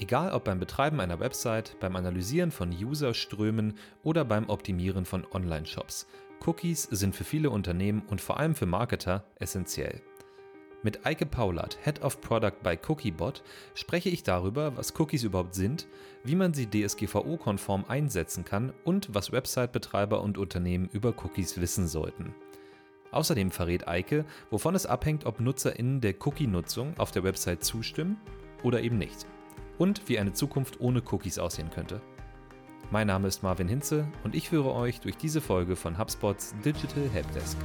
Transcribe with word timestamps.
Egal 0.00 0.32
ob 0.32 0.44
beim 0.44 0.58
Betreiben 0.58 0.98
einer 0.98 1.20
Website, 1.20 1.76
beim 1.78 1.94
Analysieren 1.94 2.50
von 2.50 2.72
Userströmen 2.72 3.74
oder 4.02 4.24
beim 4.24 4.48
Optimieren 4.48 5.04
von 5.04 5.26
Online-Shops, 5.30 6.06
Cookies 6.46 6.84
sind 6.84 7.14
für 7.14 7.24
viele 7.24 7.50
Unternehmen 7.50 8.02
und 8.08 8.22
vor 8.22 8.40
allem 8.40 8.54
für 8.54 8.64
Marketer 8.64 9.24
essentiell. 9.36 10.00
Mit 10.82 11.04
Eike 11.04 11.26
Paulat, 11.26 11.76
Head 11.82 12.02
of 12.02 12.22
Product 12.22 12.62
bei 12.62 12.78
Cookiebot, 12.88 13.42
spreche 13.74 14.08
ich 14.08 14.22
darüber, 14.22 14.74
was 14.74 14.98
Cookies 14.98 15.22
überhaupt 15.22 15.54
sind, 15.54 15.86
wie 16.24 16.34
man 16.34 16.54
sie 16.54 16.66
DSGVO-konform 16.70 17.84
einsetzen 17.86 18.46
kann 18.46 18.72
und 18.84 19.14
was 19.14 19.32
Website-Betreiber 19.32 20.22
und 20.22 20.38
Unternehmen 20.38 20.88
über 20.94 21.10
Cookies 21.22 21.60
wissen 21.60 21.86
sollten. 21.86 22.34
Außerdem 23.10 23.50
verrät 23.50 23.86
Eike, 23.86 24.24
wovon 24.48 24.74
es 24.74 24.86
abhängt, 24.86 25.26
ob 25.26 25.40
NutzerInnen 25.40 26.00
der 26.00 26.14
Cookie-Nutzung 26.26 26.96
auf 26.96 27.10
der 27.10 27.22
Website 27.22 27.62
zustimmen 27.62 28.18
oder 28.62 28.80
eben 28.80 28.96
nicht. 28.96 29.26
Und 29.80 30.10
wie 30.10 30.18
eine 30.18 30.34
Zukunft 30.34 30.78
ohne 30.80 31.00
Cookies 31.10 31.38
aussehen 31.38 31.70
könnte. 31.70 32.02
Mein 32.90 33.06
Name 33.06 33.28
ist 33.28 33.42
Marvin 33.42 33.66
Hinze 33.66 34.06
und 34.24 34.34
ich 34.34 34.50
führe 34.50 34.74
euch 34.74 35.00
durch 35.00 35.16
diese 35.16 35.40
Folge 35.40 35.74
von 35.74 35.96
HubSpots 35.96 36.54
Digital 36.62 37.08
Helpdesk. 37.08 37.56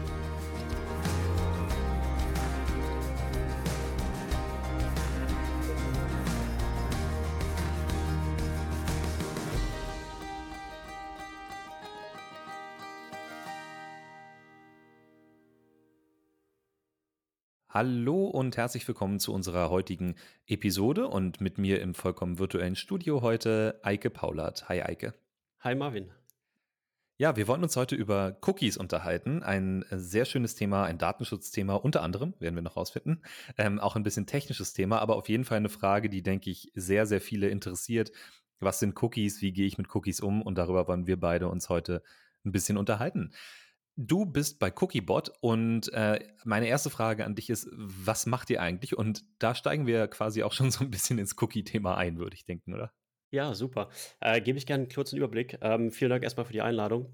Hallo 17.76 18.28
und 18.28 18.56
herzlich 18.56 18.88
willkommen 18.88 19.20
zu 19.20 19.34
unserer 19.34 19.70
heutigen 19.70 20.16
Episode 20.48 21.10
und 21.10 21.42
mit 21.42 21.58
mir 21.58 21.82
im 21.82 21.94
vollkommen 21.94 22.40
virtuellen 22.40 22.78
Studio 22.78 23.22
heute 23.22 23.82
Eike 23.84 24.10
Paulat. 24.10 24.70
Hi 24.70 24.82
Eike. 24.82 25.14
Hi 25.60 25.76
Marvin. 25.76 26.10
Ja, 27.18 27.36
wir 27.36 27.50
wollen 27.50 27.64
uns 27.64 27.76
heute 27.76 27.98
über 27.98 28.38
Cookies 28.44 28.78
unterhalten. 28.78 29.44
Ein 29.44 29.84
sehr 29.92 30.24
schönes 30.24 30.56
Thema, 30.56 30.86
ein 30.86 30.98
Datenschutzthema 30.98 31.76
unter 31.76 32.02
anderem, 32.02 32.34
werden 32.40 32.56
wir 32.56 32.62
noch 32.62 32.78
rausfinden. 32.78 33.26
Ähm, 33.58 33.82
auch 33.82 33.98
ein 33.98 34.04
bisschen 34.04 34.26
technisches 34.26 34.72
Thema, 34.72 35.00
aber 35.00 35.18
auf 35.18 35.28
jeden 35.28 35.44
Fall 35.44 35.58
eine 35.58 35.68
Frage, 35.68 36.10
die, 36.10 36.24
denke 36.24 36.52
ich, 36.52 36.72
sehr, 36.76 37.06
sehr 37.06 37.20
viele 37.20 37.50
interessiert. 37.50 38.14
Was 38.62 38.80
sind 38.80 39.04
Cookies? 39.04 39.42
Wie 39.42 39.52
gehe 39.52 39.68
ich 39.68 39.78
mit 39.78 39.94
Cookies 39.94 40.22
um? 40.22 40.42
Und 40.42 40.58
darüber 40.58 40.88
wollen 40.88 41.08
wir 41.08 41.20
beide 41.20 41.50
uns 41.50 41.68
heute 41.68 42.04
ein 42.46 42.54
bisschen 42.54 42.78
unterhalten. 42.78 43.34
Du 43.98 44.26
bist 44.26 44.60
bei 44.60 44.74
Cookiebot 44.76 45.32
und 45.40 45.92
äh, 45.94 46.20
meine 46.44 46.68
erste 46.68 46.90
Frage 46.90 47.26
an 47.26 47.36
dich 47.36 47.50
ist, 47.50 47.70
was 47.72 48.26
macht 48.26 48.50
ihr 48.50 48.62
eigentlich? 48.62 48.98
Und 48.98 49.24
da 49.40 49.56
steigen 49.56 49.88
wir 49.88 50.08
quasi 50.08 50.44
auch 50.44 50.52
schon 50.52 50.70
so 50.70 50.84
ein 50.84 50.92
bisschen 50.92 51.18
ins 51.18 51.36
Cookie-Thema 51.42 51.96
ein, 51.96 52.18
würde 52.18 52.36
ich 52.36 52.44
denken, 52.44 52.74
oder? 52.74 52.92
Ja, 53.32 53.54
super. 53.54 53.90
Äh, 54.20 54.42
Gebe 54.42 54.58
ich 54.58 54.66
gerne 54.66 54.84
einen 54.84 54.92
kurzen 54.92 55.18
Überblick. 55.18 55.58
Ähm, 55.62 55.92
vielen 55.92 56.10
Dank 56.10 56.24
erstmal 56.24 56.46
für 56.46 56.54
die 56.54 56.62
Einladung. 56.62 57.14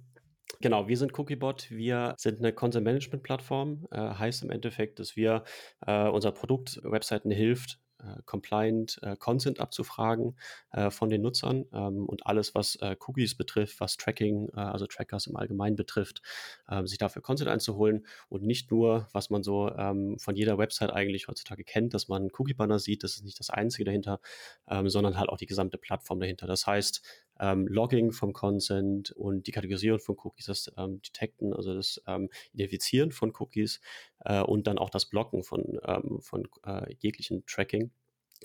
Genau, 0.60 0.88
wir 0.88 0.98
sind 0.98 1.18
Cookiebot. 1.18 1.70
Wir 1.72 2.16
sind 2.18 2.40
eine 2.40 2.54
Content 2.54 2.84
Management 2.84 3.24
Plattform. 3.24 3.88
Äh, 3.92 3.98
heißt 4.00 4.44
im 4.44 4.50
Endeffekt, 4.50 5.00
dass 5.00 5.16
wir 5.16 5.44
äh, 5.86 6.08
unser 6.08 6.32
Produkt 6.32 6.80
Webseiten 6.84 7.32
hilft, 7.32 7.80
compliant 8.26 9.00
äh, 9.02 9.16
Consent 9.16 9.60
abzufragen 9.60 10.36
äh, 10.72 10.90
von 10.90 11.10
den 11.10 11.22
Nutzern 11.22 11.66
ähm, 11.74 12.06
und 12.08 12.26
alles, 12.26 12.56
was 12.56 12.76
äh, 12.78 12.96
Cookies 13.08 13.36
betrifft, 13.36 13.80
was 13.80 13.98
Tracking, 13.98 14.50
äh, 14.56 14.60
also 14.60 14.88
Trackers 14.88 15.28
im 15.28 15.36
Allgemeinen 15.36 15.76
betrifft, 15.76 16.22
äh, 16.68 16.86
sich 16.86 16.98
dafür 16.98 17.22
Consent 17.22 17.50
einzuholen 17.50 18.06
und 18.30 18.44
nicht 18.44 18.72
nur, 18.72 19.08
was 19.14 19.30
man 19.30 19.44
so 19.44 19.70
ähm, 19.70 20.18
von 20.20 20.36
jeder 20.36 20.58
Website 20.58 20.92
eigentlich 20.92 21.28
heutzutage 21.28 21.64
kennt, 21.64 21.94
dass 21.94 22.08
man 22.08 22.30
Cookie-Banner 22.38 22.80
sieht, 22.80 23.04
das 23.04 23.16
ist 23.16 23.24
nicht 23.24 23.40
das 23.40 23.50
Einzige 23.50 23.86
dahinter, 23.86 24.20
ähm, 24.68 24.90
sondern 24.90 25.18
halt 25.18 25.30
auch 25.30 25.38
die 25.38 25.46
gesamte 25.46 25.78
Plattform 25.78 26.20
dahinter. 26.20 26.48
Das 26.48 26.68
heißt, 26.68 27.02
ähm, 27.42 27.68
Logging 27.68 28.12
vom 28.12 28.32
Consent 28.32 29.12
und 29.12 29.48
die 29.48 29.52
Kategorisierung 29.52 30.00
von 30.00 30.16
Cookies, 30.24 30.46
das 30.46 30.72
ähm, 30.78 31.02
Detecten, 31.02 31.54
also 31.54 31.74
das 31.74 32.02
ähm, 32.08 32.30
Identifizieren 32.54 33.12
von 33.12 33.34
Cookies 33.40 33.82
äh, 34.20 34.42
und 34.42 34.68
dann 34.68 34.78
auch 34.78 34.90
das 34.90 35.08
Blocken 35.08 35.44
von, 35.44 35.80
ähm, 35.86 36.20
von 36.22 36.48
äh, 36.66 36.94
jeglichen 37.00 37.46
Tracking 37.46 37.92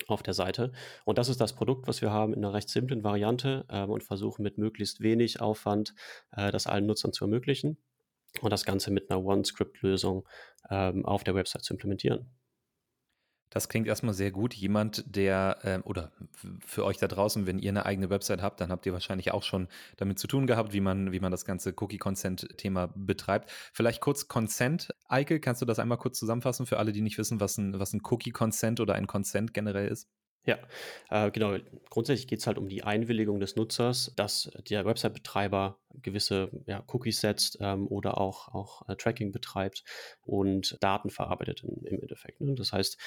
auf 0.07 0.23
der 0.23 0.33
Seite. 0.33 0.71
Und 1.05 1.17
das 1.17 1.29
ist 1.29 1.41
das 1.41 1.53
Produkt, 1.53 1.87
was 1.87 2.01
wir 2.01 2.11
haben 2.11 2.33
in 2.33 2.43
einer 2.43 2.53
recht 2.53 2.69
simplen 2.69 3.03
Variante 3.03 3.65
ähm, 3.69 3.89
und 3.89 4.03
versuchen 4.03 4.43
mit 4.43 4.57
möglichst 4.57 5.01
wenig 5.01 5.41
Aufwand 5.41 5.93
äh, 6.31 6.51
das 6.51 6.67
allen 6.67 6.85
Nutzern 6.85 7.13
zu 7.13 7.25
ermöglichen 7.25 7.77
und 8.41 8.51
das 8.51 8.65
Ganze 8.65 8.91
mit 8.91 9.09
einer 9.09 9.23
One-Script-Lösung 9.23 10.27
ähm, 10.69 11.05
auf 11.05 11.23
der 11.23 11.35
Website 11.35 11.63
zu 11.63 11.73
implementieren. 11.73 12.29
Das 13.49 13.69
klingt 13.69 13.87
erstmal 13.87 14.13
sehr 14.13 14.31
gut. 14.31 14.53
Jemand, 14.53 15.15
der, 15.15 15.57
äh, 15.63 15.79
oder 15.79 16.11
für 16.65 16.83
euch 16.85 16.97
da 16.97 17.07
draußen, 17.07 17.47
wenn 17.47 17.59
ihr 17.59 17.69
eine 17.69 17.85
eigene 17.85 18.09
Website 18.09 18.41
habt, 18.41 18.59
dann 18.59 18.71
habt 18.71 18.85
ihr 18.85 18.93
wahrscheinlich 18.93 19.31
auch 19.31 19.43
schon 19.43 19.67
damit 19.95 20.19
zu 20.19 20.27
tun 20.27 20.47
gehabt, 20.47 20.73
wie 20.73 20.81
man, 20.81 21.11
wie 21.11 21.19
man 21.19 21.31
das 21.31 21.45
ganze 21.45 21.73
Cookie-Consent-Thema 21.75 22.93
betreibt. 22.95 23.49
Vielleicht 23.73 24.01
kurz 24.01 24.27
Consent. 24.27 24.93
Eike, 25.07 25.39
kannst 25.39 25.61
du 25.61 25.65
das 25.65 25.79
einmal 25.79 25.97
kurz 25.97 26.19
zusammenfassen 26.19 26.65
für 26.65 26.77
alle, 26.77 26.91
die 26.91 27.01
nicht 27.01 27.17
wissen, 27.17 27.39
was 27.39 27.57
ein, 27.57 27.79
was 27.79 27.93
ein 27.93 28.01
Cookie-Consent 28.03 28.79
oder 28.79 28.95
ein 28.95 29.07
Consent 29.07 29.53
generell 29.53 29.87
ist? 29.87 30.09
Ja, 30.47 30.57
äh, 31.09 31.29
genau. 31.29 31.57
Grundsätzlich 31.89 32.27
geht 32.27 32.39
es 32.39 32.47
halt 32.47 32.57
um 32.57 32.69
die 32.69 32.81
Einwilligung 32.81 33.41
des 33.41 33.57
Nutzers, 33.57 34.13
dass 34.15 34.49
der 34.69 34.85
Website-Betreiber 34.85 35.77
gewisse 36.01 36.49
ja, 36.65 36.85
Cookies 36.87 37.19
setzt 37.19 37.57
ähm, 37.59 37.85
oder 37.87 38.17
auch, 38.17 38.47
auch 38.53 38.87
äh, 38.87 38.95
Tracking 38.95 39.33
betreibt 39.33 39.83
und 40.23 40.77
Daten 40.81 41.09
verarbeitet 41.09 41.65
im, 41.65 41.85
im 41.85 42.01
Endeffekt. 42.01 42.39
Ne? 42.39 42.55
Das 42.55 42.71
heißt, 42.71 42.97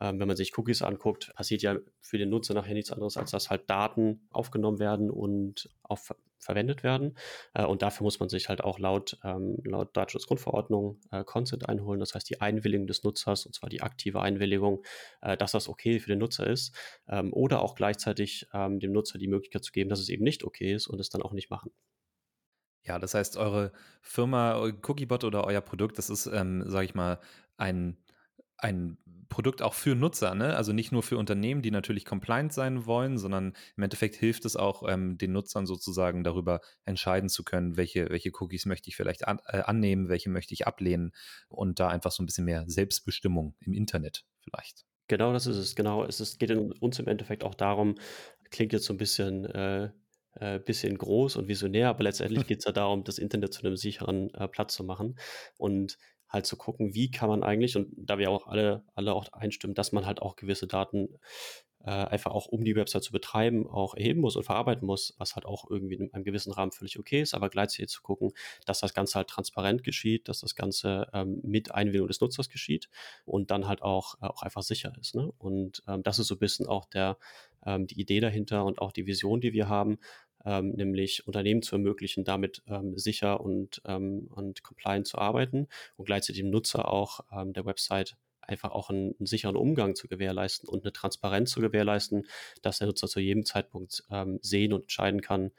ähm, 0.00 0.20
wenn 0.20 0.28
man 0.28 0.36
sich 0.36 0.56
Cookies 0.56 0.82
anguckt, 0.82 1.32
passiert 1.34 1.62
ja 1.62 1.76
für 2.00 2.18
den 2.18 2.30
Nutzer 2.30 2.54
nachher 2.54 2.74
nichts 2.74 2.92
anderes, 2.92 3.16
als 3.16 3.30
dass 3.30 3.50
halt 3.50 3.68
Daten 3.70 4.28
aufgenommen 4.30 4.78
werden 4.78 5.10
und 5.10 5.70
auch 5.82 5.98
ver 5.98 6.16
verwendet 6.38 6.84
werden. 6.84 7.16
Äh, 7.54 7.64
und 7.64 7.82
dafür 7.82 8.04
muss 8.04 8.20
man 8.20 8.28
sich 8.28 8.48
halt 8.48 8.62
auch 8.62 8.78
laut, 8.78 9.18
ähm, 9.24 9.56
laut 9.64 9.96
Datenschutzgrundverordnung 9.96 11.00
äh, 11.10 11.24
Consent 11.24 11.68
einholen. 11.68 11.98
Das 11.98 12.14
heißt, 12.14 12.28
die 12.28 12.40
Einwilligung 12.40 12.86
des 12.86 13.02
Nutzers, 13.02 13.46
und 13.46 13.54
zwar 13.54 13.68
die 13.68 13.82
aktive 13.82 14.20
Einwilligung, 14.20 14.84
äh, 15.22 15.36
dass 15.36 15.52
das 15.52 15.68
okay 15.68 15.98
für 15.98 16.10
den 16.10 16.20
Nutzer 16.20 16.46
ist. 16.46 16.74
Ähm, 17.08 17.32
oder 17.32 17.62
auch 17.62 17.74
gleichzeitig 17.74 18.46
ähm, 18.52 18.78
dem 18.78 18.92
Nutzer 18.92 19.18
die 19.18 19.28
Möglichkeit 19.28 19.64
zu 19.64 19.72
geben, 19.72 19.90
dass 19.90 19.98
es 19.98 20.08
eben 20.08 20.22
nicht 20.22 20.44
okay 20.44 20.72
ist 20.72 20.86
und 20.86 21.00
es 21.00 21.10
dann 21.10 21.22
auch 21.22 21.32
nicht 21.32 21.50
machen. 21.50 21.72
Ja, 22.84 23.00
das 23.00 23.14
heißt, 23.14 23.36
eure 23.36 23.72
Firma, 24.00 24.62
Cookiebot 24.62 25.24
oder 25.24 25.44
euer 25.44 25.60
Produkt, 25.60 25.98
das 25.98 26.08
ist, 26.08 26.26
ähm, 26.26 26.62
sage 26.66 26.84
ich 26.84 26.94
mal, 26.94 27.18
ein 27.56 27.96
ein 28.58 28.98
Produkt 29.28 29.60
auch 29.60 29.74
für 29.74 29.94
Nutzer, 29.94 30.34
ne? 30.34 30.56
Also 30.56 30.72
nicht 30.72 30.92
nur 30.92 31.02
für 31.02 31.18
Unternehmen, 31.18 31.60
die 31.60 31.70
natürlich 31.70 32.04
compliant 32.04 32.52
sein 32.52 32.86
wollen, 32.86 33.18
sondern 33.18 33.54
im 33.76 33.82
Endeffekt 33.82 34.14
hilft 34.14 34.44
es 34.44 34.56
auch 34.56 34.84
ähm, 34.88 35.18
den 35.18 35.32
Nutzern 35.32 35.66
sozusagen 35.66 36.24
darüber 36.24 36.60
entscheiden 36.84 37.28
zu 37.28 37.42
können, 37.42 37.76
welche, 37.76 38.08
welche 38.10 38.30
Cookies 38.38 38.66
möchte 38.66 38.88
ich 38.88 38.96
vielleicht 38.96 39.26
an, 39.26 39.40
äh, 39.46 39.58
annehmen, 39.58 40.08
welche 40.08 40.30
möchte 40.30 40.54
ich 40.54 40.66
ablehnen 40.66 41.12
und 41.48 41.80
da 41.80 41.88
einfach 41.88 42.12
so 42.12 42.22
ein 42.22 42.26
bisschen 42.26 42.44
mehr 42.44 42.64
Selbstbestimmung 42.66 43.56
im 43.60 43.72
Internet 43.72 44.24
vielleicht. 44.40 44.84
Genau, 45.08 45.32
das 45.32 45.46
ist 45.46 45.56
es. 45.56 45.74
Genau, 45.74 46.04
es 46.04 46.20
ist, 46.20 46.38
geht 46.38 46.50
in 46.50 46.72
uns 46.72 46.98
im 46.98 47.08
Endeffekt 47.08 47.44
auch 47.44 47.54
darum, 47.54 47.96
klingt 48.50 48.72
jetzt 48.72 48.86
so 48.86 48.94
ein 48.94 48.98
bisschen 48.98 49.44
äh, 49.46 49.90
äh, 50.38 50.58
bisschen 50.58 50.98
groß 50.98 51.36
und 51.36 51.48
visionär, 51.48 51.88
aber 51.88 52.04
letztendlich 52.04 52.46
geht 52.46 52.58
es 52.60 52.64
ja 52.64 52.72
darum, 52.72 53.04
das 53.04 53.18
Internet 53.18 53.54
zu 53.54 53.64
einem 53.64 53.76
sicheren 53.76 54.32
äh, 54.34 54.48
Platz 54.48 54.74
zu 54.74 54.84
machen. 54.84 55.18
Und 55.56 55.98
halt 56.28 56.46
zu 56.46 56.56
gucken, 56.56 56.94
wie 56.94 57.10
kann 57.10 57.28
man 57.28 57.42
eigentlich, 57.42 57.76
und 57.76 57.88
da 57.96 58.18
wir 58.18 58.30
auch 58.30 58.46
alle, 58.46 58.84
alle 58.94 59.14
auch 59.14 59.32
einstimmen, 59.32 59.74
dass 59.74 59.92
man 59.92 60.06
halt 60.06 60.20
auch 60.20 60.36
gewisse 60.36 60.66
Daten 60.66 61.08
äh, 61.86 61.90
einfach 61.90 62.32
auch 62.32 62.46
um 62.46 62.64
die 62.64 62.74
Website 62.74 63.04
zu 63.04 63.12
betreiben, 63.12 63.68
auch 63.70 63.94
erheben 63.94 64.20
muss 64.20 64.34
und 64.34 64.42
verarbeiten 64.42 64.86
muss, 64.86 65.14
was 65.18 65.36
halt 65.36 65.46
auch 65.46 65.70
irgendwie 65.70 65.94
in 65.94 66.12
einem 66.12 66.24
gewissen 66.24 66.52
Rahmen 66.52 66.72
völlig 66.72 66.98
okay 66.98 67.22
ist, 67.22 67.32
aber 67.32 67.48
gleichzeitig 67.48 67.88
zu 67.88 68.02
gucken, 68.02 68.32
dass 68.66 68.80
das 68.80 68.92
Ganze 68.92 69.14
halt 69.14 69.28
transparent 69.28 69.84
geschieht, 69.84 70.28
dass 70.28 70.40
das 70.40 70.56
Ganze 70.56 71.06
ähm, 71.12 71.40
mit 71.44 71.72
Einwilligung 71.72 72.08
des 72.08 72.20
Nutzers 72.20 72.48
geschieht 72.48 72.88
und 73.24 73.50
dann 73.52 73.68
halt 73.68 73.82
auch, 73.82 74.16
äh, 74.20 74.26
auch 74.26 74.42
einfach 74.42 74.62
sicher 74.62 74.92
ist. 75.00 75.14
Ne? 75.14 75.32
Und 75.38 75.84
ähm, 75.86 76.02
das 76.02 76.18
ist 76.18 76.26
so 76.26 76.34
ein 76.34 76.40
bisschen 76.40 76.66
auch 76.66 76.86
der, 76.86 77.18
ähm, 77.64 77.86
die 77.86 78.00
Idee 78.00 78.20
dahinter 78.20 78.64
und 78.64 78.80
auch 78.80 78.90
die 78.90 79.06
Vision, 79.06 79.40
die 79.40 79.52
wir 79.52 79.68
haben, 79.68 79.98
ähm, 80.46 80.70
nämlich 80.70 81.26
Unternehmen 81.26 81.60
zu 81.60 81.74
ermöglichen, 81.74 82.24
damit 82.24 82.62
ähm, 82.68 82.96
sicher 82.96 83.40
und, 83.40 83.82
ähm, 83.84 84.28
und 84.30 84.62
compliant 84.62 85.06
zu 85.06 85.18
arbeiten 85.18 85.68
und 85.96 86.06
gleichzeitig 86.06 86.40
dem 86.40 86.50
Nutzer 86.50 86.88
auch 86.88 87.20
ähm, 87.32 87.52
der 87.52 87.66
Website 87.66 88.16
einfach 88.40 88.70
auch 88.70 88.88
einen, 88.88 89.16
einen, 89.18 89.26
sicheren 89.26 89.56
Umgang 89.56 89.96
zu 89.96 90.06
gewährleisten 90.06 90.68
und 90.68 90.84
eine 90.84 90.92
Transparenz 90.92 91.50
zu 91.50 91.60
gewährleisten, 91.60 92.26
dass 92.62 92.78
der 92.78 92.86
Nutzer 92.86 93.08
zu 93.08 93.18
jedem 93.18 93.44
Zeitpunkt 93.44 94.04
ähm, 94.10 94.38
sehen 94.40 94.72
und 94.72 94.82
entscheiden 94.82 95.20
kann, 95.20 95.50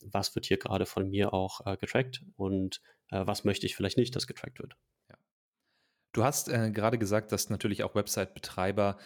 was 0.00 0.34
wird 0.36 0.46
hier 0.46 0.58
gerade 0.58 0.86
von 0.86 1.10
mir 1.10 1.34
auch 1.34 1.66
äh, 1.66 1.76
getrackt 1.76 2.22
und 2.36 2.80
äh, 3.10 3.26
was 3.26 3.44
möchte 3.44 3.66
ich 3.66 3.74
vielleicht 3.74 3.98
nicht, 3.98 4.14
dass 4.14 4.28
getrackt 4.28 4.60
wird. 4.60 4.76
Du 6.16 6.24
hast 6.24 6.48
äh, 6.48 6.70
gerade 6.70 6.96
gesagt, 6.96 7.30
dass 7.30 7.50
natürlich 7.50 7.82
auch 7.84 7.94
Website-Betreiber 7.94 8.96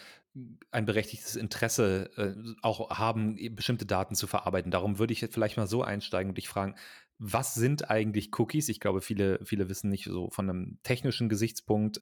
ein 0.71 0.87
berechtigtes 0.87 1.37
Interesse 1.37 2.11
äh, 2.17 2.35
auch 2.63 2.91
haben, 2.91 3.37
bestimmte 3.55 3.87
Daten 3.87 4.15
zu 4.15 4.27
verarbeiten. 4.27 4.71
Darum 4.71 4.99
würde 4.99 5.13
ich 5.13 5.21
jetzt 5.21 5.35
vielleicht 5.35 5.57
mal 5.57 5.67
so 5.67 5.83
einsteigen 5.83 6.31
und 6.31 6.39
dich 6.39 6.49
fragen, 6.49 6.77
was 7.19 7.55
sind 7.55 7.91
eigentlich 7.91 8.31
Cookies? 8.39 8.69
Ich 8.69 8.81
glaube, 8.81 9.01
viele, 9.03 9.45
viele 9.45 9.69
wissen 9.69 9.91
nicht 9.91 10.05
so 10.05 10.31
von 10.31 10.49
einem 10.49 10.79
technischen 10.83 11.29
Gesichtspunkt 11.29 12.01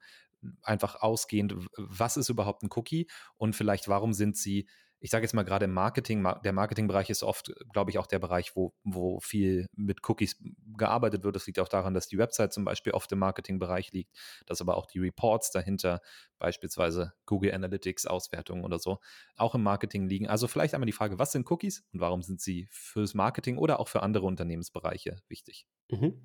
einfach 0.61 0.95
ausgehend, 0.95 1.55
was 1.75 2.17
ist 2.17 2.29
überhaupt 2.29 2.63
ein 2.63 2.69
Cookie 2.75 3.07
und 3.35 3.55
vielleicht 3.55 3.89
warum 3.89 4.13
sind 4.13 4.37
sie 4.37 4.67
ich 5.01 5.11
sage 5.11 5.23
jetzt 5.23 5.33
mal 5.33 5.43
gerade 5.43 5.65
im 5.65 5.73
Marketing, 5.73 6.27
der 6.43 6.53
Marketingbereich 6.53 7.09
ist 7.09 7.23
oft, 7.23 7.53
glaube 7.71 7.91
ich, 7.91 7.97
auch 7.97 8.07
der 8.07 8.19
Bereich, 8.19 8.55
wo, 8.55 8.73
wo 8.83 9.19
viel 9.19 9.65
mit 9.75 10.07
Cookies 10.07 10.35
gearbeitet 10.77 11.23
wird. 11.23 11.35
Das 11.35 11.47
liegt 11.47 11.59
auch 11.59 11.69
daran, 11.69 11.93
dass 11.93 12.07
die 12.07 12.17
Website 12.17 12.51
zum 12.51 12.65
Beispiel 12.65 12.93
oft 12.93 13.11
im 13.11 13.19
Marketingbereich 13.19 13.91
liegt, 13.91 14.13
dass 14.45 14.61
aber 14.61 14.75
auch 14.75 14.85
die 14.85 14.99
Reports 14.99 15.51
dahinter, 15.51 16.01
beispielsweise 16.37 17.13
Google 17.25 17.53
Analytics, 17.53 18.05
Auswertungen 18.05 18.65
oder 18.65 18.79
so, 18.79 18.99
auch 19.35 19.55
im 19.55 19.63
Marketing 19.63 20.07
liegen. 20.07 20.27
Also 20.27 20.47
vielleicht 20.47 20.73
einmal 20.73 20.85
die 20.85 20.93
Frage, 20.93 21.17
was 21.17 21.31
sind 21.31 21.49
Cookies 21.49 21.85
und 21.93 22.01
warum 22.01 22.21
sind 22.21 22.41
sie 22.41 22.67
fürs 22.69 23.13
Marketing 23.13 23.57
oder 23.57 23.79
auch 23.79 23.87
für 23.87 24.03
andere 24.03 24.25
Unternehmensbereiche 24.25 25.17
wichtig? 25.29 25.65
Mhm. 25.91 26.21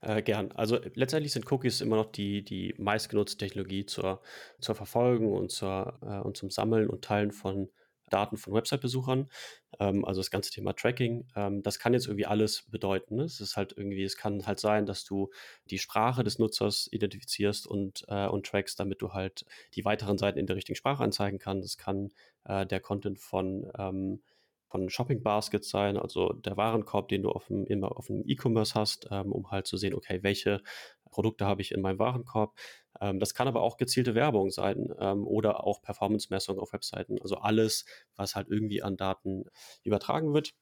Äh, 0.00 0.22
gern. 0.22 0.52
Also 0.52 0.78
letztendlich 0.94 1.32
sind 1.32 1.50
Cookies 1.50 1.80
immer 1.80 1.96
noch 1.96 2.12
die, 2.12 2.44
die 2.44 2.74
meistgenutzte 2.76 3.38
Technologie 3.38 3.86
zur, 3.86 4.20
zur 4.60 4.74
Verfolgung 4.74 5.32
und, 5.32 5.50
zur, 5.50 5.98
äh, 6.02 6.20
und 6.20 6.36
zum 6.36 6.50
Sammeln 6.50 6.88
und 6.88 7.02
Teilen 7.02 7.32
von 7.32 7.70
Daten 8.10 8.36
von 8.36 8.54
Website-Besuchern. 8.54 9.28
Ähm, 9.80 10.04
also 10.04 10.20
das 10.20 10.30
ganze 10.30 10.50
Thema 10.50 10.72
Tracking. 10.72 11.26
Ähm, 11.36 11.62
das 11.62 11.78
kann 11.78 11.92
jetzt 11.92 12.06
irgendwie 12.06 12.26
alles 12.26 12.64
bedeuten. 12.70 13.16
Ne? 13.16 13.24
Es 13.24 13.40
ist 13.40 13.56
halt 13.56 13.74
irgendwie, 13.76 14.04
es 14.04 14.16
kann 14.16 14.46
halt 14.46 14.60
sein, 14.60 14.86
dass 14.86 15.04
du 15.04 15.30
die 15.70 15.78
Sprache 15.78 16.24
des 16.24 16.38
Nutzers 16.38 16.88
identifizierst 16.92 17.66
und, 17.66 18.04
äh, 18.08 18.26
und 18.26 18.46
trackst, 18.46 18.78
damit 18.78 19.02
du 19.02 19.12
halt 19.12 19.44
die 19.74 19.84
weiteren 19.84 20.18
Seiten 20.18 20.38
in 20.38 20.46
der 20.46 20.56
richtigen 20.56 20.76
Sprache 20.76 21.02
anzeigen 21.02 21.38
kannst. 21.38 21.66
Es 21.66 21.78
kann 21.78 22.12
äh, 22.44 22.66
der 22.66 22.80
Content 22.80 23.18
von 23.18 23.70
ähm, 23.78 24.22
von 24.68 24.90
Shopping 24.90 25.22
Baskets 25.22 25.70
sein, 25.70 25.96
also 25.96 26.32
der 26.32 26.56
Warenkorb, 26.56 27.08
den 27.08 27.22
du 27.22 27.30
auf 27.30 27.46
dem, 27.46 27.66
immer 27.66 27.96
auf 27.96 28.08
dem 28.08 28.22
E-Commerce 28.26 28.74
hast, 28.74 29.08
ähm, 29.10 29.32
um 29.32 29.50
halt 29.50 29.66
zu 29.66 29.76
sehen, 29.76 29.94
okay, 29.94 30.22
welche 30.22 30.60
Produkte 31.16 31.46
habe 31.46 31.62
ich 31.62 31.72
in 31.72 31.80
meinem 31.80 31.98
Warenkorb. 31.98 32.54
Ähm, 33.00 33.18
das 33.20 33.32
kann 33.32 33.48
aber 33.48 33.62
auch 33.62 33.78
gezielte 33.78 34.14
Werbung 34.14 34.50
sein 34.50 34.92
ähm, 35.00 35.26
oder 35.26 35.64
auch 35.64 35.80
Performance-Messung 35.80 36.58
auf 36.58 36.74
Webseiten. 36.74 37.16
Also 37.22 37.36
alles, 37.36 37.86
was 38.16 38.36
halt 38.36 38.48
irgendwie 38.50 38.82
an 38.82 38.98
Daten 38.98 39.44
übertragen 39.82 40.34
wird. 40.34 40.52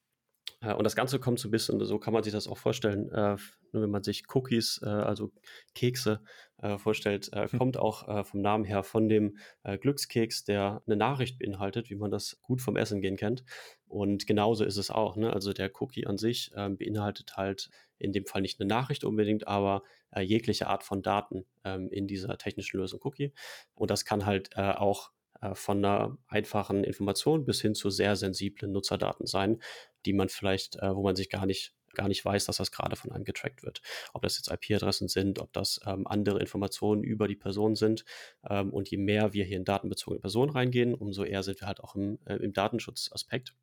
Äh, 0.60 0.74
und 0.74 0.84
das 0.84 0.94
Ganze 0.94 1.18
kommt 1.18 1.40
so 1.40 1.48
ein 1.48 1.50
bisschen, 1.50 1.84
so 1.84 1.98
kann 1.98 2.14
man 2.14 2.22
sich 2.22 2.32
das 2.32 2.46
auch 2.46 2.58
vorstellen, 2.58 3.10
äh, 3.10 3.36
wenn 3.72 3.90
man 3.90 4.04
sich 4.04 4.24
Cookies, 4.32 4.80
äh, 4.84 4.86
also 4.86 5.32
Kekse 5.74 6.22
äh, 6.62 6.78
vorstellt, 6.78 7.30
hm. 7.34 7.58
kommt 7.58 7.76
auch 7.76 8.24
vom 8.24 8.40
Namen 8.40 8.64
her 8.64 8.84
von 8.84 9.08
dem 9.08 9.36
Glückskeks, 9.64 10.44
der 10.44 10.82
eine 10.86 10.96
Nachricht 10.96 11.40
beinhaltet, 11.40 11.90
wie 11.90 11.96
man 11.96 12.12
das 12.12 12.38
gut 12.42 12.62
vom 12.62 12.76
Essen 12.76 13.00
gehen 13.00 13.16
kennt. 13.16 13.42
Und 13.88 14.28
genauso 14.28 14.64
ist 14.64 14.76
es 14.76 14.90
auch. 14.90 15.16
Ne? 15.16 15.32
Also 15.32 15.52
der 15.52 15.70
Cookie 15.80 16.06
an 16.06 16.16
sich 16.16 16.52
ähm, 16.54 16.76
beinhaltet 16.76 17.36
halt 17.36 17.70
in 17.98 18.12
dem 18.12 18.26
Fall 18.26 18.42
nicht 18.42 18.60
eine 18.60 18.68
Nachricht 18.68 19.04
unbedingt, 19.04 19.48
aber 19.48 19.82
jegliche 20.20 20.66
Art 20.68 20.84
von 20.84 21.02
Daten 21.02 21.46
ähm, 21.64 21.90
in 21.90 22.06
dieser 22.06 22.36
technischen 22.38 22.78
Lösung 22.78 23.00
Cookie. 23.02 23.32
Und 23.74 23.90
das 23.90 24.04
kann 24.04 24.26
halt 24.26 24.56
auch 24.56 25.10
von 25.52 25.84
einer 25.84 26.16
einfachen 26.26 26.84
Information 26.84 27.44
bis 27.44 27.60
hin 27.60 27.74
zu 27.74 27.90
sehr 27.90 28.16
sensiblen 28.16 28.72
Nutzerdaten 28.72 29.26
sein, 29.26 29.60
die 30.06 30.14
man 30.14 30.30
vielleicht, 30.30 30.76
äh, 30.76 30.94
wo 30.94 31.02
man 31.02 31.16
sich 31.16 31.28
gar 31.28 31.44
nicht 31.44 31.74
gar 31.94 32.08
nicht 32.08 32.24
weiß, 32.24 32.46
dass 32.46 32.56
das 32.56 32.72
gerade 32.72 32.96
von 32.96 33.12
einem 33.12 33.24
getrackt 33.24 33.62
wird. 33.62 33.80
Ob 34.12 34.22
das 34.22 34.36
jetzt 34.36 34.50
IP-Adressen 34.50 35.06
sind, 35.06 35.38
ob 35.38 35.52
das 35.52 35.80
ähm, 35.86 36.08
andere 36.08 36.40
Informationen 36.40 37.04
über 37.04 37.28
die 37.28 37.36
Person 37.36 37.76
sind. 37.76 38.04
Ähm, 38.48 38.72
und 38.72 38.90
je 38.90 38.98
mehr 38.98 39.32
wir 39.32 39.44
hier 39.44 39.56
in 39.56 39.64
datenbezogene 39.64 40.20
Personen 40.20 40.50
reingehen, 40.50 40.94
umso 40.94 41.22
eher 41.22 41.44
sind 41.44 41.60
wir 41.60 41.68
halt 41.68 41.80
auch 41.80 41.94
im, 41.94 42.18
äh, 42.26 42.34
im 42.36 42.52
Datenschutzaspekt. 42.52 43.54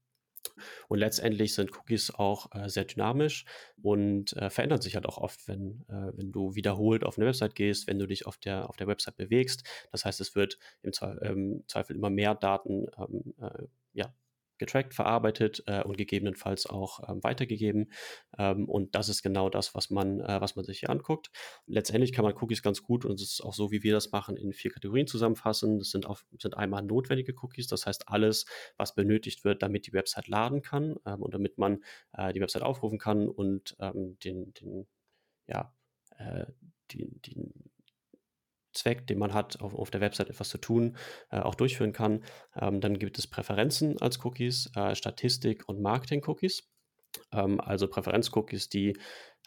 Und 0.88 1.00
letztendlich 1.00 1.54
sind 1.54 1.76
Cookies 1.78 2.12
auch 2.12 2.54
äh, 2.54 2.70
sehr 2.70 2.86
dynamisch 2.86 3.46
und 3.82 4.34
äh, 4.34 4.50
verändern 4.50 4.82
sich 4.82 4.96
halt 4.96 5.06
auch 5.06 5.18
oft, 5.18 5.48
wenn, 5.48 5.86
äh, 5.88 6.12
wenn 6.18 6.32
du 6.32 6.56
wiederholt 6.56 7.04
auf 7.04 7.18
eine 7.18 7.28
Website 7.28 7.56
gehst, 7.56 7.88
wenn 7.88 8.00
du 8.00 8.08
dich 8.08 8.26
auf 8.28 8.38
der, 8.38 8.70
auf 8.70 8.78
der 8.78 8.88
Website 8.88 9.18
bewegst. 9.18 9.64
Das 9.92 10.06
heißt, 10.06 10.22
es 10.22 10.36
wird 10.36 10.58
im 10.82 10.94
Zweifel, 10.94 11.20
ähm, 11.24 11.64
Zweifel 11.68 11.96
immer 11.96 12.10
mehr 12.10 12.36
Daten 12.36 12.88
ähm, 12.98 13.34
äh, 13.40 13.66
ja, 13.94 14.14
getrackt, 14.62 14.94
verarbeitet 14.94 15.64
äh, 15.66 15.84
und 15.84 15.98
gegebenenfalls 15.98 16.66
auch 16.66 17.10
ähm, 17.10 17.22
weitergegeben. 17.24 17.92
Ähm, 18.38 18.70
und 18.70 18.96
das 18.96 19.10
ist 19.10 19.24
genau 19.24 19.50
das, 19.50 19.76
was 19.76 19.90
man, 19.90 20.22
äh, 20.22 20.40
was 20.40 20.56
man 20.56 20.64
sich 20.64 20.80
hier 20.80 20.90
anguckt. 20.90 21.32
Letztendlich 21.66 22.14
kann 22.14 22.24
man 22.24 22.36
Cookies 22.36 22.62
ganz 22.62 22.84
gut, 22.84 23.04
und 23.04 23.16
es 23.16 23.34
ist 23.34 23.42
auch 23.42 23.54
so, 23.54 23.72
wie 23.72 23.84
wir 23.84 23.94
das 23.94 24.12
machen, 24.12 24.38
in 24.38 24.54
vier 24.54 24.72
Kategorien 24.72 25.08
zusammenfassen. 25.08 25.80
Das 25.80 25.90
sind, 25.90 26.06
auf, 26.06 26.26
sind 26.40 26.56
einmal 26.56 26.84
notwendige 26.84 27.34
Cookies, 27.42 27.68
das 27.68 27.86
heißt 27.86 28.08
alles, 28.08 28.46
was 28.78 28.96
benötigt 28.96 29.44
wird, 29.44 29.64
damit 29.64 29.88
die 29.88 29.94
Website 29.94 30.28
laden 30.28 30.62
kann 30.62 30.96
ähm, 31.06 31.22
und 31.22 31.34
damit 31.34 31.58
man 31.58 31.84
äh, 32.14 32.32
die 32.32 32.40
Website 32.40 32.62
aufrufen 32.62 33.00
kann 33.00 33.28
und 33.28 33.76
ähm, 33.80 34.18
den, 34.24 34.54
den, 34.54 34.88
ja, 35.48 35.74
äh, 36.18 36.46
die, 36.92 37.08
die 37.22 37.71
Zweck, 38.74 39.08
den 39.08 39.20
man 39.20 39.34
hat, 39.34 39.62
auf, 39.62 39.74
auf 39.74 39.92
der 39.92 40.02
Website 40.02 40.30
etwas 40.30 40.50
zu 40.50 40.58
tun, 40.58 40.98
äh, 41.30 41.40
auch 41.40 41.56
durchführen 41.56 41.94
kann. 41.94 42.24
Ähm, 42.56 42.82
dann 42.82 43.00
gibt 43.00 43.18
es 43.20 43.28
Präferenzen 43.28 44.02
als 44.02 44.24
Cookies, 44.24 44.72
äh, 44.76 44.96
Statistik 44.96 45.68
und 45.68 45.82
Marketing-Cookies. 45.82 46.64
Ähm, 47.32 47.60
also 47.60 47.88
Präferenz-Cookies, 47.88 48.70
die 48.70 48.98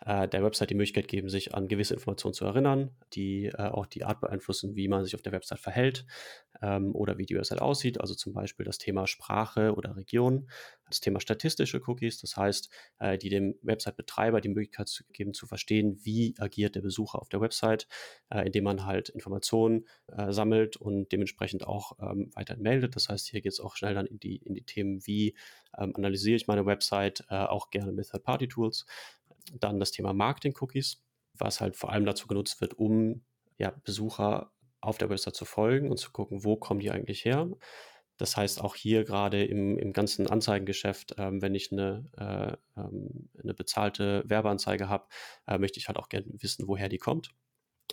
äh, 0.04 0.28
der 0.28 0.42
Website 0.42 0.70
die 0.70 0.74
Möglichkeit 0.74 1.08
geben, 1.08 1.28
sich 1.28 1.54
an 1.54 1.68
gewisse 1.68 1.94
Informationen 1.94 2.34
zu 2.34 2.44
erinnern, 2.44 2.90
die 3.14 3.46
äh, 3.46 3.56
auch 3.56 3.86
die 3.86 4.04
Art 4.04 4.20
beeinflussen, 4.20 4.76
wie 4.76 4.88
man 4.88 5.04
sich 5.04 5.14
auf 5.14 5.22
der 5.22 5.32
Website 5.32 5.60
verhält 5.60 6.06
ähm, 6.62 6.94
oder 6.94 7.18
wie 7.18 7.26
die 7.26 7.34
Website 7.34 7.60
aussieht. 7.60 8.00
Also 8.00 8.14
zum 8.14 8.32
Beispiel 8.32 8.66
das 8.66 8.78
Thema 8.78 9.06
Sprache 9.06 9.74
oder 9.74 9.96
Region, 9.96 10.48
das 10.86 11.00
Thema 11.00 11.20
statistische 11.20 11.80
Cookies, 11.86 12.20
das 12.20 12.36
heißt, 12.36 12.70
äh, 12.98 13.18
die 13.18 13.30
dem 13.30 13.54
Website-Betreiber 13.62 14.40
die 14.40 14.48
Möglichkeit 14.48 14.88
zu 14.88 15.04
geben, 15.12 15.34
zu 15.34 15.46
verstehen, 15.46 15.98
wie 16.02 16.34
agiert 16.38 16.74
der 16.74 16.82
Besucher 16.82 17.20
auf 17.20 17.28
der 17.28 17.40
Website, 17.40 17.88
äh, 18.30 18.46
indem 18.46 18.64
man 18.64 18.84
halt 18.84 19.08
Informationen 19.08 19.86
äh, 20.08 20.32
sammelt 20.32 20.76
und 20.76 21.12
dementsprechend 21.12 21.66
auch 21.66 21.92
ähm, 22.00 22.30
weiter 22.34 22.56
meldet. 22.56 22.96
Das 22.96 23.08
heißt, 23.08 23.28
hier 23.28 23.40
geht 23.40 23.52
es 23.52 23.60
auch 23.60 23.76
schnell 23.76 23.94
dann 23.94 24.06
in 24.06 24.18
die, 24.20 24.36
in 24.36 24.54
die 24.54 24.64
Themen, 24.64 25.06
wie 25.06 25.34
ähm, 25.78 25.92
analysiere 25.96 26.36
ich 26.36 26.46
meine 26.46 26.66
Website, 26.66 27.24
äh, 27.30 27.36
auch 27.36 27.70
gerne 27.70 27.92
mit 27.92 28.08
Third-Party-Tools. 28.10 28.86
Dann 29.52 29.81
das 29.81 29.91
Thema 29.91 30.12
Marketing-Cookies, 30.12 31.02
was 31.35 31.61
halt 31.61 31.76
vor 31.76 31.93
allem 31.93 32.06
dazu 32.06 32.26
genutzt 32.26 32.61
wird, 32.61 32.75
um 32.75 33.25
ja, 33.58 33.70
Besucher 33.85 34.52
auf 34.81 34.99
der 34.99 35.11
Website 35.11 35.35
zu 35.35 35.44
folgen 35.44 35.91
und 35.91 35.99
zu 35.99 36.11
gucken, 36.12 36.44
wo 36.44 36.56
kommen 36.56 36.81
die 36.81 36.91
eigentlich 36.91 37.25
her. 37.25 37.49
Das 38.17 38.37
heißt, 38.37 38.61
auch 38.61 38.76
hier 38.76 39.05
gerade 39.05 39.44
im, 39.44 39.76
im 39.79 39.93
ganzen 39.93 40.29
Anzeigengeschäft, 40.29 41.17
ähm, 41.19 41.43
wenn 41.43 41.55
ich 41.55 41.73
eine, 41.73 42.08
äh, 42.17 42.81
ähm, 42.81 43.29
eine 43.43 43.55
bezahlte 43.55 44.23
Werbeanzeige 44.26 44.88
habe, 44.88 45.06
äh, 45.47 45.58
möchte 45.58 45.81
ich 45.81 45.88
halt 45.88 45.99
auch 45.99 46.08
gerne 46.08 46.26
wissen, 46.29 46.69
woher 46.69 46.88
die 46.88 46.99
kommt. 46.99 47.35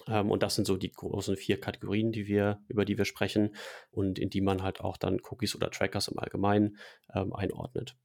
Ähm, 0.07 0.29
und 0.29 0.43
das 0.43 0.55
sind 0.55 0.65
so 0.65 0.77
die 0.77 0.91
großen 0.91 1.35
vier 1.37 1.59
Kategorien, 1.59 2.11
die 2.11 2.27
wir, 2.27 2.61
über 2.67 2.85
die 2.85 2.97
wir 2.97 3.05
sprechen 3.05 3.55
und 3.89 4.19
in 4.19 4.29
die 4.29 4.41
man 4.41 4.61
halt 4.61 4.81
auch 4.81 4.97
dann 4.97 5.19
Cookies 5.29 5.55
oder 5.55 5.71
Trackers 5.71 6.07
im 6.07 6.19
Allgemeinen 6.19 6.77
ähm, 7.13 7.33
einordnet. 7.33 7.97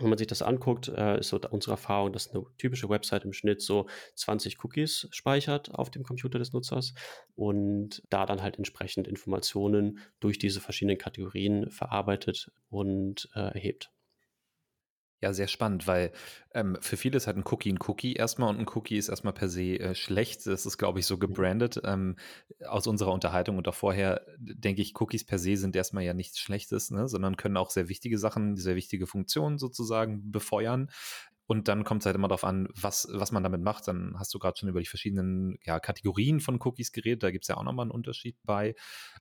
Wenn 0.00 0.08
man 0.08 0.18
sich 0.18 0.26
das 0.26 0.42
anguckt, 0.42 0.88
äh, 0.88 1.20
ist 1.20 1.28
so 1.28 1.40
unsere 1.50 1.72
Erfahrung, 1.72 2.12
dass 2.12 2.30
eine 2.30 2.44
typische 2.56 2.88
Website 2.88 3.24
im 3.24 3.32
Schnitt 3.32 3.60
so 3.60 3.86
20 4.14 4.62
Cookies 4.64 5.08
speichert 5.10 5.74
auf 5.74 5.90
dem 5.90 6.02
Computer 6.02 6.38
des 6.38 6.52
Nutzers 6.52 6.94
und 7.34 8.02
da 8.08 8.24
dann 8.24 8.42
halt 8.42 8.56
entsprechend 8.56 9.06
Informationen 9.06 9.98
durch 10.20 10.38
diese 10.38 10.60
verschiedenen 10.60 10.98
Kategorien 10.98 11.70
verarbeitet 11.70 12.50
und 12.70 13.28
äh, 13.34 13.40
erhebt. 13.40 13.90
Ja, 15.22 15.32
sehr 15.32 15.46
spannend, 15.46 15.86
weil 15.86 16.10
ähm, 16.52 16.76
für 16.80 16.96
viele 16.96 17.16
ist 17.16 17.28
halt 17.28 17.36
ein 17.36 17.44
Cookie 17.46 17.72
ein 17.72 17.78
Cookie 17.86 18.14
erstmal 18.14 18.48
und 18.50 18.58
ein 18.58 18.66
Cookie 18.74 18.96
ist 18.96 19.08
erstmal 19.08 19.32
per 19.32 19.48
se 19.48 19.78
äh, 19.78 19.94
schlecht. 19.94 20.44
Das 20.48 20.66
ist, 20.66 20.78
glaube 20.78 20.98
ich, 20.98 21.06
so 21.06 21.14
mhm. 21.14 21.20
gebrandet. 21.20 21.80
Ähm, 21.84 22.16
aus 22.66 22.88
unserer 22.88 23.12
Unterhaltung 23.12 23.56
und 23.56 23.68
auch 23.68 23.74
vorher 23.74 24.26
denke 24.36 24.82
ich, 24.82 25.00
Cookies 25.00 25.24
per 25.24 25.38
se 25.38 25.56
sind 25.56 25.76
erstmal 25.76 26.02
ja 26.02 26.12
nichts 26.12 26.40
Schlechtes, 26.40 26.90
ne? 26.90 27.06
sondern 27.06 27.36
können 27.36 27.56
auch 27.56 27.70
sehr 27.70 27.88
wichtige 27.88 28.18
Sachen, 28.18 28.56
sehr 28.56 28.74
wichtige 28.74 29.06
Funktionen 29.06 29.58
sozusagen 29.58 30.32
befeuern. 30.32 30.90
Und 31.46 31.68
dann 31.68 31.84
kommt 31.84 32.02
es 32.02 32.06
halt 32.06 32.16
immer 32.16 32.28
darauf 32.28 32.44
an, 32.44 32.68
was, 32.74 33.06
was 33.12 33.30
man 33.30 33.44
damit 33.44 33.62
macht. 33.62 33.86
Dann 33.86 34.16
hast 34.18 34.34
du 34.34 34.40
gerade 34.40 34.58
schon 34.58 34.68
über 34.68 34.80
die 34.80 34.86
verschiedenen 34.86 35.56
ja, 35.64 35.78
Kategorien 35.78 36.40
von 36.40 36.58
Cookies 36.60 36.90
geredet. 36.90 37.22
Da 37.22 37.30
gibt 37.30 37.44
es 37.44 37.48
ja 37.48 37.56
auch 37.56 37.64
nochmal 37.64 37.84
einen 37.84 37.92
Unterschied 37.92 38.36
bei. 38.42 38.74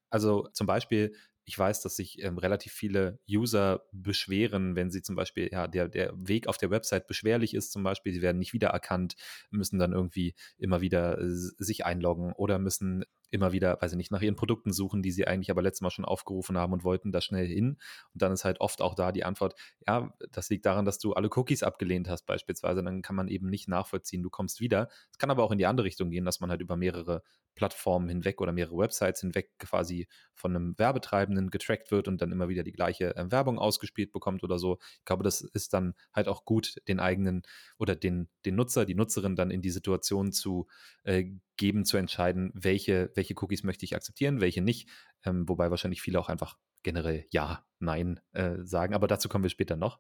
Also 0.10 0.48
zum 0.53 0.65
Beispiel 0.65 1.13
ich 1.51 1.60
weiß, 1.60 1.81
dass 1.81 1.98
sich 1.98 2.24
ähm, 2.24 2.38
relativ 2.38 2.72
viele 2.72 3.20
User 3.29 3.84
beschweren, 3.91 4.77
wenn 4.77 4.89
sie 4.89 5.01
zum 5.01 5.17
Beispiel, 5.17 5.50
ja, 5.51 5.67
der, 5.67 5.89
der 5.89 6.13
Weg 6.15 6.48
auf 6.48 6.58
der 6.58 6.72
Website 6.72 7.08
beschwerlich 7.08 7.53
ist, 7.53 7.74
zum 7.74 7.84
Beispiel, 7.84 8.13
sie 8.13 8.22
werden 8.22 8.38
nicht 8.38 8.53
wiedererkannt, 8.53 9.15
müssen 9.50 9.77
dann 9.77 9.91
irgendwie 9.91 10.34
immer 10.58 10.79
wieder 10.79 11.20
äh, 11.20 11.27
sich 11.27 11.86
einloggen 11.86 12.31
oder 12.31 12.58
müssen 12.58 13.03
immer 13.31 13.53
wieder, 13.53 13.81
weiß 13.81 13.93
ich 13.93 13.97
nicht, 13.97 14.11
nach 14.11 14.21
ihren 14.21 14.35
Produkten 14.35 14.73
suchen, 14.73 15.01
die 15.01 15.11
sie 15.11 15.25
eigentlich 15.25 15.50
aber 15.50 15.61
letztes 15.61 15.81
Mal 15.81 15.89
schon 15.89 16.05
aufgerufen 16.05 16.57
haben 16.57 16.73
und 16.73 16.83
wollten 16.83 17.11
da 17.11 17.21
schnell 17.21 17.47
hin. 17.47 17.77
Und 18.13 18.21
dann 18.21 18.31
ist 18.31 18.45
halt 18.45 18.59
oft 18.61 18.81
auch 18.81 18.93
da 18.93 19.11
die 19.11 19.23
Antwort, 19.23 19.55
ja, 19.88 20.13
das 20.31 20.50
liegt 20.50 20.65
daran, 20.65 20.85
dass 20.85 21.00
du 21.00 21.13
alle 21.13 21.29
Cookies 21.33 21.63
abgelehnt 21.63 22.09
hast 22.09 22.25
beispielsweise. 22.25 22.83
Dann 22.83 23.01
kann 23.01 23.15
man 23.15 23.27
eben 23.29 23.50
nicht 23.50 23.67
nachvollziehen, 23.67 24.21
du 24.21 24.29
kommst 24.29 24.59
wieder. 24.59 24.89
Es 25.11 25.17
kann 25.17 25.31
aber 25.31 25.43
auch 25.43 25.51
in 25.51 25.57
die 25.57 25.65
andere 25.65 25.85
Richtung 25.85 26.09
gehen, 26.11 26.25
dass 26.25 26.39
man 26.41 26.50
halt 26.50 26.61
über 26.61 26.75
mehrere 26.75 27.23
Plattformen 27.55 28.09
hinweg 28.09 28.41
oder 28.41 28.51
mehrere 28.51 28.77
Websites 28.77 29.21
hinweg 29.21 29.51
quasi 29.59 30.07
von 30.33 30.55
einem 30.55 30.77
Werbetreibenden 30.77 31.50
getrackt 31.50 31.91
wird 31.91 32.07
und 32.07 32.21
dann 32.21 32.31
immer 32.31 32.50
wieder 32.50 32.63
die 32.63 32.71
gleiche 32.71 33.15
äh, 33.15 33.31
Werbung 33.31 33.59
ausgespielt 33.59 34.11
bekommt 34.11 34.43
oder 34.43 34.57
so. 34.57 34.79
Ich 35.00 35.05
glaube, 35.05 35.23
das 35.23 35.41
ist 35.41 35.73
dann 35.73 35.93
halt 36.13 36.27
auch 36.27 36.45
gut, 36.45 36.75
den 36.88 37.00
eigenen 37.00 37.43
oder 37.77 37.95
den, 37.95 38.29
den 38.45 38.55
Nutzer, 38.55 38.85
die 38.85 38.95
Nutzerin 38.95 39.35
dann 39.35 39.51
in 39.51 39.61
die 39.61 39.69
Situation 39.69 40.31
zu 40.31 40.67
äh, 41.03 41.25
geben 41.58 41.86
zu 41.86 41.98
entscheiden, 41.98 42.51
welche, 42.53 43.12
welche 43.15 43.36
Cookies 43.38 43.63
möchte 43.63 43.86
ich 43.86 43.96
akzeptieren, 43.96 44.41
welche 44.41 44.62
nicht. 44.62 44.89
Ähm, 45.24 45.48
wobei 45.48 45.70
wahrscheinlich 45.70 46.01
viele 46.01 46.20
auch 46.20 46.29
einfach 46.29 46.58
generell 46.84 47.25
ja, 47.29 47.63
nein 47.79 48.20
äh, 48.34 48.58
sagen, 48.63 48.93
aber 48.93 49.08
dazu 49.08 49.29
kommen 49.29 49.43
wir 49.43 49.50
später 49.50 49.75
noch. 49.75 50.00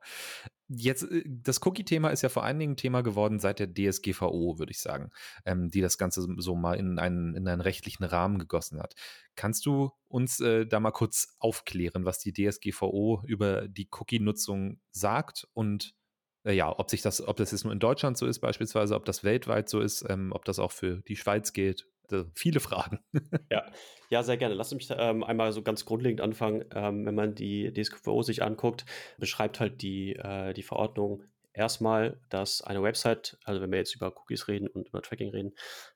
Jetzt, 0.67 1.03
äh, 1.03 1.23
das 1.27 1.65
Cookie-Thema 1.65 2.09
ist 2.09 2.21
ja 2.21 2.29
vor 2.29 2.43
allen 2.43 2.59
Dingen 2.59 2.77
Thema 2.77 3.01
geworden 3.01 3.39
seit 3.39 3.59
der 3.59 3.71
DSGVO, 3.71 4.57
würde 4.59 4.71
ich 4.71 4.79
sagen, 4.79 5.11
ähm, 5.45 5.69
die 5.69 5.81
das 5.81 5.97
Ganze 5.97 6.25
so 6.37 6.55
mal 6.55 6.75
in 6.75 6.99
einen, 6.99 7.35
in 7.35 7.47
einen 7.47 7.61
rechtlichen 7.61 8.03
Rahmen 8.03 8.39
gegossen 8.39 8.79
hat. 8.79 8.95
Kannst 9.35 9.65
du 9.65 9.91
uns 10.07 10.39
äh, 10.39 10.65
da 10.65 10.79
mal 10.79 10.91
kurz 10.91 11.35
aufklären, 11.39 12.05
was 12.05 12.19
die 12.19 12.33
DSGVO 12.33 13.23
über 13.25 13.67
die 13.67 13.89
Cookie-Nutzung 13.91 14.79
sagt 14.91 15.47
und 15.53 15.95
ja, 16.43 16.77
ob 16.77 16.89
sich 16.89 17.01
das, 17.01 17.25
ob 17.27 17.37
das 17.37 17.51
jetzt 17.51 17.63
nur 17.63 17.73
in 17.73 17.79
Deutschland 17.79 18.17
so 18.17 18.25
ist, 18.25 18.39
beispielsweise, 18.39 18.95
ob 18.95 19.05
das 19.05 19.23
weltweit 19.23 19.69
so 19.69 19.79
ist, 19.79 20.05
ähm, 20.09 20.31
ob 20.31 20.45
das 20.45 20.59
auch 20.59 20.71
für 20.71 21.01
die 21.07 21.15
Schweiz 21.15 21.53
gilt. 21.53 21.87
Also 22.11 22.25
viele 22.33 22.59
Fragen. 22.59 22.99
ja. 23.51 23.63
ja, 24.09 24.23
sehr 24.23 24.37
gerne. 24.37 24.55
Lass 24.55 24.73
mich 24.73 24.89
ähm, 24.91 25.23
einmal 25.23 25.51
so 25.53 25.61
ganz 25.61 25.85
grundlegend 25.85 26.19
anfangen. 26.19 26.65
Ähm, 26.73 27.05
wenn 27.05 27.15
man 27.15 27.35
die 27.35 27.71
DSGVO 27.71 28.23
sich 28.23 28.43
anguckt, 28.43 28.85
beschreibt 29.17 29.59
halt 29.59 29.81
die, 29.81 30.15
äh, 30.15 30.53
die 30.53 30.63
Verordnung 30.63 31.23
erstmal, 31.53 32.19
dass 32.29 32.61
eine 32.61 32.81
Website, 32.81 33.37
also 33.43 33.61
wenn 33.61 33.71
wir 33.71 33.77
jetzt 33.77 33.95
über 33.95 34.15
Cookies 34.17 34.47
reden 34.47 34.67
und 34.67 34.87
über 34.87 35.01
Tracking 35.01 35.29
reden, 35.29 35.53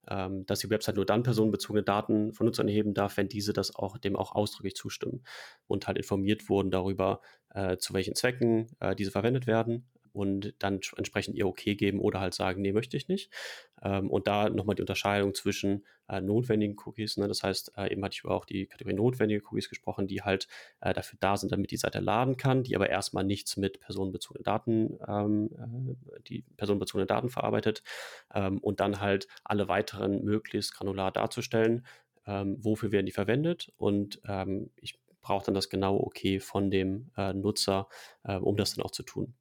ähm, 0.08 0.46
dass 0.46 0.60
die 0.60 0.70
Website 0.70 0.96
nur 0.96 1.06
dann 1.06 1.24
personenbezogene 1.24 1.84
Daten 1.84 2.34
von 2.34 2.46
Nutzern 2.46 2.68
erheben 2.68 2.94
darf, 2.94 3.18
wenn 3.18 3.30
diese 3.30 3.54
das 3.54 3.76
auch 3.76 3.98
dem 3.98 4.16
auch 4.16 4.36
ausdrücklich 4.36 4.76
zustimmen 4.76 5.24
und 5.68 5.88
halt 5.88 5.98
informiert 5.98 6.50
wurden 6.50 6.72
darüber, 6.72 7.22
äh, 7.54 7.78
zu 7.78 7.94
welchen 7.94 8.16
Zwecken 8.16 8.68
äh, 8.80 8.96
diese 8.96 9.12
verwendet 9.12 9.48
werden 9.48 9.90
und 10.16 10.54
dann 10.60 10.80
entsprechend 10.96 11.36
ihr 11.36 11.48
Okay 11.48 11.76
geben 11.76 12.00
oder 12.00 12.20
halt 12.20 12.34
sagen, 12.34 12.62
nee, 12.62 12.72
möchte 12.72 12.98
ich 12.98 13.08
nicht. 13.08 13.30
Ähm, 13.84 14.10
und 14.10 14.28
da 14.28 14.50
nochmal 14.50 14.76
die 14.76 14.82
Unterscheidung 14.82 15.34
zwischen 15.34 15.86
äh, 16.08 16.22
notwendigen 16.22 16.76
Cookies, 16.86 17.18
ne? 17.18 17.28
das 17.28 17.44
heißt, 17.44 17.74
äh, 17.78 17.92
eben 17.92 18.04
hatte 18.04 18.14
ich 18.14 18.24
über 18.24 18.34
auch 18.34 18.46
die 18.46 18.68
Kategorie 18.68 18.96
notwendige 18.96 19.42
Cookies 19.46 19.70
gesprochen, 19.70 20.08
die 20.08 20.22
halt 20.22 20.48
äh, 20.82 20.94
dafür 20.94 21.18
da 21.20 21.36
sind, 21.38 21.52
damit 21.52 21.72
die 21.72 21.78
Seite 21.78 22.00
laden 22.00 22.38
kann, 22.38 22.64
die 22.64 22.76
aber 22.76 22.90
erstmal 22.90 23.24
nichts 23.24 23.58
mit 23.58 23.80
personenbezogenen 23.80 24.44
Daten, 24.44 24.98
ähm, 25.08 25.50
äh, 25.58 26.22
die 26.28 26.44
personenbezogene 26.58 27.08
Daten 27.08 27.30
verarbeitet 27.30 27.84
ähm, 28.34 28.60
und 28.60 28.80
dann 28.80 29.02
halt 29.02 29.28
alle 29.44 29.68
weiteren 29.68 30.24
möglichst 30.24 30.76
granular 30.76 31.12
darzustellen, 31.12 31.86
ähm, 32.26 32.58
wofür 32.64 32.92
werden 32.92 33.06
die 33.06 33.12
verwendet 33.12 33.72
und 33.78 34.22
ähm, 34.28 34.72
ich 34.78 35.00
brauche 35.26 35.46
dann 35.46 35.56
das 35.56 35.70
genaue 35.70 36.02
Okay 36.02 36.40
von 36.40 36.70
dem 36.70 37.10
äh, 37.18 37.34
Nutzer, 37.34 37.90
äh, 38.24 38.36
um 38.36 38.58
das 38.58 38.76
dann 38.76 38.86
auch 38.86 38.92
zu 38.92 39.04
tun. 39.04 39.34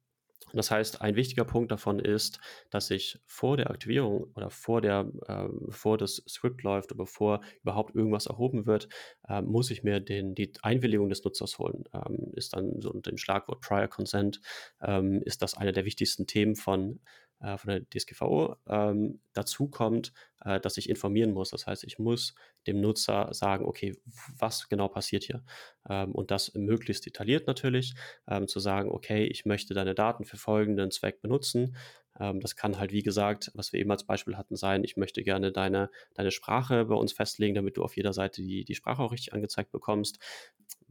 Das 0.55 0.71
heißt, 0.71 1.01
ein 1.01 1.15
wichtiger 1.15 1.43
Punkt 1.43 1.71
davon 1.71 1.99
ist, 1.99 2.39
dass 2.69 2.89
ich 2.89 3.19
vor 3.25 3.57
der 3.57 3.69
Aktivierung 3.69 4.31
oder 4.35 4.49
vor 4.49 4.81
der, 4.81 5.11
äh, 5.27 5.47
bevor 5.49 5.97
das 5.97 6.23
Script 6.27 6.63
läuft 6.63 6.91
oder 6.91 7.03
bevor 7.03 7.41
überhaupt 7.61 7.95
irgendwas 7.95 8.25
erhoben 8.25 8.65
wird, 8.65 8.87
äh, 9.27 9.41
muss 9.41 9.69
ich 9.69 9.83
mir 9.83 9.99
den, 9.99 10.33
die 10.33 10.51
Einwilligung 10.61 11.09
des 11.09 11.23
Nutzers 11.23 11.59
holen. 11.59 11.83
Ähm, 11.93 12.31
ist 12.33 12.53
dann 12.53 12.81
so 12.81 12.91
unter 12.91 13.11
dem 13.11 13.17
Schlagwort 13.17 13.61
Prior 13.61 13.87
Consent, 13.87 14.39
ähm, 14.81 15.21
ist 15.23 15.41
das 15.41 15.55
eine 15.55 15.73
der 15.73 15.85
wichtigsten 15.85 16.25
Themen 16.25 16.55
von 16.55 16.99
äh, 17.41 17.57
von 17.57 17.69
der 17.69 17.81
DSGVO. 17.89 18.55
Ähm, 18.67 19.19
dazu 19.33 19.67
kommt, 19.67 20.13
äh, 20.41 20.59
dass 20.59 20.77
ich 20.77 20.89
informieren 20.89 21.31
muss. 21.31 21.49
Das 21.49 21.67
heißt, 21.67 21.83
ich 21.83 21.99
muss 21.99 22.35
dem 22.67 22.81
Nutzer 22.81 23.33
sagen, 23.33 23.65
okay, 23.65 23.95
was 24.37 24.69
genau 24.69 24.87
passiert 24.87 25.23
hier? 25.23 25.43
Ähm, 25.89 26.11
und 26.11 26.31
das 26.31 26.53
möglichst 26.53 27.05
detailliert 27.05 27.47
natürlich, 27.47 27.95
ähm, 28.27 28.47
zu 28.47 28.59
sagen, 28.59 28.89
okay, 28.89 29.25
ich 29.25 29.45
möchte 29.45 29.73
deine 29.73 29.95
Daten 29.95 30.25
für 30.25 30.37
folgenden 30.37 30.91
Zweck 30.91 31.21
benutzen. 31.21 31.75
Ähm, 32.19 32.39
das 32.39 32.55
kann 32.55 32.77
halt, 32.79 32.91
wie 32.91 33.03
gesagt, 33.03 33.51
was 33.53 33.73
wir 33.73 33.79
eben 33.79 33.91
als 33.91 34.05
Beispiel 34.05 34.37
hatten, 34.37 34.55
sein, 34.55 34.83
ich 34.83 34.97
möchte 34.97 35.23
gerne 35.23 35.51
deine, 35.51 35.89
deine 36.13 36.31
Sprache 36.31 36.85
bei 36.85 36.95
uns 36.95 37.13
festlegen, 37.13 37.55
damit 37.55 37.77
du 37.77 37.83
auf 37.83 37.95
jeder 37.95 38.13
Seite 38.13 38.41
die, 38.41 38.63
die 38.65 38.75
Sprache 38.75 39.01
auch 39.01 39.11
richtig 39.11 39.33
angezeigt 39.33 39.71
bekommst. 39.71 40.19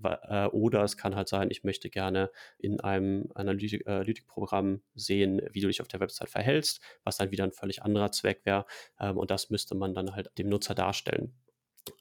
Äh, 0.03 0.47
oder 0.47 0.83
es 0.83 0.97
kann 0.97 1.17
halt 1.17 1.29
sein, 1.29 1.51
ich 1.51 1.65
möchte 1.65 1.91
gerne 1.91 2.31
in 2.59 2.81
einem 2.81 3.31
Analytik, 3.35 3.87
Analytikprogramm 3.87 4.83
sehen, 4.95 5.41
wie 5.51 5.61
du 5.61 5.69
dich 5.69 5.81
auf 5.81 5.89
der 5.89 6.01
Website 6.01 6.31
verhältst, 6.31 6.81
was 7.05 7.17
dann 7.17 7.31
wieder 7.31 7.45
ein 7.45 7.53
völlig 7.53 7.83
anderer 7.83 8.13
Zweck 8.13 8.43
wäre. 8.45 8.67
Ähm, 9.01 9.17
und 9.17 9.31
das 9.31 9.51
müsste 9.51 9.75
man 9.75 9.95
dann 9.95 10.15
halt 10.15 10.31
dem 10.39 10.49
Nutzer 10.49 10.75
darstellen. 10.75 11.35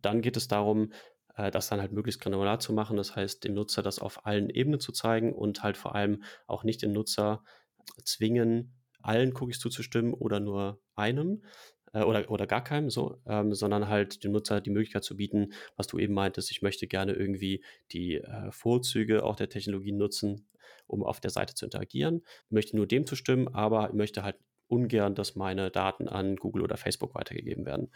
Dann 0.02 0.22
geht 0.22 0.38
es 0.38 0.48
darum, 0.48 0.92
äh, 1.36 1.52
das 1.52 1.70
dann 1.70 1.80
halt 1.80 1.92
möglichst 1.92 2.22
granular 2.22 2.60
zu 2.60 2.74
machen. 2.74 2.98
Das 2.98 3.16
heißt, 3.16 3.44
dem 3.44 3.54
Nutzer 3.54 3.82
das 3.82 4.00
auf 4.00 4.26
allen 4.26 4.50
Ebenen 4.50 4.80
zu 4.80 4.92
zeigen 4.92 5.34
und 5.34 5.64
halt 5.64 5.78
vor 5.78 5.96
allem 5.96 6.24
auch 6.48 6.64
nicht 6.64 6.82
den 6.82 6.92
Nutzer 6.92 7.44
zwingen, 8.04 8.74
allen 9.04 9.36
Cookies 9.36 9.60
zuzustimmen 9.60 10.14
oder 10.14 10.40
nur 10.40 10.82
einem 10.96 11.44
äh, 11.94 12.04
oder, 12.04 12.30
oder 12.30 12.48
gar 12.48 12.64
keinem, 12.64 12.90
so, 12.90 13.18
ähm, 13.26 13.54
sondern 13.54 13.88
halt 13.88 14.24
dem 14.24 14.32
Nutzer 14.32 14.62
die 14.62 14.72
Möglichkeit 14.72 15.04
zu 15.04 15.16
bieten, 15.16 15.54
was 15.78 15.88
du 15.88 16.00
eben 16.00 16.14
meintest, 16.14 16.52
ich 16.52 16.62
möchte 16.62 16.88
gerne 16.88 17.14
irgendwie 17.14 17.64
die 17.92 18.16
äh, 18.16 18.52
Vorzüge 18.52 19.24
auch 19.24 19.36
der 19.36 19.50
Technologie 19.50 19.94
nutzen, 19.94 20.50
um 20.88 21.04
auf 21.04 21.20
der 21.20 21.32
Seite 21.32 21.54
zu 21.56 21.66
interagieren, 21.66 22.24
möchte 22.50 22.76
nur 22.76 22.88
dem 22.88 23.06
zustimmen, 23.06 23.48
aber 23.48 23.94
möchte 23.94 24.24
halt 24.24 24.38
ungern, 24.68 25.14
dass 25.14 25.36
meine 25.36 25.70
Daten 25.70 26.08
an 26.08 26.36
Google 26.36 26.64
oder 26.64 26.78
Facebook 26.78 27.16
weitergegeben 27.16 27.66
werden, 27.66 27.92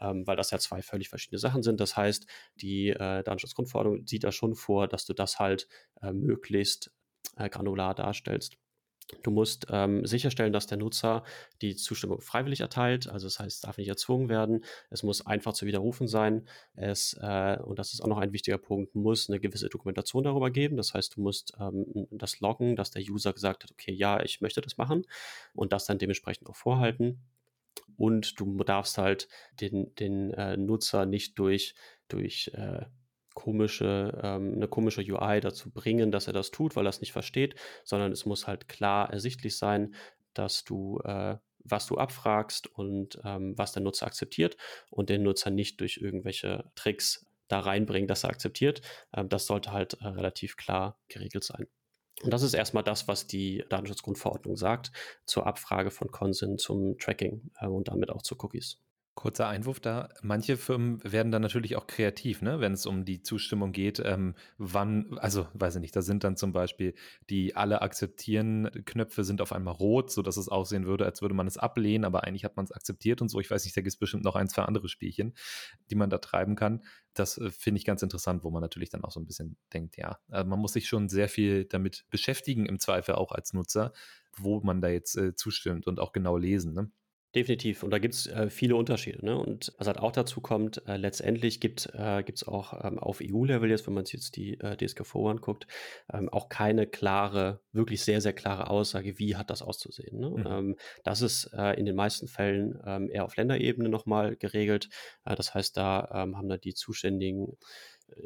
ähm, 0.00 0.26
weil 0.26 0.36
das 0.36 0.50
ja 0.50 0.58
zwei 0.58 0.82
völlig 0.82 1.08
verschiedene 1.08 1.38
Sachen 1.38 1.62
sind. 1.62 1.80
Das 1.80 1.96
heißt, 1.96 2.26
die 2.56 2.90
äh, 2.90 3.22
Datenschutzgrundverordnung 3.24 4.06
sieht 4.06 4.24
da 4.24 4.30
schon 4.30 4.54
vor, 4.54 4.86
dass 4.86 5.04
du 5.06 5.12
das 5.12 5.38
halt 5.38 5.66
äh, 6.02 6.12
möglichst 6.12 6.92
äh, 7.36 7.48
granular 7.48 7.94
darstellst. 7.94 8.56
Du 9.22 9.30
musst 9.30 9.66
ähm, 9.70 10.06
sicherstellen, 10.06 10.52
dass 10.52 10.66
der 10.66 10.78
Nutzer 10.78 11.24
die 11.62 11.76
Zustimmung 11.76 12.20
freiwillig 12.20 12.60
erteilt. 12.60 13.08
Also 13.08 13.26
das 13.26 13.38
heißt, 13.38 13.56
es 13.56 13.60
darf 13.60 13.78
nicht 13.78 13.88
erzwungen 13.88 14.28
werden. 14.28 14.64
Es 14.88 15.02
muss 15.02 15.26
einfach 15.26 15.52
zu 15.52 15.66
widerrufen 15.66 16.08
sein. 16.08 16.46
Es, 16.74 17.14
äh, 17.20 17.58
und 17.62 17.78
das 17.78 17.92
ist 17.92 18.00
auch 18.00 18.08
noch 18.08 18.18
ein 18.18 18.32
wichtiger 18.32 18.58
Punkt, 18.58 18.94
muss 18.94 19.28
eine 19.28 19.40
gewisse 19.40 19.68
Dokumentation 19.68 20.24
darüber 20.24 20.50
geben. 20.50 20.76
Das 20.76 20.94
heißt, 20.94 21.16
du 21.16 21.22
musst 21.22 21.54
ähm, 21.60 22.06
das 22.10 22.40
loggen, 22.40 22.76
dass 22.76 22.90
der 22.90 23.02
User 23.02 23.32
gesagt 23.32 23.64
hat, 23.64 23.72
okay, 23.72 23.92
ja, 23.92 24.22
ich 24.22 24.40
möchte 24.40 24.60
das 24.60 24.76
machen 24.76 25.04
und 25.54 25.72
das 25.72 25.86
dann 25.86 25.98
dementsprechend 25.98 26.48
auch 26.48 26.56
vorhalten. 26.56 27.20
Und 27.96 28.40
du 28.40 28.64
darfst 28.64 28.96
halt 28.96 29.28
den, 29.60 29.94
den 29.96 30.32
äh, 30.32 30.56
Nutzer 30.56 31.04
nicht 31.04 31.38
durch, 31.38 31.74
durch 32.08 32.50
äh, 32.54 32.86
komische, 33.34 34.18
ähm, 34.22 34.54
eine 34.54 34.68
komische 34.68 35.02
UI 35.02 35.40
dazu 35.40 35.70
bringen, 35.70 36.10
dass 36.10 36.26
er 36.26 36.32
das 36.32 36.50
tut, 36.50 36.76
weil 36.76 36.86
er 36.86 36.90
es 36.90 37.00
nicht 37.00 37.12
versteht, 37.12 37.54
sondern 37.84 38.12
es 38.12 38.26
muss 38.26 38.46
halt 38.46 38.68
klar 38.68 39.10
ersichtlich 39.12 39.56
sein, 39.56 39.94
dass 40.34 40.64
du, 40.64 41.00
äh, 41.04 41.36
was 41.64 41.86
du 41.86 41.98
abfragst 41.98 42.66
und 42.66 43.20
ähm, 43.24 43.56
was 43.56 43.72
der 43.72 43.82
Nutzer 43.82 44.06
akzeptiert 44.06 44.56
und 44.90 45.10
den 45.10 45.22
Nutzer 45.22 45.50
nicht 45.50 45.80
durch 45.80 45.98
irgendwelche 45.98 46.70
Tricks 46.74 47.26
da 47.48 47.60
reinbringen, 47.60 48.08
dass 48.08 48.24
er 48.24 48.30
akzeptiert. 48.30 48.82
Ähm, 49.14 49.28
das 49.28 49.46
sollte 49.46 49.72
halt 49.72 49.94
äh, 49.94 50.06
relativ 50.06 50.56
klar 50.56 50.98
geregelt 51.08 51.44
sein. 51.44 51.66
Und 52.22 52.32
das 52.32 52.42
ist 52.42 52.54
erstmal 52.54 52.84
das, 52.84 53.08
was 53.08 53.26
die 53.26 53.64
Datenschutzgrundverordnung 53.68 54.56
sagt 54.56 54.92
zur 55.24 55.46
Abfrage 55.46 55.90
von 55.90 56.10
Consent 56.10 56.60
zum 56.60 56.98
Tracking 56.98 57.50
äh, 57.60 57.66
und 57.66 57.88
damit 57.88 58.10
auch 58.10 58.22
zu 58.22 58.36
Cookies. 58.38 58.78
Kurzer 59.20 59.48
Einwurf 59.48 59.80
da. 59.80 60.08
Manche 60.22 60.56
Firmen 60.56 60.98
werden 61.04 61.30
dann 61.30 61.42
natürlich 61.42 61.76
auch 61.76 61.86
kreativ, 61.86 62.40
ne? 62.40 62.58
wenn 62.60 62.72
es 62.72 62.86
um 62.86 63.04
die 63.04 63.20
Zustimmung 63.20 63.70
geht. 63.70 64.00
Ähm, 64.02 64.34
wann, 64.56 65.18
also 65.18 65.46
weiß 65.52 65.74
ich 65.74 65.82
nicht, 65.82 65.94
da 65.94 66.00
sind 66.00 66.24
dann 66.24 66.38
zum 66.38 66.54
Beispiel 66.54 66.94
die 67.28 67.54
alle 67.54 67.82
akzeptieren 67.82 68.70
Knöpfe 68.86 69.22
sind 69.22 69.42
auf 69.42 69.52
einmal 69.52 69.74
rot, 69.74 70.10
sodass 70.10 70.38
es 70.38 70.48
aussehen 70.48 70.86
würde, 70.86 71.04
als 71.04 71.20
würde 71.20 71.34
man 71.34 71.46
es 71.46 71.58
ablehnen, 71.58 72.06
aber 72.06 72.24
eigentlich 72.24 72.46
hat 72.46 72.56
man 72.56 72.64
es 72.64 72.72
akzeptiert 72.72 73.20
und 73.20 73.28
so. 73.28 73.40
Ich 73.40 73.50
weiß 73.50 73.62
nicht, 73.64 73.76
da 73.76 73.82
gibt 73.82 73.92
es 73.92 73.98
bestimmt 73.98 74.24
noch 74.24 74.36
ein, 74.36 74.48
zwei 74.48 74.62
andere 74.62 74.88
Spielchen, 74.88 75.34
die 75.90 75.96
man 75.96 76.08
da 76.08 76.16
treiben 76.16 76.56
kann. 76.56 76.82
Das 77.12 77.36
äh, 77.36 77.50
finde 77.50 77.76
ich 77.76 77.84
ganz 77.84 78.00
interessant, 78.00 78.42
wo 78.42 78.50
man 78.50 78.62
natürlich 78.62 78.88
dann 78.88 79.04
auch 79.04 79.10
so 79.10 79.20
ein 79.20 79.26
bisschen 79.26 79.58
denkt, 79.74 79.98
ja, 79.98 80.18
also 80.30 80.48
man 80.48 80.58
muss 80.58 80.72
sich 80.72 80.88
schon 80.88 81.10
sehr 81.10 81.28
viel 81.28 81.66
damit 81.66 82.06
beschäftigen, 82.08 82.64
im 82.64 82.78
Zweifel 82.78 83.16
auch 83.16 83.32
als 83.32 83.52
Nutzer, 83.52 83.92
wo 84.34 84.62
man 84.62 84.80
da 84.80 84.88
jetzt 84.88 85.14
äh, 85.18 85.34
zustimmt 85.34 85.86
und 85.86 86.00
auch 86.00 86.12
genau 86.12 86.38
lesen. 86.38 86.72
Ne? 86.72 86.90
Definitiv. 87.32 87.84
Und 87.84 87.92
da 87.92 87.98
gibt 87.98 88.14
es 88.14 88.26
äh, 88.26 88.50
viele 88.50 88.74
Unterschiede. 88.74 89.24
Ne? 89.24 89.38
Und 89.38 89.72
was 89.78 89.86
halt 89.86 89.98
auch 89.98 90.10
dazu 90.10 90.40
kommt, 90.40 90.84
äh, 90.88 90.96
letztendlich 90.96 91.60
gibt 91.60 91.86
es 91.86 91.86
äh, 92.42 92.48
auch 92.48 92.84
ähm, 92.84 92.98
auf 92.98 93.20
EU-Level 93.22 93.70
jetzt, 93.70 93.86
wenn 93.86 93.94
man 93.94 94.04
sich 94.04 94.14
jetzt 94.14 94.34
die 94.34 94.58
äh, 94.58 94.76
DSGVO 94.76 95.30
anguckt, 95.30 95.68
ähm, 96.12 96.28
auch 96.28 96.48
keine 96.48 96.88
klare, 96.88 97.60
wirklich 97.70 98.02
sehr, 98.02 98.20
sehr 98.20 98.32
klare 98.32 98.68
Aussage, 98.68 99.20
wie 99.20 99.36
hat 99.36 99.50
das 99.50 99.62
auszusehen. 99.62 100.18
Ne? 100.18 100.30
Mhm. 100.30 100.46
Ähm, 100.46 100.76
das 101.04 101.22
ist 101.22 101.52
äh, 101.56 101.78
in 101.78 101.86
den 101.86 101.94
meisten 101.94 102.26
Fällen 102.26 102.76
ähm, 102.84 103.08
eher 103.08 103.24
auf 103.24 103.36
Länderebene 103.36 103.88
nochmal 103.88 104.34
geregelt. 104.34 104.88
Äh, 105.24 105.36
das 105.36 105.54
heißt, 105.54 105.76
da 105.76 106.10
ähm, 106.12 106.36
haben 106.36 106.48
da 106.48 106.56
die 106.56 106.74
zuständigen 106.74 107.56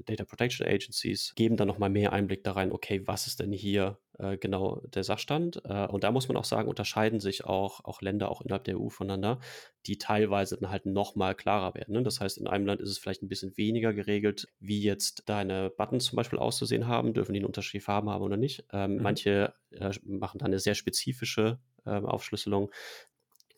Data 0.05 0.25
Protection 0.25 0.67
Agencies 0.67 1.35
geben 1.35 1.57
dann 1.57 1.69
nochmal 1.69 1.91
mehr 1.91 2.13
Einblick 2.13 2.45
da 2.45 2.53
rein, 2.53 2.73
okay, 2.73 3.03
was 3.07 3.27
ist 3.27 3.41
denn 3.41 3.53
hier 3.53 3.99
äh, 4.19 4.37
genau 4.37 4.81
der 4.87 5.05
Sachstand? 5.05 5.63
Äh, 5.65 5.87
und 5.87 6.05
da 6.05 6.11
muss 6.11 6.29
man 6.29 6.37
auch 6.37 6.45
sagen, 6.45 6.69
unterscheiden 6.69 7.21
sich 7.21 7.45
auch, 7.45 7.85
auch 7.85 8.01
Länder 8.01 8.31
auch 8.31 8.41
innerhalb 8.41 8.65
der 8.65 8.81
EU 8.81 8.89
voneinander, 8.89 9.41
die 9.87 9.99
teilweise 9.99 10.57
dann 10.59 10.71
halt 10.71 10.87
nochmal 10.87 11.35
klarer 11.35 11.75
werden. 11.75 11.95
Ne? 11.95 12.03
Das 12.03 12.21
heißt, 12.21 12.39
in 12.39 12.47
einem 12.47 12.67
Land 12.67 12.81
ist 12.81 12.91
es 12.91 12.99
vielleicht 12.99 13.23
ein 13.23 13.29
bisschen 13.29 13.57
weniger 13.57 13.93
geregelt, 13.93 14.49
wie 14.61 14.83
jetzt 14.83 15.29
deine 15.29 15.71
Buttons 15.71 16.05
zum 16.05 16.17
Beispiel 16.17 16.39
auszusehen 16.39 16.87
haben, 16.87 17.15
dürfen 17.15 17.33
die 17.33 17.41
eine 17.41 17.47
unterschiedliche 17.47 17.85
Farbe 17.85 18.11
haben 18.11 18.25
oder 18.25 18.37
nicht. 18.37 18.65
Ähm, 18.73 18.97
mhm. 18.97 19.03
Manche 19.03 19.55
äh, 19.71 19.91
machen 20.05 20.39
da 20.39 20.47
eine 20.47 20.59
sehr 20.59 20.75
spezifische 20.75 21.59
ähm, 21.87 22.07
Aufschlüsselung 22.07 22.71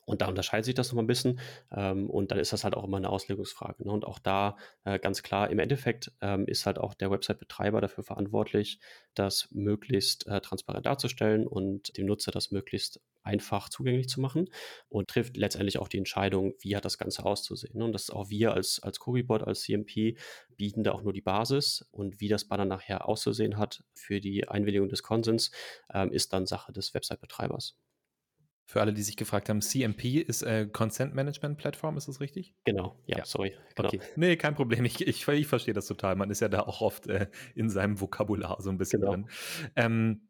Und 0.07 0.23
da 0.23 0.29
unterscheidet 0.29 0.65
sich 0.65 0.75
das 0.75 0.89
noch 0.89 0.95
mal 0.95 1.03
ein 1.03 1.09
bisschen. 1.09 1.41
Ähm, 1.71 2.09
und 2.09 2.31
dann 2.31 2.39
ist 2.39 2.53
das 2.53 2.65
halt 2.65 2.75
auch 2.75 2.85
immer 2.85 2.97
eine 2.97 3.11
Auslegungsfrage. 3.11 3.85
Ne? 3.85 3.93
Und 3.93 4.07
auch 4.07 4.19
da 4.19 4.57
äh, 4.85 4.99
ganz 4.99 5.23
klar, 5.23 5.51
im 5.51 5.59
Endeffekt 5.59 6.13
ähm, 6.23 6.47
ist 6.47 6.65
halt 6.65 6.79
auch 6.79 6.95
der 6.95 7.11
Website-Betreiber 7.11 7.81
dafür 7.81 8.05
verantwortlich, 8.05 8.79
das 9.15 9.49
möglichst 9.51 10.27
äh, 10.29 10.41
transparent 10.41 10.87
darzustellen 10.87 11.47
und 11.47 11.97
dem 11.99 12.07
Nutzer 12.07 12.31
das 12.31 12.53
möglichst 12.53 13.01
einfach 13.27 13.69
zugänglich 13.69 14.09
zu 14.09 14.21
machen 14.21 14.49
und 14.89 15.09
trifft 15.09 15.37
letztendlich 15.37 15.79
auch 15.79 15.89
die 15.89 15.99
Entscheidung, 15.99 16.55
wie 16.61 16.77
hat 16.77 16.85
das 16.85 16.97
Ganze 16.97 17.25
auszusehen. 17.25 17.77
Ne? 17.77 17.85
Und 17.85 17.93
das 17.93 18.05
ist 18.05 18.11
auch 18.11 18.31
wir 18.31 18.55
als, 18.55 18.81
als 18.83 19.05
Cookiebot, 19.05 19.43
als 19.43 19.63
CMP 19.63 20.17
bieten 20.57 20.85
da 20.85 20.93
auch 20.93 21.03
nur 21.03 21.13
die 21.13 21.21
Basis 21.21 21.85
und 21.91 22.21
wie 22.21 22.29
das 22.29 22.47
Banner 22.47 22.65
nachher 22.65 23.09
auszusehen 23.09 23.59
hat 23.59 23.83
für 23.95 24.21
die 24.21 24.49
Einwilligung 24.49 24.89
des 24.89 25.03
Konsens, 25.03 25.51
ähm, 25.93 26.13
ist 26.13 26.33
dann 26.33 26.47
Sache 26.47 26.73
des 26.73 26.95
Website-Betreibers. 26.95 27.77
Für 28.69 28.81
alle, 28.81 28.93
die 28.93 29.03
sich 29.03 29.17
gefragt 29.17 29.49
haben, 29.49 29.63
CMP 29.63 30.21
ist 30.21 30.43
äh, 30.43 30.67
Consent 30.67 31.15
Management 31.15 31.57
Plattform, 31.57 31.97
ist 31.97 32.09
das 32.09 32.21
richtig? 32.21 32.53
Genau, 32.65 33.01
ja, 33.07 33.19
ja. 33.19 33.25
sorry. 33.25 33.55
Genau. 33.77 33.89
Okay. 33.89 34.01
Nee, 34.17 34.37
kein 34.37 34.57
Problem. 34.57 34.85
Ich, 34.85 35.07
ich, 35.07 35.29
ich 35.29 35.47
verstehe 35.47 35.73
das 35.73 35.87
total. 35.87 36.17
Man 36.17 36.31
ist 36.31 36.41
ja 36.41 36.49
da 36.49 36.61
auch 36.63 36.81
oft 36.81 37.07
äh, 37.07 37.29
in 37.55 37.71
seinem 37.71 38.01
Vokabular 38.01 38.61
so 38.61 38.71
ein 38.71 38.77
bisschen 38.77 39.01
genau. 39.01 39.13
drin. 39.13 39.29
Ähm, 39.77 40.29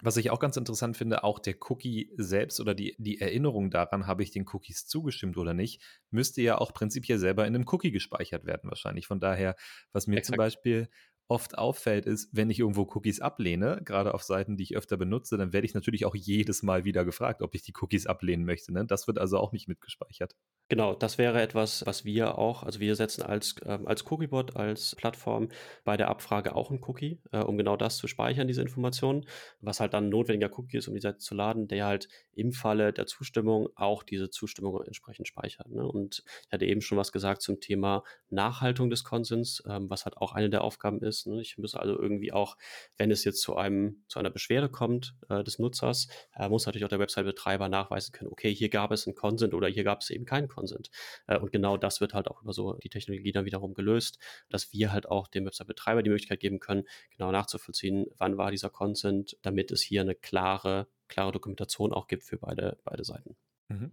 was 0.00 0.16
ich 0.16 0.30
auch 0.30 0.40
ganz 0.40 0.56
interessant 0.56 0.96
finde, 0.96 1.24
auch 1.24 1.38
der 1.38 1.56
Cookie 1.68 2.10
selbst 2.16 2.60
oder 2.60 2.74
die, 2.74 2.96
die 2.98 3.20
Erinnerung 3.20 3.70
daran, 3.70 4.06
habe 4.06 4.22
ich 4.22 4.30
den 4.30 4.46
Cookies 4.52 4.86
zugestimmt 4.86 5.36
oder 5.36 5.54
nicht, 5.54 5.80
müsste 6.10 6.42
ja 6.42 6.58
auch 6.58 6.72
prinzipiell 6.72 7.18
selber 7.18 7.46
in 7.46 7.54
einem 7.54 7.66
Cookie 7.68 7.92
gespeichert 7.92 8.44
werden, 8.44 8.70
wahrscheinlich. 8.70 9.06
Von 9.06 9.20
daher, 9.20 9.56
was 9.92 10.06
mir 10.06 10.16
Exakt. 10.16 10.26
zum 10.26 10.36
Beispiel 10.36 10.88
oft 11.28 11.58
auffällt, 11.58 12.06
ist, 12.06 12.28
wenn 12.32 12.50
ich 12.50 12.60
irgendwo 12.60 12.82
Cookies 12.82 13.20
ablehne, 13.20 13.80
gerade 13.84 14.14
auf 14.14 14.22
Seiten, 14.22 14.56
die 14.56 14.64
ich 14.64 14.76
öfter 14.76 14.96
benutze, 14.96 15.36
dann 15.36 15.52
werde 15.52 15.66
ich 15.66 15.74
natürlich 15.74 16.04
auch 16.04 16.14
jedes 16.14 16.62
Mal 16.62 16.84
wieder 16.84 17.04
gefragt, 17.04 17.42
ob 17.42 17.54
ich 17.54 17.62
die 17.62 17.72
Cookies 17.80 18.06
ablehnen 18.06 18.44
möchte. 18.44 18.72
Ne? 18.72 18.84
Das 18.84 19.06
wird 19.06 19.18
also 19.18 19.38
auch 19.38 19.52
nicht 19.52 19.68
mitgespeichert. 19.68 20.36
Genau, 20.70 20.94
das 20.94 21.18
wäre 21.18 21.42
etwas, 21.42 21.84
was 21.84 22.06
wir 22.06 22.38
auch, 22.38 22.62
also 22.62 22.80
wir 22.80 22.96
setzen 22.96 23.22
als, 23.22 23.56
ähm, 23.66 23.86
als 23.86 24.10
Cookiebot, 24.10 24.56
als 24.56 24.94
Plattform 24.96 25.48
bei 25.84 25.98
der 25.98 26.08
Abfrage 26.08 26.56
auch 26.56 26.70
einen 26.70 26.82
Cookie, 26.84 27.20
äh, 27.32 27.38
um 27.40 27.58
genau 27.58 27.76
das 27.76 27.98
zu 27.98 28.06
speichern, 28.08 28.48
diese 28.48 28.62
Informationen, 28.62 29.26
was 29.60 29.80
halt 29.80 29.92
dann 29.92 30.06
ein 30.06 30.08
notwendiger 30.08 30.50
Cookie 30.58 30.78
ist, 30.78 30.88
um 30.88 30.94
die 30.94 31.02
Seite 31.02 31.18
zu 31.18 31.34
laden, 31.34 31.68
der 31.68 31.84
halt 31.84 32.08
im 32.32 32.50
Falle 32.52 32.94
der 32.94 33.04
Zustimmung 33.06 33.68
auch 33.74 34.02
diese 34.02 34.30
Zustimmung 34.30 34.82
entsprechend 34.82 35.28
speichert. 35.28 35.68
Ne? 35.68 35.86
Und 35.86 36.24
ich 36.46 36.52
hatte 36.52 36.64
eben 36.64 36.80
schon 36.80 36.96
was 36.96 37.12
gesagt 37.12 37.42
zum 37.42 37.60
Thema 37.60 38.02
Nachhaltung 38.30 38.88
des 38.88 39.04
Konsens, 39.04 39.62
ähm, 39.68 39.90
was 39.90 40.06
halt 40.06 40.16
auch 40.16 40.32
eine 40.32 40.48
der 40.48 40.64
Aufgaben 40.64 41.02
ist. 41.02 41.26
Ne? 41.26 41.42
Ich 41.42 41.58
muss 41.58 41.74
also 41.74 41.98
irgendwie 41.98 42.32
auch, 42.32 42.56
wenn 42.96 43.10
es 43.10 43.24
jetzt 43.24 43.42
zu 43.42 43.54
einem, 43.56 44.02
zu 44.08 44.18
einer 44.18 44.30
Beschwerde 44.30 44.70
kommt 44.70 45.14
äh, 45.28 45.44
des 45.44 45.58
Nutzers, 45.58 46.08
äh, 46.34 46.48
muss 46.48 46.64
natürlich 46.64 46.86
auch 46.86 46.88
der 46.88 47.00
Website-Betreiber 47.00 47.68
nachweisen 47.68 48.12
können, 48.12 48.30
okay, 48.32 48.52
hier 48.54 48.70
gab 48.70 48.92
es 48.92 49.06
einen 49.06 49.14
Consent 49.14 49.52
oder 49.52 49.68
hier 49.68 49.84
gab 49.84 50.00
es 50.00 50.08
eben 50.08 50.24
keinen 50.24 50.48
Consent. 50.54 50.90
Äh, 51.26 51.38
und 51.38 51.52
genau 51.52 51.76
das 51.76 52.00
wird 52.00 52.14
halt 52.14 52.28
auch 52.28 52.42
über 52.42 52.52
so 52.52 52.74
die 52.74 52.88
Technologie 52.88 53.32
dann 53.32 53.44
wiederum 53.44 53.74
gelöst, 53.74 54.18
dass 54.48 54.72
wir 54.72 54.92
halt 54.92 55.06
auch 55.08 55.28
dem 55.28 55.46
Website-Betreiber 55.46 56.02
die 56.02 56.10
Möglichkeit 56.10 56.40
geben 56.40 56.60
können, 56.60 56.84
genau 57.10 57.32
nachzuvollziehen, 57.32 58.06
wann 58.18 58.36
war 58.36 58.50
dieser 58.50 58.70
Consent, 58.70 59.36
damit 59.42 59.70
es 59.70 59.82
hier 59.82 60.00
eine 60.00 60.14
klare, 60.14 60.88
klare 61.08 61.32
Dokumentation 61.32 61.92
auch 61.92 62.06
gibt 62.06 62.24
für 62.24 62.38
beide, 62.38 62.78
beide 62.84 63.04
Seiten. 63.04 63.36
Mhm 63.68 63.92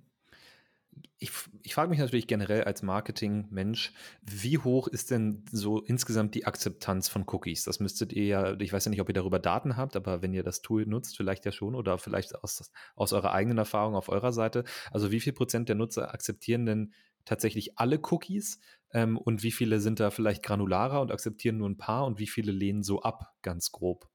ich, 1.19 1.31
ich 1.61 1.75
frage 1.75 1.89
mich 1.89 1.99
natürlich 1.99 2.25
generell 2.25 2.63
als 2.63 2.81
Marketing-Mensch, 2.81 3.93
wie 4.23 4.57
hoch 4.57 4.87
ist 4.87 5.11
denn 5.11 5.45
so 5.51 5.79
insgesamt 5.79 6.33
die 6.33 6.45
Akzeptanz 6.45 7.09
von 7.09 7.25
Cookies? 7.27 7.63
Das 7.63 7.79
müsstet 7.79 8.11
ihr 8.11 8.25
ja, 8.25 8.59
ich 8.59 8.73
weiß 8.73 8.85
ja 8.85 8.89
nicht, 8.89 9.01
ob 9.01 9.07
ihr 9.09 9.13
darüber 9.13 9.39
Daten 9.39 9.77
habt, 9.77 9.95
aber 9.95 10.21
wenn 10.21 10.33
ihr 10.33 10.43
das 10.43 10.61
Tool 10.61 10.85
nutzt, 10.87 11.15
vielleicht 11.15 11.45
ja 11.45 11.51
schon 11.51 11.75
oder 11.75 11.97
vielleicht 11.99 12.35
aus, 12.43 12.71
aus 12.95 13.13
eurer 13.13 13.33
eigenen 13.33 13.59
Erfahrung 13.59 13.95
auf 13.95 14.09
eurer 14.09 14.33
Seite. 14.33 14.63
Also 14.89 15.11
wie 15.11 15.19
viel 15.19 15.33
Prozent 15.33 15.69
der 15.69 15.75
Nutzer 15.75 16.11
akzeptieren 16.11 16.65
denn 16.65 16.93
tatsächlich 17.23 17.77
alle 17.77 17.99
Cookies 18.09 18.59
ähm, 18.91 19.17
und 19.17 19.43
wie 19.43 19.51
viele 19.51 19.79
sind 19.79 19.99
da 19.99 20.09
vielleicht 20.09 20.43
granularer 20.43 21.01
und 21.01 21.11
akzeptieren 21.11 21.57
nur 21.57 21.69
ein 21.69 21.77
paar 21.77 22.05
und 22.05 22.19
wie 22.19 22.27
viele 22.27 22.51
lehnen 22.51 22.83
so 22.83 23.03
ab, 23.03 23.35
ganz 23.43 23.71
grob? 23.71 24.10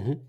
Mhm. 0.00 0.20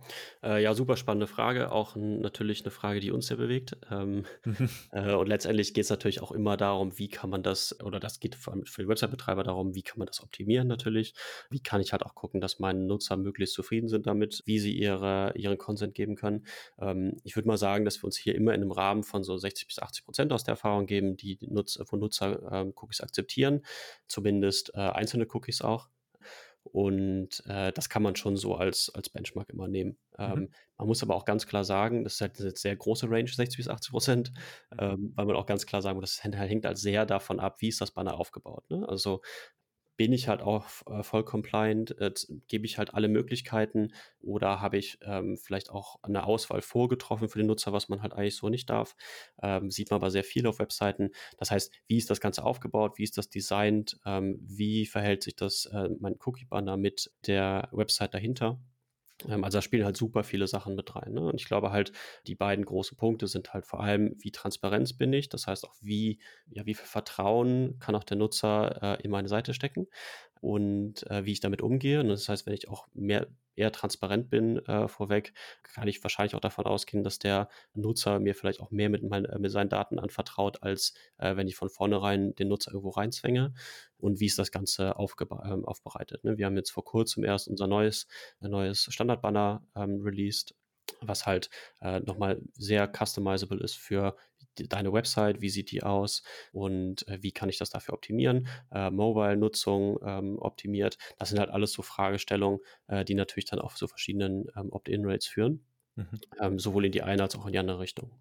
Äh, 0.43 0.63
ja, 0.63 0.73
super 0.73 0.97
spannende 0.97 1.27
Frage. 1.27 1.71
Auch 1.71 1.95
natürlich 1.95 2.61
eine 2.61 2.71
Frage, 2.71 2.99
die 2.99 3.11
uns 3.11 3.27
sehr 3.27 3.37
bewegt. 3.37 3.77
Ähm, 3.89 4.25
mhm. 4.45 4.69
äh, 4.91 5.13
und 5.13 5.27
letztendlich 5.27 5.73
geht 5.73 5.85
es 5.85 5.89
natürlich 5.89 6.21
auch 6.21 6.31
immer 6.31 6.57
darum, 6.57 6.97
wie 6.97 7.09
kann 7.09 7.29
man 7.29 7.43
das, 7.43 7.79
oder 7.81 7.99
das 7.99 8.19
geht 8.19 8.35
vor 8.35 8.53
allem 8.53 8.65
für 8.65 8.81
die 8.81 8.87
Website-Betreiber 8.87 9.43
darum, 9.43 9.75
wie 9.75 9.83
kann 9.83 9.99
man 9.99 10.07
das 10.07 10.21
optimieren 10.21 10.67
natürlich. 10.67 11.13
Wie 11.49 11.61
kann 11.61 11.81
ich 11.81 11.91
halt 11.91 12.03
auch 12.03 12.15
gucken, 12.15 12.41
dass 12.41 12.59
meine 12.59 12.79
Nutzer 12.79 13.17
möglichst 13.17 13.55
zufrieden 13.55 13.87
sind 13.87 14.07
damit, 14.07 14.43
wie 14.45 14.59
sie 14.59 14.77
ihre, 14.77 15.33
ihren 15.35 15.57
Consent 15.57 15.95
geben 15.95 16.15
können. 16.15 16.45
Ähm, 16.79 17.17
ich 17.23 17.35
würde 17.35 17.47
mal 17.47 17.57
sagen, 17.57 17.85
dass 17.85 18.01
wir 18.01 18.05
uns 18.05 18.17
hier 18.17 18.35
immer 18.35 18.53
in 18.53 18.61
einem 18.61 18.71
Rahmen 18.71 19.03
von 19.03 19.23
so 19.23 19.37
60 19.37 19.67
bis 19.67 19.79
80 19.79 20.05
Prozent 20.05 20.33
aus 20.33 20.43
der 20.43 20.53
Erfahrung 20.53 20.85
geben, 20.85 21.17
die 21.17 21.37
Nutzer, 21.41 21.85
wo 21.89 21.97
Nutzer 21.97 22.51
ähm, 22.51 22.73
Cookies 22.75 23.01
akzeptieren, 23.01 23.61
zumindest 24.07 24.73
äh, 24.73 24.79
einzelne 24.79 25.27
Cookies 25.31 25.61
auch. 25.61 25.89
Und 26.63 27.43
äh, 27.47 27.71
das 27.71 27.89
kann 27.89 28.03
man 28.03 28.15
schon 28.15 28.37
so 28.37 28.55
als, 28.55 28.91
als 28.93 29.09
Benchmark 29.09 29.49
immer 29.49 29.67
nehmen. 29.67 29.97
Mhm. 30.17 30.23
Ähm, 30.23 30.49
man 30.77 30.87
muss 30.87 31.03
aber 31.03 31.15
auch 31.15 31.25
ganz 31.25 31.47
klar 31.47 31.63
sagen, 31.63 32.03
das 32.03 32.15
ist 32.15 32.21
halt 32.21 32.39
eine 32.39 32.51
sehr 32.55 32.75
große 32.75 33.09
Range, 33.09 33.27
60 33.27 33.57
bis 33.57 33.67
80 33.67 33.91
Prozent, 33.91 34.31
mhm. 34.71 34.77
ähm, 34.79 35.13
weil 35.15 35.25
man 35.25 35.35
auch 35.35 35.45
ganz 35.45 35.65
klar 35.65 35.81
sagen 35.81 35.99
muss, 35.99 36.17
das 36.17 36.23
hängt 36.23 36.65
halt 36.65 36.77
sehr 36.77 37.05
davon 37.05 37.39
ab, 37.39 37.57
wie 37.59 37.69
ist 37.69 37.81
das 37.81 37.91
Banner 37.91 38.19
aufgebaut. 38.19 38.69
Ne? 38.69 38.87
Also 38.87 39.21
bin 40.01 40.13
ich 40.13 40.27
halt 40.27 40.41
auch 40.41 40.65
äh, 40.87 41.03
voll 41.03 41.23
compliant, 41.23 41.95
äh, 41.99 42.11
gebe 42.47 42.65
ich 42.65 42.79
halt 42.79 42.95
alle 42.95 43.07
Möglichkeiten 43.07 43.93
oder 44.19 44.59
habe 44.59 44.79
ich 44.79 44.97
ähm, 45.03 45.37
vielleicht 45.37 45.69
auch 45.69 45.97
eine 46.01 46.23
Auswahl 46.23 46.63
vorgetroffen 46.63 47.29
für 47.29 47.37
den 47.37 47.45
Nutzer, 47.45 47.71
was 47.71 47.87
man 47.87 48.01
halt 48.01 48.13
eigentlich 48.13 48.35
so 48.35 48.49
nicht 48.49 48.67
darf. 48.71 48.95
Ähm, 49.43 49.69
sieht 49.69 49.91
man 49.91 49.99
aber 49.99 50.09
sehr 50.09 50.23
viel 50.23 50.47
auf 50.47 50.57
Webseiten. 50.57 51.11
Das 51.37 51.51
heißt, 51.51 51.71
wie 51.85 51.97
ist 51.97 52.09
das 52.09 52.19
Ganze 52.19 52.43
aufgebaut, 52.43 52.97
wie 52.97 53.03
ist 53.03 53.15
das 53.19 53.29
designt, 53.29 53.99
ähm, 54.03 54.39
wie 54.41 54.87
verhält 54.87 55.21
sich 55.21 55.35
das 55.35 55.65
äh, 55.67 55.89
mein 55.99 56.15
Cookie-Banner 56.25 56.77
mit 56.77 57.11
der 57.27 57.69
Website 57.71 58.15
dahinter. 58.15 58.59
Ähm, 59.27 59.43
also 59.43 59.57
da 59.57 59.61
spielen 59.61 59.85
halt 59.85 59.97
super 59.97 60.23
viele 60.23 60.47
Sachen 60.47 60.75
mit 60.75 60.95
rein. 60.95 61.13
Ne? 61.13 61.21
Und 61.21 61.35
ich 61.35 61.45
glaube 61.45 61.71
halt, 61.71 61.91
die 62.27 62.35
beiden 62.35 62.65
großen 62.65 62.97
Punkte 62.97 63.27
sind 63.27 63.53
halt 63.53 63.65
vor 63.65 63.81
allem, 63.81 64.15
wie 64.19 64.31
transparent 64.31 64.97
bin 64.97 65.13
ich, 65.13 65.29
das 65.29 65.47
heißt 65.47 65.65
auch, 65.65 65.75
wie, 65.81 66.19
ja, 66.49 66.65
wie 66.65 66.73
viel 66.73 66.85
Vertrauen 66.85 67.77
kann 67.79 67.95
auch 67.95 68.03
der 68.03 68.17
Nutzer 68.17 68.99
äh, 68.99 69.03
in 69.03 69.11
meine 69.11 69.27
Seite 69.27 69.53
stecken 69.53 69.87
und 70.41 71.09
äh, 71.09 71.25
wie 71.25 71.31
ich 71.31 71.39
damit 71.39 71.61
umgehe. 71.61 72.01
Und 72.01 72.09
das 72.09 72.27
heißt, 72.27 72.45
wenn 72.45 72.53
ich 72.53 72.67
auch 72.67 72.87
mehr 72.93 73.27
eher 73.55 73.71
transparent 73.71 74.29
bin 74.29 74.57
äh, 74.65 74.87
vorweg, 74.87 75.33
kann 75.63 75.87
ich 75.87 76.03
wahrscheinlich 76.03 76.35
auch 76.35 76.39
davon 76.41 76.65
ausgehen, 76.65 77.03
dass 77.03 77.19
der 77.19 77.49
Nutzer 77.73 78.19
mir 78.19 78.33
vielleicht 78.33 78.59
auch 78.59 78.71
mehr 78.71 78.89
mit, 78.89 79.03
mein, 79.03 79.25
äh, 79.25 79.39
mit 79.39 79.51
seinen 79.51 79.69
Daten 79.69 79.99
anvertraut, 79.99 80.63
als 80.63 80.93
äh, 81.17 81.35
wenn 81.35 81.47
ich 81.47 81.55
von 81.55 81.69
vornherein 81.69 82.33
den 82.35 82.47
Nutzer 82.47 82.71
irgendwo 82.71 82.89
reinzwänge. 82.89 83.53
Und 83.97 84.19
wie 84.19 84.25
ist 84.25 84.39
das 84.39 84.51
Ganze 84.51 84.95
ähm, 84.97 85.65
aufbereitet? 85.65 86.23
Ne? 86.23 86.37
Wir 86.37 86.47
haben 86.47 86.57
jetzt 86.57 86.71
vor 86.71 86.83
kurzem 86.83 87.23
erst 87.23 87.47
unser 87.47 87.67
neues, 87.67 88.07
neues 88.39 88.87
Standardbanner 88.89 89.63
ähm, 89.75 90.01
released, 90.01 90.55
was 91.01 91.25
halt 91.25 91.49
äh, 91.81 91.99
nochmal 92.01 92.41
sehr 92.53 92.91
customizable 92.91 93.59
ist 93.59 93.75
für 93.75 94.15
deine 94.55 94.91
Website, 94.91 95.41
wie 95.41 95.49
sieht 95.49 95.71
die 95.71 95.83
aus 95.83 96.23
und 96.51 97.07
äh, 97.07 97.21
wie 97.21 97.31
kann 97.31 97.49
ich 97.49 97.57
das 97.57 97.69
dafür 97.69 97.93
optimieren, 97.93 98.47
äh, 98.71 98.89
Mobile-Nutzung 98.89 99.99
ähm, 100.03 100.37
optimiert. 100.39 100.97
Das 101.17 101.29
sind 101.29 101.39
halt 101.39 101.49
alles 101.49 101.73
so 101.73 101.81
Fragestellungen, 101.81 102.59
äh, 102.87 103.05
die 103.05 103.15
natürlich 103.15 103.45
dann 103.45 103.59
auch 103.59 103.73
zu 103.75 103.87
verschiedenen 103.87 104.47
ähm, 104.55 104.71
Opt-in-Rates 104.71 105.27
führen, 105.27 105.65
mhm. 105.95 106.21
ähm, 106.39 106.59
sowohl 106.59 106.85
in 106.85 106.91
die 106.91 107.01
eine 107.01 107.23
als 107.23 107.35
auch 107.35 107.45
in 107.45 107.53
die 107.53 107.59
andere 107.59 107.79
Richtung. 107.79 108.11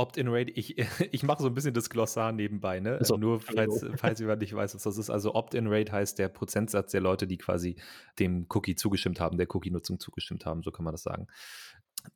Opt-in-Rate, 0.00 0.50
ich, 0.52 0.78
ich 1.12 1.22
mache 1.22 1.42
so 1.42 1.48
ein 1.48 1.54
bisschen 1.54 1.74
das 1.74 1.90
Glossar 1.90 2.32
nebenbei, 2.32 2.80
ne? 2.80 2.96
Also, 2.98 3.16
Nur 3.18 3.38
falls, 3.40 3.84
falls 3.96 4.18
jemand 4.18 4.40
nicht 4.40 4.54
weiß, 4.54 4.74
was 4.74 4.82
das 4.82 4.96
ist. 4.96 5.10
Also 5.10 5.34
Opt-in-Rate 5.34 5.92
heißt 5.92 6.18
der 6.18 6.28
Prozentsatz 6.28 6.92
der 6.92 7.02
Leute, 7.02 7.26
die 7.26 7.36
quasi 7.36 7.76
dem 8.18 8.46
Cookie 8.48 8.74
zugestimmt 8.74 9.20
haben, 9.20 9.36
der 9.36 9.54
Cookie-Nutzung 9.54 10.00
zugestimmt 10.00 10.46
haben, 10.46 10.62
so 10.62 10.70
kann 10.70 10.84
man 10.84 10.92
das 10.92 11.02
sagen. 11.02 11.26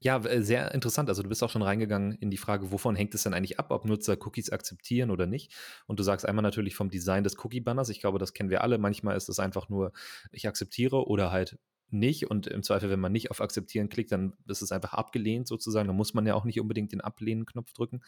Ja, 0.00 0.18
sehr 0.42 0.72
interessant. 0.72 1.10
Also 1.10 1.22
du 1.22 1.28
bist 1.28 1.42
auch 1.44 1.50
schon 1.50 1.60
reingegangen 1.60 2.12
in 2.12 2.30
die 2.30 2.38
Frage, 2.38 2.72
wovon 2.72 2.96
hängt 2.96 3.14
es 3.14 3.24
denn 3.24 3.34
eigentlich 3.34 3.58
ab, 3.58 3.70
ob 3.70 3.84
Nutzer 3.84 4.16
Cookies 4.18 4.48
akzeptieren 4.48 5.10
oder 5.10 5.26
nicht? 5.26 5.52
Und 5.86 5.98
du 5.98 6.02
sagst 6.02 6.26
einmal 6.26 6.42
natürlich 6.42 6.74
vom 6.74 6.88
Design 6.88 7.22
des 7.22 7.36
Cookie-Banners. 7.44 7.90
Ich 7.90 8.00
glaube, 8.00 8.18
das 8.18 8.32
kennen 8.32 8.48
wir 8.48 8.62
alle. 8.62 8.78
Manchmal 8.78 9.14
ist 9.14 9.28
es 9.28 9.38
einfach 9.38 9.68
nur, 9.68 9.92
ich 10.32 10.48
akzeptiere 10.48 11.06
oder 11.06 11.30
halt 11.30 11.58
nicht 11.94 12.30
und 12.30 12.46
im 12.46 12.62
Zweifel, 12.62 12.90
wenn 12.90 13.00
man 13.00 13.12
nicht 13.12 13.30
auf 13.30 13.40
Akzeptieren 13.40 13.88
klickt, 13.88 14.12
dann 14.12 14.34
ist 14.46 14.62
es 14.62 14.72
einfach 14.72 14.92
abgelehnt 14.92 15.48
sozusagen. 15.48 15.88
Da 15.88 15.94
muss 15.94 16.12
man 16.12 16.26
ja 16.26 16.34
auch 16.34 16.44
nicht 16.44 16.60
unbedingt 16.60 16.92
den 16.92 17.00
Ablehnen-Knopf 17.00 17.72
drücken. 17.72 18.02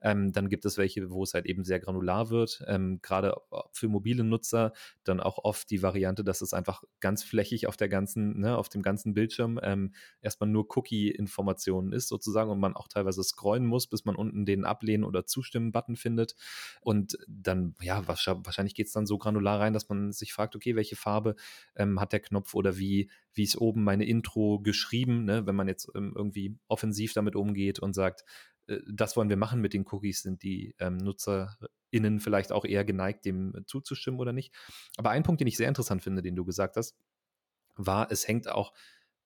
Ähm, 0.00 0.32
dann 0.32 0.48
gibt 0.48 0.64
es 0.64 0.76
welche, 0.76 1.10
wo 1.10 1.22
es 1.22 1.34
halt 1.34 1.46
eben 1.46 1.64
sehr 1.64 1.80
granular 1.80 2.30
wird. 2.30 2.62
Ähm, 2.66 3.00
Gerade 3.02 3.34
für 3.72 3.88
mobile 3.88 4.24
Nutzer 4.24 4.72
dann 5.04 5.20
auch 5.20 5.38
oft 5.44 5.70
die 5.70 5.82
Variante, 5.82 6.24
dass 6.24 6.40
es 6.40 6.52
einfach 6.52 6.82
ganz 7.00 7.22
flächig 7.22 7.66
auf 7.66 7.76
der 7.76 7.88
ganzen, 7.88 8.40
ne, 8.40 8.56
auf 8.56 8.68
dem 8.68 8.82
ganzen 8.82 9.14
Bildschirm 9.14 9.58
ähm, 9.62 9.94
erstmal 10.20 10.50
nur 10.50 10.66
Cookie-Informationen 10.76 11.92
ist 11.92 12.08
sozusagen 12.08 12.50
und 12.50 12.60
man 12.60 12.74
auch 12.74 12.88
teilweise 12.88 13.22
scrollen 13.22 13.66
muss, 13.66 13.86
bis 13.86 14.04
man 14.04 14.16
unten 14.16 14.44
den 14.44 14.64
Ablehnen- 14.64 15.04
oder 15.04 15.26
Zustimmen-Button 15.26 15.96
findet. 15.96 16.34
Und 16.80 17.18
dann, 17.26 17.74
ja, 17.80 18.06
wahrscheinlich 18.06 18.74
geht 18.74 18.86
es 18.86 18.92
dann 18.92 19.06
so 19.06 19.18
granular 19.18 19.60
rein, 19.60 19.72
dass 19.72 19.88
man 19.88 20.12
sich 20.12 20.32
fragt, 20.32 20.56
okay, 20.56 20.76
welche 20.76 20.96
Farbe 20.96 21.36
ähm, 21.76 22.00
hat 22.00 22.12
der 22.12 22.20
Knopf 22.20 22.54
oder 22.54 22.78
wie 22.78 23.10
wie 23.34 23.42
ist 23.44 23.56
oben 23.56 23.84
meine 23.84 24.04
Intro 24.06 24.60
geschrieben, 24.60 25.24
ne? 25.24 25.46
wenn 25.46 25.54
man 25.54 25.68
jetzt 25.68 25.88
ähm, 25.94 26.12
irgendwie 26.16 26.58
offensiv 26.68 27.12
damit 27.12 27.36
umgeht 27.36 27.78
und 27.78 27.94
sagt, 27.94 28.24
äh, 28.66 28.78
das 28.92 29.16
wollen 29.16 29.28
wir 29.28 29.36
machen 29.36 29.60
mit 29.60 29.74
den 29.74 29.86
Cookies, 29.90 30.22
sind 30.22 30.42
die 30.42 30.74
ähm, 30.78 30.96
NutzerInnen 30.96 32.20
vielleicht 32.20 32.52
auch 32.52 32.64
eher 32.64 32.84
geneigt, 32.84 33.24
dem 33.24 33.54
zuzustimmen 33.66 34.20
oder 34.20 34.32
nicht. 34.32 34.54
Aber 34.96 35.10
ein 35.10 35.22
Punkt, 35.22 35.40
den 35.40 35.48
ich 35.48 35.56
sehr 35.56 35.68
interessant 35.68 36.02
finde, 36.02 36.22
den 36.22 36.36
du 36.36 36.44
gesagt 36.44 36.76
hast, 36.76 36.96
war, 37.76 38.10
es 38.10 38.26
hängt 38.26 38.48
auch 38.48 38.72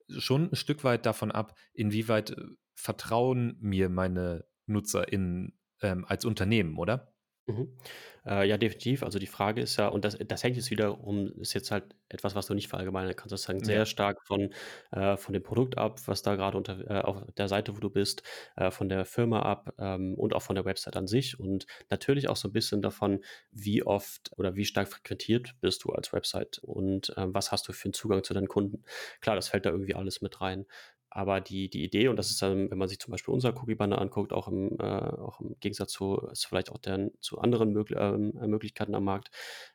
schon 0.08 0.50
ein 0.50 0.56
Stück 0.56 0.84
weit 0.84 1.06
davon 1.06 1.30
ab, 1.30 1.56
inwieweit 1.72 2.30
äh, 2.30 2.44
vertrauen 2.74 3.56
mir 3.60 3.88
meine 3.88 4.44
NutzerInnen 4.66 5.58
ähm, 5.80 6.04
als 6.06 6.24
Unternehmen, 6.24 6.78
oder? 6.78 7.11
Mhm. 7.46 7.76
Äh, 8.24 8.48
ja, 8.48 8.56
definitiv. 8.56 9.02
Also 9.02 9.18
die 9.18 9.26
Frage 9.26 9.60
ist 9.60 9.76
ja, 9.76 9.88
und 9.88 10.04
das, 10.04 10.16
das 10.16 10.44
hängt 10.44 10.54
jetzt 10.56 10.70
wiederum, 10.70 11.32
ist 11.40 11.54
jetzt 11.54 11.72
halt 11.72 11.84
etwas, 12.08 12.36
was 12.36 12.46
du 12.46 12.54
nicht 12.54 12.68
verallgemeinern 12.68 13.16
kannst. 13.16 13.32
Das 13.32 13.48
hängt 13.48 13.66
sehr 13.66 13.78
ja. 13.78 13.86
stark 13.86 14.22
von, 14.24 14.52
äh, 14.92 15.16
von 15.16 15.32
dem 15.32 15.42
Produkt 15.42 15.76
ab, 15.76 16.00
was 16.06 16.22
da 16.22 16.36
gerade 16.36 16.56
unter 16.56 16.88
äh, 16.88 17.00
auf 17.00 17.24
der 17.36 17.48
Seite, 17.48 17.74
wo 17.76 17.80
du 17.80 17.90
bist, 17.90 18.22
äh, 18.56 18.70
von 18.70 18.88
der 18.88 19.04
Firma 19.04 19.42
ab 19.42 19.74
ähm, 19.78 20.14
und 20.14 20.34
auch 20.34 20.42
von 20.42 20.54
der 20.54 20.64
Website 20.64 20.96
an 20.96 21.08
sich. 21.08 21.40
Und 21.40 21.66
natürlich 21.90 22.28
auch 22.28 22.36
so 22.36 22.48
ein 22.48 22.52
bisschen 22.52 22.80
davon, 22.80 23.24
wie 23.50 23.82
oft 23.82 24.30
oder 24.36 24.54
wie 24.54 24.64
stark 24.64 24.88
frequentiert 24.88 25.56
bist 25.60 25.82
du 25.82 25.90
als 25.90 26.12
Website 26.12 26.58
und 26.62 27.12
ähm, 27.16 27.34
was 27.34 27.50
hast 27.50 27.66
du 27.66 27.72
für 27.72 27.86
einen 27.86 27.94
Zugang 27.94 28.22
zu 28.22 28.34
deinen 28.34 28.48
Kunden. 28.48 28.84
Klar, 29.20 29.34
das 29.34 29.48
fällt 29.48 29.66
da 29.66 29.70
irgendwie 29.70 29.96
alles 29.96 30.20
mit 30.20 30.40
rein. 30.40 30.66
Aber 31.14 31.42
die, 31.42 31.68
die 31.68 31.84
Idee, 31.84 32.08
und 32.08 32.16
das 32.16 32.30
ist 32.30 32.40
dann, 32.40 32.70
wenn 32.70 32.78
man 32.78 32.88
sich 32.88 32.98
zum 32.98 33.10
Beispiel 33.10 33.34
unser 33.34 33.50
Cookie-Banner 33.50 34.00
anguckt, 34.00 34.32
auch 34.32 34.48
im, 34.48 34.78
äh, 34.78 34.82
auch 34.82 35.40
im 35.40 35.56
Gegensatz 35.60 35.92
zu, 35.92 36.26
vielleicht 36.34 36.72
auch 36.72 36.78
den, 36.78 37.10
zu 37.20 37.38
anderen 37.38 37.70
Möglich 37.70 37.98
ähm, 38.00 38.32
äh, 38.40 38.46
Möglichkeiten 38.46 38.94
am 38.94 39.04
Markt, 39.04 39.30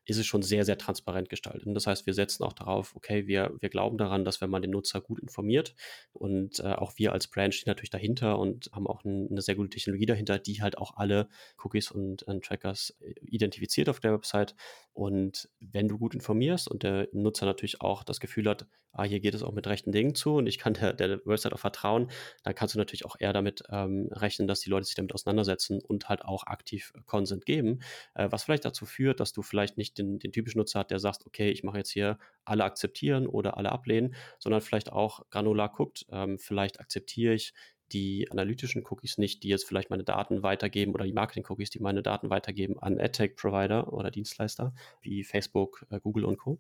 ist 0.06 0.18
es 0.18 0.26
schon 0.26 0.42
sehr, 0.42 0.66
sehr 0.66 0.80
transparent 0.80 1.30
gestaltet. 1.30 1.68
Und 1.68 1.76
das 1.76 1.86
heißt, 1.86 2.08
wir 2.08 2.16
setzen 2.16 2.44
auch 2.44 2.54
darauf, 2.54 2.96
okay, 2.96 3.28
wir, 3.28 3.54
wir 3.60 3.70
glauben 3.70 4.00
daran, 4.00 4.26
dass 4.26 4.42
wenn 4.42 4.50
man 4.50 4.64
den 4.64 4.72
Nutzer 4.72 5.00
gut 5.00 5.20
informiert 5.20 5.76
und 6.12 6.60
äh, 6.60 6.74
auch 6.74 6.94
wir 6.96 7.12
als 7.12 7.28
Brand 7.28 7.54
stehen 7.54 7.70
natürlich 7.70 7.92
dahinter 7.92 8.40
und 8.40 8.72
haben 8.74 8.88
auch 8.88 9.04
ein, 9.04 9.28
eine 9.30 9.42
sehr 9.44 9.56
gute 9.56 9.70
Technologie 9.70 10.08
dahinter, 10.08 10.40
die 10.40 10.64
halt 10.64 10.80
auch 10.80 10.98
alle 10.98 11.30
Cookies 11.64 11.92
und 11.92 12.28
äh, 12.28 12.40
Trackers 12.40 12.98
äh, 13.00 13.14
identifiziert 13.22 13.90
auf 13.90 14.00
der 14.00 14.14
Website. 14.14 14.56
Und 14.94 15.50
wenn 15.60 15.88
du 15.88 16.00
gut 16.00 16.16
informierst 16.16 16.68
und 16.68 16.82
der 16.82 17.10
Nutzer 17.12 17.46
natürlich 17.46 17.82
auch 17.82 18.04
das 18.04 18.20
Gefühl 18.20 18.50
hat, 18.50 18.66
ah, 18.92 19.04
hier 19.04 19.20
geht 19.20 19.36
es 19.36 19.44
auch 19.44 19.54
mit 19.54 19.68
rechten 19.68 19.92
Dingen 19.92 20.16
zu 20.16 20.36
und 20.36 20.48
ich 20.48 20.58
kann 20.58 20.74
der, 20.74 20.94
der 20.94 21.24
Website 21.28 21.54
auch 21.54 21.60
vertrauen, 21.60 22.10
dann 22.44 22.56
kannst 22.56 22.76
du 22.76 22.80
natürlich 22.80 23.06
auch 23.06 23.16
eher 23.20 23.34
damit 23.34 23.64
ähm, 23.70 24.10
rechnen, 24.12 24.48
dass 24.48 24.62
die 24.62 24.70
Leute 24.70 24.86
sich 24.86 24.96
damit 24.96 25.14
auseinandersetzen 25.14 25.80
und 25.82 26.10
halt 26.10 26.24
auch 26.24 26.46
aktiv 26.46 26.94
Consent 27.06 27.46
geben, 27.46 27.80
äh, 28.16 28.28
was 28.32 28.44
vielleicht 28.44 28.66
dazu 28.66 28.86
führt, 28.86 29.20
dass 29.20 29.34
du 29.34 29.42
vielleicht 29.42 29.78
nicht 29.78 29.98
den, 29.98 30.20
den 30.20 30.32
typischen 30.32 30.60
Nutzer 30.60 30.80
hast, 30.80 30.92
der 30.92 31.00
sagt, 31.00 31.26
okay, 31.26 31.50
ich 31.50 31.64
mache 31.64 31.78
jetzt 31.78 31.92
hier 31.92 32.18
alle 32.46 32.64
akzeptieren 32.64 33.28
oder 33.28 33.58
alle 33.58 33.72
ablehnen, 33.72 34.16
sondern 34.40 34.62
vielleicht 34.62 34.92
auch 34.92 35.30
granular 35.30 35.72
guckt, 35.72 36.06
ähm, 36.12 36.40
vielleicht 36.40 36.80
akzeptiere 36.80 37.34
ich 37.34 37.54
die 37.92 38.30
analytischen 38.32 38.84
Cookies 38.86 39.18
nicht, 39.18 39.44
die 39.44 39.50
jetzt 39.50 39.66
vielleicht 39.66 39.90
meine 39.90 40.04
Daten 40.04 40.44
weitergeben 40.44 40.94
oder 40.94 41.06
die 41.06 41.14
Marketing-Cookies, 41.14 41.70
die 41.70 41.80
meine 41.80 42.04
Daten 42.04 42.30
weitergeben 42.30 42.80
an 42.80 43.00
AdTech-Provider 43.00 43.94
oder 43.94 44.12
Dienstleister 44.12 44.74
wie 45.02 45.24
Facebook, 45.24 45.86
äh, 45.90 46.00
Google 46.00 46.26
und 46.26 46.38
Co. 46.38 46.60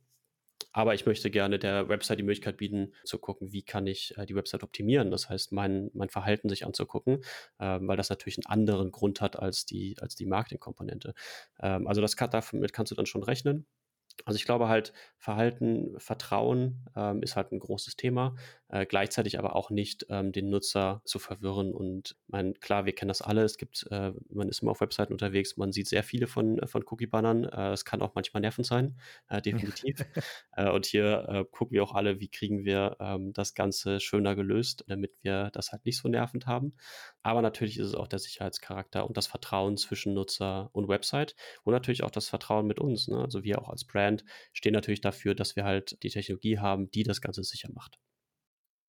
Aber 0.72 0.94
ich 0.94 1.06
möchte 1.06 1.32
gerne 1.32 1.60
der 1.60 1.90
Website 1.90 2.20
die 2.20 2.24
Möglichkeit 2.24 2.58
bieten, 2.58 2.94
zu 3.04 3.18
gucken, 3.20 3.52
wie 3.52 3.64
kann 3.64 3.88
ich 3.88 4.18
äh, 4.18 4.26
die 4.26 4.36
Website 4.36 4.64
optimieren. 4.64 5.12
Das 5.12 5.30
heißt, 5.30 5.52
mein, 5.52 5.90
mein 5.94 6.10
Verhalten 6.10 6.50
sich 6.50 6.66
anzugucken, 6.66 7.24
ähm, 7.60 7.88
weil 7.88 7.98
das 7.98 8.10
natürlich 8.10 8.38
einen 8.38 8.52
anderen 8.52 8.92
Grund 8.92 9.22
hat 9.22 9.38
als 9.38 9.66
die, 9.66 9.98
als 10.00 10.16
die 10.16 10.26
Marketingkomponente. 10.26 11.14
Ähm, 11.60 11.88
also 11.88 12.02
das 12.02 12.16
kann, 12.16 12.30
damit 12.30 12.74
kannst 12.74 12.92
du 12.92 12.96
dann 12.96 13.06
schon 13.06 13.24
rechnen. 13.24 13.66
Also 14.26 14.38
ich 14.38 14.46
glaube 14.46 14.68
halt, 14.68 14.94
Verhalten, 15.18 15.94
Vertrauen 16.00 16.86
ähm, 16.96 17.22
ist 17.22 17.36
halt 17.36 17.52
ein 17.52 17.60
großes 17.60 17.96
Thema, 17.96 18.36
äh, 18.70 18.86
gleichzeitig 18.86 19.40
aber 19.40 19.56
auch 19.56 19.70
nicht 19.70 20.06
ähm, 20.10 20.32
den 20.32 20.50
Nutzer 20.50 21.02
zu 21.06 21.20
verwirren. 21.20 21.74
Und 21.74 22.16
mein, 22.28 22.54
klar, 22.60 22.86
wir 22.86 22.94
kennen 22.94 23.10
das 23.10 23.22
alle, 23.22 23.44
es 23.44 23.58
gibt, 23.58 23.88
äh, 23.92 24.12
man 24.30 24.50
ist 24.50 24.62
immer 24.62 24.72
auf 24.72 24.82
Webseiten 24.82 25.14
unterwegs, 25.14 25.58
man 25.58 25.72
sieht 25.72 25.88
sehr 25.88 26.04
viele 26.04 26.28
von, 26.28 26.60
von 26.68 26.84
Cookie-Bannern. 26.86 27.46
Äh, 27.46 27.72
es 27.72 27.86
kann 27.86 28.02
auch 28.02 28.16
manchmal 28.16 28.42
nervend 28.42 28.68
sein, 28.68 29.00
äh, 29.30 29.42
definitiv. 29.42 29.98
äh, 30.54 30.70
und 30.70 30.86
hier 30.86 31.26
äh, 31.30 31.46
gucken 31.50 31.76
wir 31.76 31.84
auch 31.84 31.94
alle, 31.94 32.20
wie 32.20 32.30
kriegen 32.30 32.66
wir 32.66 32.98
ähm, 33.00 33.34
das 33.34 33.54
Ganze 33.54 34.00
schöner 34.00 34.36
gelöst, 34.36 34.84
damit 34.88 35.12
wir 35.22 35.50
das 35.54 35.72
halt 35.72 35.86
nicht 35.86 35.98
so 35.98 36.08
nervend 36.08 36.48
haben. 36.48 36.74
Aber 37.24 37.42
natürlich 37.42 37.78
ist 37.78 37.88
es 37.88 37.96
auch 37.96 38.08
der 38.08 38.20
Sicherheitscharakter 38.20 39.08
und 39.08 39.18
das 39.18 39.28
Vertrauen 39.28 39.78
zwischen 39.78 40.14
Nutzer 40.14 40.70
und 40.74 40.88
Website 40.88 41.36
und 41.64 41.74
natürlich 41.74 42.04
auch 42.04 42.12
das 42.12 42.30
Vertrauen 42.30 42.68
mit 42.68 42.80
uns. 42.80 43.08
Ne? 43.08 43.20
Also 43.20 43.44
wir 43.44 43.62
auch 43.62 43.70
als 43.70 43.86
Brand 43.86 44.24
stehen 44.54 44.74
natürlich 44.74 45.02
dafür, 45.02 45.36
dass 45.36 45.56
wir 45.56 45.64
halt 45.64 46.02
die 46.04 46.10
Technologie 46.10 46.60
haben, 46.60 46.92
die 46.92 47.04
das 47.04 47.22
Ganze 47.22 47.44
sicher 47.44 47.70
macht. 47.74 48.00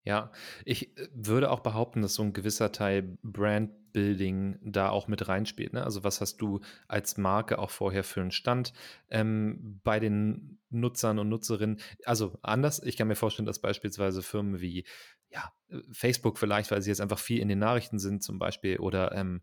Ja, 0.06 0.32
ich 0.66 0.96
äh, 0.98 1.08
würde 1.14 1.50
auch 1.50 1.62
behaupten, 1.62 2.04
dass 2.04 2.14
so 2.14 2.24
ein 2.24 2.32
gewisser 2.32 2.72
Teil 2.72 3.18
Brandbuilding 3.24 4.60
da 4.62 4.90
auch 4.90 5.08
mit 5.08 5.28
reinspielt. 5.28 5.74
Ne? 5.74 5.84
Also 5.84 6.04
was 6.04 6.22
hast 6.22 6.38
du 6.38 6.62
als 6.88 7.18
Marke 7.18 7.58
auch 7.58 7.72
vorher 7.72 8.04
für 8.04 8.22
einen 8.22 8.32
Stand 8.32 8.72
ähm, 9.10 9.82
bei 9.84 10.00
den 10.00 10.60
Nutzern 10.70 11.18
und 11.18 11.30
Nutzerinnen? 11.30 11.80
Also 12.06 12.38
anders, 12.44 12.84
ich 12.84 12.98
kann 12.98 13.08
mir 13.08 13.16
vorstellen, 13.16 13.48
dass 13.48 13.60
beispielsweise 13.60 14.22
Firmen 14.22 14.62
wie 14.62 14.86
ja, 15.32 15.52
Facebook 15.92 16.38
vielleicht, 16.38 16.70
weil 16.70 16.84
sie 16.84 16.92
jetzt 16.92 17.02
einfach 17.02 17.20
viel 17.20 17.40
in 17.40 17.48
den 17.48 17.60
Nachrichten 17.60 17.98
sind 17.98 18.24
zum 18.24 18.38
Beispiel 18.38 18.78
oder 18.78 19.12
ähm, 19.14 19.42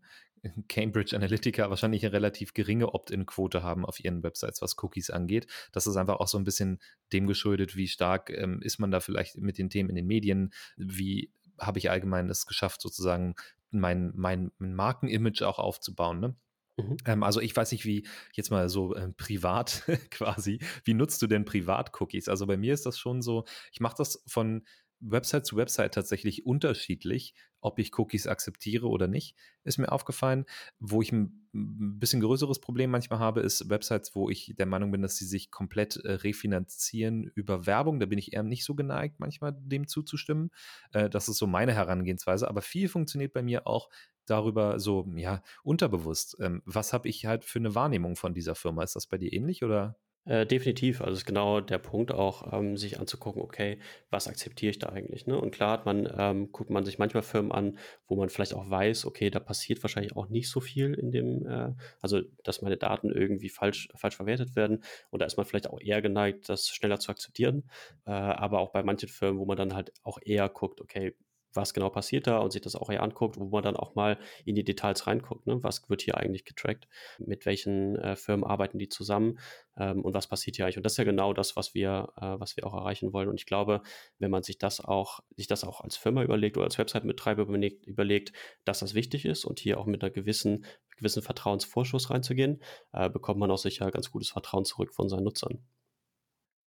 Cambridge 0.67 1.15
Analytica 1.15 1.69
wahrscheinlich 1.69 2.03
eine 2.03 2.13
relativ 2.13 2.53
geringe 2.53 2.93
Opt-in-Quote 2.93 3.63
haben 3.63 3.85
auf 3.85 4.03
ihren 4.03 4.23
Websites, 4.23 4.61
was 4.61 4.75
Cookies 4.81 5.09
angeht. 5.09 5.47
Das 5.71 5.87
ist 5.87 5.95
einfach 5.95 6.19
auch 6.19 6.27
so 6.27 6.37
ein 6.37 6.43
bisschen 6.43 6.79
dem 7.13 7.27
geschuldet, 7.27 7.75
wie 7.75 7.87
stark 7.87 8.29
ähm, 8.29 8.61
ist 8.61 8.79
man 8.79 8.91
da 8.91 8.99
vielleicht 8.99 9.37
mit 9.37 9.57
den 9.57 9.69
Themen 9.69 9.89
in 9.89 9.95
den 9.95 10.07
Medien, 10.07 10.53
wie 10.75 11.31
habe 11.59 11.79
ich 11.79 11.89
allgemein 11.89 12.29
es 12.29 12.45
geschafft, 12.45 12.81
sozusagen 12.81 13.35
mein, 13.71 14.11
mein, 14.15 14.51
Markenimage 14.57 15.47
auch 15.47 15.59
aufzubauen. 15.59 16.19
Ne? 16.19 16.35
Mhm. 16.77 16.97
Ähm, 17.05 17.23
also 17.23 17.39
ich 17.39 17.55
weiß 17.55 17.71
nicht, 17.71 17.85
wie 17.85 18.05
jetzt 18.33 18.51
mal 18.51 18.69
so 18.69 18.95
äh, 18.95 19.09
privat 19.13 19.83
quasi, 20.11 20.59
wie 20.83 20.93
nutzt 20.93 21.21
du 21.21 21.27
denn 21.27 21.45
privat 21.45 21.99
Cookies? 21.99 22.27
Also 22.27 22.45
bei 22.47 22.57
mir 22.57 22.73
ist 22.73 22.85
das 22.85 22.97
schon 22.99 23.21
so, 23.21 23.45
ich 23.71 23.79
mache 23.79 23.95
das 23.97 24.23
von 24.27 24.65
Website 24.99 25.45
zu 25.45 25.57
Website 25.57 25.93
tatsächlich 25.93 26.45
unterschiedlich, 26.45 27.33
ob 27.63 27.79
ich 27.79 27.97
Cookies 27.97 28.27
akzeptiere 28.27 28.87
oder 28.87 29.07
nicht, 29.07 29.35
ist 29.63 29.77
mir 29.77 29.91
aufgefallen. 29.91 30.45
Wo 30.79 31.01
ich 31.01 31.11
ein 31.11 31.47
bisschen 31.53 32.19
größeres 32.19 32.59
Problem 32.59 32.91
manchmal 32.91 33.19
habe, 33.19 33.41
ist 33.41 33.69
Websites, 33.69 34.15
wo 34.15 34.29
ich 34.29 34.53
der 34.57 34.65
Meinung 34.65 34.91
bin, 34.91 35.01
dass 35.01 35.17
sie 35.17 35.25
sich 35.25 35.49
komplett 35.51 35.97
äh, 35.97 36.13
refinanzieren 36.13 37.31
über 37.35 37.65
Werbung. 37.65 37.99
Da 37.99 38.05
bin 38.05 38.19
ich 38.19 38.33
eher 38.33 38.43
nicht 38.43 38.65
so 38.65 38.75
geneigt, 38.75 39.19
manchmal 39.19 39.53
dem 39.57 39.87
zuzustimmen. 39.87 40.51
Äh, 40.91 41.09
das 41.09 41.29
ist 41.29 41.37
so 41.37 41.47
meine 41.47 41.73
Herangehensweise. 41.73 42.47
Aber 42.47 42.61
viel 42.61 42.89
funktioniert 42.89 43.33
bei 43.33 43.41
mir 43.41 43.65
auch 43.65 43.89
darüber 44.25 44.79
so, 44.79 45.07
ja, 45.15 45.43
unterbewusst. 45.63 46.37
Ähm, 46.39 46.61
was 46.65 46.93
habe 46.93 47.07
ich 47.07 47.25
halt 47.25 47.45
für 47.45 47.59
eine 47.59 47.75
Wahrnehmung 47.75 48.15
von 48.15 48.33
dieser 48.33 48.55
Firma? 48.55 48.83
Ist 48.83 48.95
das 48.95 49.07
bei 49.07 49.17
dir 49.17 49.31
ähnlich 49.31 49.63
oder? 49.63 49.97
Äh, 50.25 50.45
definitiv, 50.45 51.01
also 51.01 51.17
ist 51.17 51.25
genau 51.25 51.59
der 51.59 51.79
Punkt 51.79 52.13
auch, 52.13 52.53
ähm, 52.53 52.77
sich 52.77 52.97
anzugucken, 52.97 53.41
okay, 53.41 53.79
was 54.09 54.29
akzeptiere 54.29 54.69
ich 54.69 54.79
da 54.79 54.87
eigentlich? 54.87 55.27
Ne? 55.27 55.37
Und 55.37 55.51
klar 55.51 55.71
hat 55.71 55.85
man, 55.85 56.09
ähm, 56.17 56.49
guckt 56.53 56.69
man 56.69 56.85
sich 56.85 56.97
manchmal 56.97 57.23
Firmen 57.23 57.51
an, 57.51 57.77
wo 58.07 58.15
man 58.15 58.29
vielleicht 58.29 58.53
auch 58.53 58.69
weiß, 58.69 59.05
okay, 59.05 59.29
da 59.29 59.41
passiert 59.41 59.83
wahrscheinlich 59.83 60.15
auch 60.15 60.29
nicht 60.29 60.49
so 60.49 60.61
viel 60.61 60.93
in 60.93 61.11
dem, 61.11 61.45
äh, 61.45 61.73
also 61.99 62.21
dass 62.45 62.61
meine 62.61 62.77
Daten 62.77 63.11
irgendwie 63.11 63.49
falsch, 63.49 63.89
falsch 63.95 64.15
verwertet 64.15 64.55
werden. 64.55 64.81
Und 65.09 65.21
da 65.21 65.25
ist 65.25 65.35
man 65.35 65.45
vielleicht 65.45 65.67
auch 65.67 65.81
eher 65.81 66.01
geneigt, 66.01 66.47
das 66.47 66.69
schneller 66.69 66.99
zu 66.99 67.11
akzeptieren. 67.11 67.69
Äh, 68.05 68.11
aber 68.11 68.59
auch 68.59 68.71
bei 68.71 68.81
manchen 68.81 69.09
Firmen, 69.09 69.41
wo 69.41 69.45
man 69.45 69.57
dann 69.57 69.75
halt 69.75 69.91
auch 70.03 70.19
eher 70.23 70.47
guckt, 70.47 70.79
okay, 70.79 71.15
was 71.55 71.73
genau 71.73 71.89
passiert 71.89 72.27
da 72.27 72.39
und 72.39 72.51
sich 72.51 72.61
das 72.61 72.75
auch 72.75 72.89
eher 72.89 73.03
anguckt, 73.03 73.37
wo 73.37 73.45
man 73.45 73.63
dann 73.63 73.75
auch 73.75 73.95
mal 73.95 74.17
in 74.45 74.55
die 74.55 74.63
Details 74.63 75.07
reinguckt. 75.07 75.47
Ne? 75.47 75.63
Was 75.63 75.89
wird 75.89 76.01
hier 76.01 76.17
eigentlich 76.17 76.45
getrackt? 76.45 76.87
Mit 77.19 77.45
welchen 77.45 77.95
äh, 77.97 78.15
Firmen 78.15 78.45
arbeiten 78.45 78.79
die 78.79 78.89
zusammen? 78.89 79.39
Ähm, 79.77 80.01
und 80.03 80.13
was 80.13 80.27
passiert 80.27 80.55
hier 80.55 80.65
eigentlich? 80.65 80.77
Und 80.77 80.83
das 80.83 80.93
ist 80.93 80.97
ja 80.97 81.03
genau 81.03 81.33
das, 81.33 81.55
was 81.55 81.73
wir, 81.73 82.13
äh, 82.17 82.39
was 82.39 82.57
wir 82.57 82.65
auch 82.65 82.73
erreichen 82.73 83.13
wollen. 83.13 83.29
Und 83.29 83.39
ich 83.39 83.45
glaube, 83.45 83.81
wenn 84.19 84.31
man 84.31 84.43
sich 84.43 84.57
das 84.57 84.81
auch, 84.81 85.21
sich 85.35 85.47
das 85.47 85.63
auch 85.63 85.81
als 85.81 85.97
Firma 85.97 86.23
überlegt 86.23 86.57
oder 86.57 86.65
als 86.65 86.77
Website-Betreiber 86.77 87.43
überlegt, 87.43 87.85
überlegt, 87.85 88.33
dass 88.65 88.79
das 88.79 88.93
wichtig 88.93 89.25
ist 89.25 89.45
und 89.45 89.59
hier 89.59 89.79
auch 89.79 89.85
mit 89.85 90.03
einer 90.03 90.11
gewissen, 90.11 90.65
gewissen 90.97 91.23
Vertrauensvorschuss 91.23 92.09
reinzugehen, 92.09 92.61
äh, 92.91 93.09
bekommt 93.09 93.39
man 93.39 93.51
auch 93.51 93.57
sicher 93.57 93.89
ganz 93.91 94.11
gutes 94.11 94.29
Vertrauen 94.29 94.65
zurück 94.65 94.93
von 94.93 95.09
seinen 95.09 95.23
Nutzern. 95.23 95.63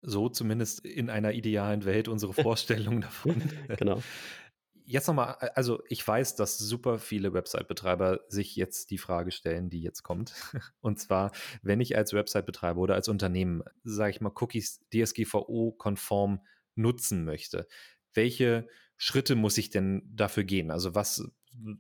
So 0.03 0.29
zumindest 0.29 0.85
in 0.85 1.11
einer 1.11 1.33
idealen 1.33 1.85
Welt 1.85 2.09
unsere 2.09 2.33
Vorstellung 2.43 3.01
davon. 3.01 3.43
genau 3.79 4.01
jetzt 4.87 5.09
nochmal, 5.09 5.35
also 5.55 5.83
ich 5.89 6.07
weiß, 6.07 6.37
dass 6.37 6.59
super 6.59 6.99
viele 6.99 7.33
Website-Betreiber 7.33 8.21
sich 8.29 8.57
jetzt 8.57 8.91
die 8.91 8.99
Frage 8.99 9.33
stellen, 9.33 9.69
die 9.69 9.83
jetzt 9.83 10.03
kommt. 10.03 10.33
Und 10.81 10.99
zwar, 10.99 11.33
wenn 11.63 11.81
ich 11.81 11.97
als 11.97 12.13
Website-Betreiber 12.13 12.81
oder 12.81 12.95
als 12.95 13.09
Unternehmen, 13.09 13.63
sage 13.85 14.11
ich 14.11 14.21
mal, 14.21 14.33
Cookies 14.35 14.81
DSGVO-konform 14.93 16.41
nutzen 16.77 17.25
möchte, 17.25 17.67
welche 18.15 18.69
Schritte 18.97 19.35
muss 19.35 19.59
ich 19.59 19.71
denn 19.71 20.03
dafür 20.15 20.45
gehen? 20.45 20.71
Also 20.71 20.95
was 20.95 21.23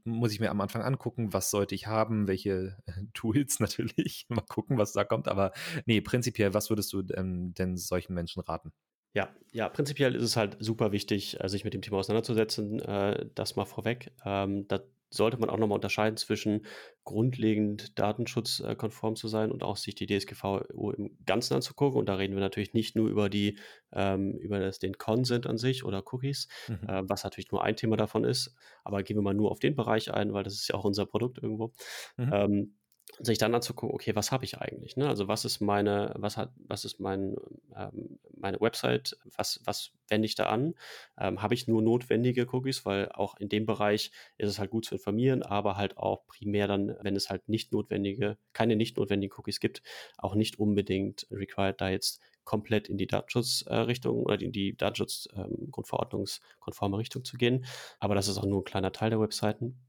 muss 0.04 0.32
ich 0.32 0.40
mir 0.40 0.50
am 0.50 0.60
Anfang 0.60 0.82
angucken, 0.82 1.32
was 1.32 1.50
sollte 1.50 1.74
ich 1.74 1.86
haben, 1.86 2.28
welche 2.28 2.76
Tools 3.14 3.60
natürlich, 3.60 4.26
mal 4.28 4.42
gucken, 4.42 4.78
was 4.78 4.92
da 4.92 5.04
kommt. 5.04 5.28
Aber 5.28 5.52
nee, 5.86 6.00
prinzipiell, 6.00 6.54
was 6.54 6.70
würdest 6.70 6.92
du 6.92 7.02
denn 7.02 7.76
solchen 7.76 8.14
Menschen 8.14 8.40
raten? 8.42 8.72
Ja, 9.16 9.30
ja, 9.50 9.70
prinzipiell 9.70 10.14
ist 10.14 10.22
es 10.22 10.36
halt 10.36 10.58
super 10.60 10.92
wichtig, 10.92 11.40
äh, 11.40 11.48
sich 11.48 11.64
mit 11.64 11.72
dem 11.72 11.80
Thema 11.80 11.96
auseinanderzusetzen. 11.96 12.80
Äh, 12.80 13.26
das 13.34 13.56
mal 13.56 13.64
vorweg. 13.64 14.12
Ähm, 14.26 14.68
da, 14.68 14.80
sollte 15.08 15.38
man 15.38 15.48
auch 15.48 15.56
nochmal 15.56 15.76
unterscheiden 15.76 16.16
zwischen 16.16 16.66
grundlegend 17.04 17.98
datenschutzkonform 17.98 19.16
zu 19.16 19.28
sein 19.28 19.50
und 19.50 19.62
auch 19.62 19.76
sich 19.76 19.94
die 19.94 20.06
DSGVO 20.06 20.90
im 20.90 21.16
Ganzen 21.24 21.54
anzugucken. 21.54 21.98
Und 21.98 22.08
da 22.08 22.16
reden 22.16 22.34
wir 22.34 22.40
natürlich 22.40 22.74
nicht 22.74 22.96
nur 22.96 23.08
über 23.08 23.30
die, 23.30 23.58
ähm, 23.92 24.36
über 24.38 24.58
das, 24.58 24.80
den 24.80 24.98
Consent 24.98 25.46
an 25.46 25.56
sich 25.56 25.84
oder 25.84 26.02
Cookies, 26.12 26.48
mhm. 26.68 26.88
äh, 26.88 27.08
was 27.08 27.24
natürlich 27.24 27.50
nur 27.52 27.62
ein 27.62 27.76
Thema 27.76 27.96
davon 27.96 28.24
ist. 28.24 28.54
Aber 28.84 29.02
gehen 29.02 29.16
wir 29.16 29.22
mal 29.22 29.32
nur 29.32 29.50
auf 29.50 29.60
den 29.60 29.76
Bereich 29.76 30.12
ein, 30.12 30.32
weil 30.32 30.44
das 30.44 30.54
ist 30.54 30.68
ja 30.68 30.74
auch 30.74 30.84
unser 30.84 31.06
Produkt 31.06 31.38
irgendwo. 31.38 31.72
Mhm. 32.16 32.76
Sich 33.18 33.38
dann 33.38 33.54
anzugucken, 33.54 33.94
okay, 33.94 34.14
was 34.14 34.30
habe 34.30 34.44
ich 34.44 34.58
eigentlich? 34.58 34.96
Ne? 34.96 35.08
Also 35.08 35.26
was 35.26 35.44
ist 35.44 35.60
meine, 35.60 36.12
was 36.16 36.36
hat, 36.36 36.52
was 36.56 36.84
ist 36.84 37.00
mein, 37.00 37.36
ähm, 37.74 38.18
meine 38.36 38.60
Website, 38.60 39.16
was, 39.36 39.60
was 39.64 39.92
wende 40.08 40.26
ich 40.26 40.34
da 40.34 40.46
an? 40.46 40.74
Ähm, 41.18 41.40
habe 41.40 41.54
ich 41.54 41.66
nur 41.66 41.80
notwendige 41.82 42.46
Cookies, 42.52 42.84
weil 42.84 43.08
auch 43.10 43.36
in 43.38 43.48
dem 43.48 43.64
Bereich 43.64 44.10
ist 44.38 44.48
es 44.48 44.58
halt 44.58 44.70
gut 44.70 44.84
zu 44.84 44.96
informieren, 44.96 45.42
aber 45.42 45.76
halt 45.76 45.96
auch 45.96 46.26
primär 46.26 46.68
dann, 46.68 46.94
wenn 47.00 47.16
es 47.16 47.30
halt 47.30 47.48
nicht 47.48 47.72
notwendige, 47.72 48.36
keine 48.52 48.76
nicht 48.76 48.98
notwendigen 48.98 49.34
Cookies 49.38 49.60
gibt, 49.60 49.82
auch 50.18 50.34
nicht 50.34 50.58
unbedingt 50.58 51.26
required, 51.30 51.80
da 51.80 51.88
jetzt 51.88 52.20
komplett 52.44 52.88
in 52.88 52.98
die 52.98 53.06
Datenschutzrichtung 53.06 54.18
äh, 54.18 54.22
oder 54.22 54.40
in 54.40 54.52
die 54.52 54.76
Datenschutzgrundverordnungskonforme 54.76 56.96
ähm, 56.96 56.98
Richtung 56.98 57.24
zu 57.24 57.36
gehen. 57.36 57.64
Aber 57.98 58.14
das 58.14 58.28
ist 58.28 58.38
auch 58.38 58.46
nur 58.46 58.60
ein 58.60 58.64
kleiner 58.64 58.92
Teil 58.92 59.10
der 59.10 59.20
Webseiten 59.20 59.85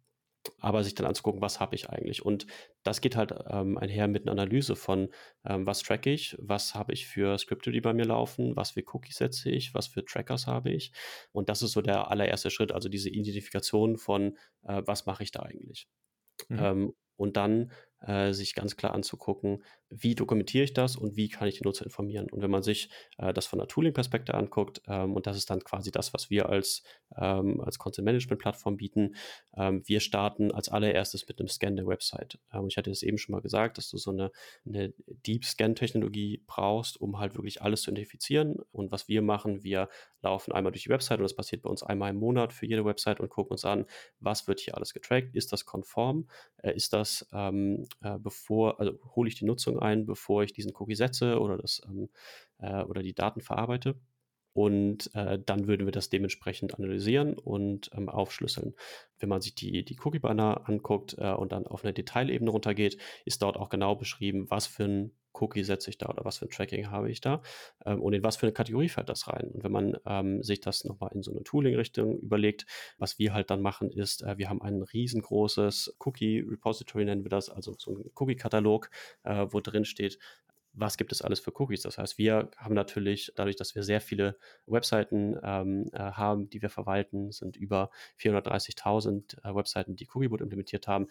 aber 0.59 0.83
sich 0.83 0.95
dann 0.95 1.07
anzugucken, 1.07 1.41
was 1.41 1.59
habe 1.59 1.75
ich 1.75 1.89
eigentlich. 1.89 2.23
Und 2.23 2.47
das 2.83 3.01
geht 3.01 3.15
halt 3.15 3.33
ähm, 3.49 3.77
einher 3.77 4.07
mit 4.07 4.23
einer 4.23 4.31
Analyse 4.31 4.75
von, 4.75 5.09
ähm, 5.45 5.65
was 5.65 5.81
track 5.81 6.05
ich, 6.05 6.35
was 6.39 6.75
habe 6.75 6.93
ich 6.93 7.07
für 7.07 7.37
Skripte, 7.37 7.71
die 7.71 7.81
bei 7.81 7.93
mir 7.93 8.05
laufen, 8.05 8.55
was 8.55 8.71
für 8.71 8.83
Cookies 8.93 9.17
setze 9.17 9.49
ich, 9.49 9.73
was 9.73 9.87
für 9.87 10.05
Trackers 10.05 10.47
habe 10.47 10.71
ich. 10.71 10.91
Und 11.31 11.49
das 11.49 11.61
ist 11.61 11.71
so 11.71 11.81
der 11.81 12.09
allererste 12.11 12.49
Schritt, 12.49 12.71
also 12.71 12.89
diese 12.89 13.09
Identifikation 13.09 13.97
von, 13.97 14.37
äh, 14.63 14.81
was 14.85 15.05
mache 15.05 15.23
ich 15.23 15.31
da 15.31 15.41
eigentlich. 15.41 15.87
Mhm. 16.49 16.59
Ähm, 16.59 16.93
und 17.15 17.35
dann 17.35 17.71
äh, 18.01 18.33
sich 18.33 18.53
ganz 18.55 18.75
klar 18.75 18.93
anzugucken, 18.93 19.63
wie 19.89 20.15
dokumentiere 20.15 20.63
ich 20.63 20.73
das 20.73 20.95
und 20.95 21.15
wie 21.15 21.29
kann 21.29 21.47
ich 21.47 21.57
die 21.57 21.63
Nutzer 21.63 21.85
informieren. 21.85 22.29
Und 22.29 22.41
wenn 22.41 22.51
man 22.51 22.61
sich 22.61 22.89
äh, 23.17 23.33
das 23.33 23.45
von 23.45 23.59
der 23.59 23.67
Tooling-Perspektive 23.67 24.37
anguckt, 24.37 24.81
ähm, 24.87 25.15
und 25.15 25.27
das 25.27 25.37
ist 25.37 25.49
dann 25.49 25.63
quasi 25.63 25.91
das, 25.91 26.13
was 26.13 26.29
wir 26.29 26.49
als, 26.49 26.83
ähm, 27.17 27.61
als 27.61 27.79
Content-Management-Plattform 27.79 28.77
bieten, 28.77 29.15
ähm, 29.55 29.81
wir 29.85 29.99
starten 29.99 30.51
als 30.51 30.69
allererstes 30.69 31.27
mit 31.27 31.39
einem 31.39 31.47
Scan 31.47 31.75
der 31.75 31.87
Website. 31.87 32.39
Ähm, 32.53 32.67
ich 32.67 32.77
hatte 32.77 32.91
es 32.91 33.01
eben 33.01 33.17
schon 33.17 33.33
mal 33.33 33.41
gesagt, 33.41 33.77
dass 33.77 33.89
du 33.89 33.97
so 33.97 34.11
eine, 34.11 34.31
eine 34.65 34.93
Deep-Scan-Technologie 35.25 36.43
brauchst, 36.45 36.99
um 36.99 37.19
halt 37.19 37.35
wirklich 37.35 37.61
alles 37.61 37.81
zu 37.81 37.91
identifizieren. 37.91 38.57
Und 38.71 38.91
was 38.91 39.07
wir 39.07 39.21
machen, 39.21 39.63
wir 39.63 39.89
laufen 40.21 40.51
einmal 40.51 40.71
durch 40.71 40.83
die 40.83 40.89
Website 40.89 41.19
und 41.19 41.23
das 41.23 41.35
passiert 41.35 41.61
bei 41.61 41.69
uns 41.69 41.83
einmal 41.83 42.09
im 42.09 42.17
Monat 42.17 42.51
für 42.51 42.65
jede 42.65 42.83
Website 42.83 43.19
und 43.19 43.29
gucken 43.29 43.51
uns 43.51 43.65
an, 43.65 43.85
was 44.19 44.47
wird 44.47 44.59
hier 44.59 44.75
alles 44.75 44.93
getrackt, 44.93 45.35
ist 45.35 45.53
das 45.53 45.65
konform, 45.65 46.27
äh, 46.57 46.75
ist 46.75 46.93
das 46.93 47.27
ähm, 47.31 47.86
äh, 48.01 48.17
bevor, 48.19 48.79
also 48.79 48.99
hole 49.15 49.27
ich 49.29 49.35
die 49.35 49.45
Nutzung 49.45 49.79
ein, 49.79 50.05
bevor 50.05 50.43
ich 50.43 50.53
diesen 50.53 50.73
Cookie 50.75 50.95
setze 50.95 51.39
oder 51.39 51.57
das 51.57 51.81
ähm, 51.87 52.09
äh, 52.59 52.83
oder 52.83 53.03
die 53.03 53.13
Daten 53.13 53.41
verarbeite. 53.41 53.95
Und 54.57 55.13
äh, 55.13 55.37
dann 55.37 55.67
würden 55.67 55.85
wir 55.85 55.91
das 55.91 56.09
dementsprechend 56.09 56.73
analysieren 56.73 57.37
und 57.37 57.91
ähm, 57.93 58.09
aufschlüsseln. 58.09 58.73
Wenn 59.19 59.29
man 59.29 59.39
sich 59.39 59.53
die, 59.53 59.85
die 59.85 59.95
Cookie-Banner 60.03 60.67
anguckt 60.67 61.15
äh, 61.19 61.31
und 61.31 61.51
dann 61.51 61.67
auf 61.67 61.83
eine 61.83 61.93
Detailebene 61.93 62.49
runtergeht, 62.49 62.97
ist 63.23 63.43
dort 63.43 63.55
auch 63.55 63.69
genau 63.69 63.95
beschrieben, 63.95 64.49
was 64.49 64.65
für 64.65 64.85
ein 64.85 65.11
Cookie 65.33 65.63
setze 65.63 65.91
ich 65.91 65.99
da 65.99 66.09
oder 66.09 66.25
was 66.25 66.39
für 66.39 66.45
ein 66.45 66.49
Tracking 66.49 66.89
habe 66.89 67.11
ich 67.11 67.21
da 67.21 67.43
ähm, 67.85 68.01
und 68.01 68.13
in 68.13 68.23
was 68.23 68.37
für 68.37 68.47
eine 68.47 68.53
Kategorie 68.53 68.89
fällt 68.89 69.09
das 69.09 69.27
rein. 69.27 69.47
Und 69.53 69.63
wenn 69.63 69.71
man 69.71 69.95
ähm, 70.07 70.41
sich 70.41 70.59
das 70.59 70.85
nochmal 70.85 71.11
in 71.13 71.21
so 71.21 71.29
eine 71.29 71.43
Tooling-Richtung 71.43 72.17
überlegt, 72.17 72.65
was 72.97 73.19
wir 73.19 73.35
halt 73.35 73.51
dann 73.51 73.61
machen, 73.61 73.91
ist, 73.91 74.23
äh, 74.23 74.39
wir 74.39 74.49
haben 74.49 74.63
ein 74.63 74.81
riesengroßes 74.81 75.97
Cookie-Repository, 75.99 77.05
nennen 77.05 77.23
wir 77.23 77.29
das, 77.29 77.51
also 77.51 77.75
so 77.77 77.91
ein 77.91 78.09
Cookie-Katalog, 78.15 78.89
äh, 79.21 79.45
wo 79.51 79.59
drin 79.59 79.85
steht, 79.85 80.17
was 80.79 80.97
gibt 80.97 81.11
es 81.11 81.21
alles 81.21 81.39
für 81.39 81.51
Cookies. 81.59 81.81
Das 81.81 81.97
heißt, 81.97 82.17
wir 82.17 82.51
haben 82.57 82.75
natürlich, 82.75 83.31
dadurch, 83.35 83.55
dass 83.55 83.75
wir 83.75 83.83
sehr 83.83 83.99
viele 83.99 84.37
Webseiten 84.65 85.37
ähm, 85.43 85.89
äh, 85.91 85.99
haben, 85.99 86.49
die 86.49 86.61
wir 86.61 86.69
verwalten, 86.69 87.31
sind 87.31 87.57
über 87.57 87.89
430.000 88.19 89.43
äh, 89.43 89.55
Webseiten, 89.55 89.95
die 89.95 90.07
Cookieboot 90.13 90.41
implementiert 90.41 90.87
haben, 90.87 91.07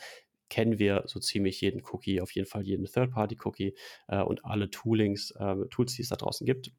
kennen 0.48 0.78
wir 0.78 1.02
so 1.06 1.18
ziemlich 1.18 1.60
jeden 1.60 1.82
Cookie, 1.92 2.20
auf 2.20 2.30
jeden 2.30 2.46
Fall 2.46 2.62
jeden 2.62 2.86
Third-Party-Cookie 2.86 3.74
äh, 4.08 4.22
und 4.22 4.44
alle 4.44 4.70
Toolings, 4.70 5.32
äh, 5.32 5.66
Tools, 5.70 5.94
die 5.94 6.02
es 6.02 6.08
da 6.08 6.16
draußen 6.16 6.46
gibt. 6.46 6.72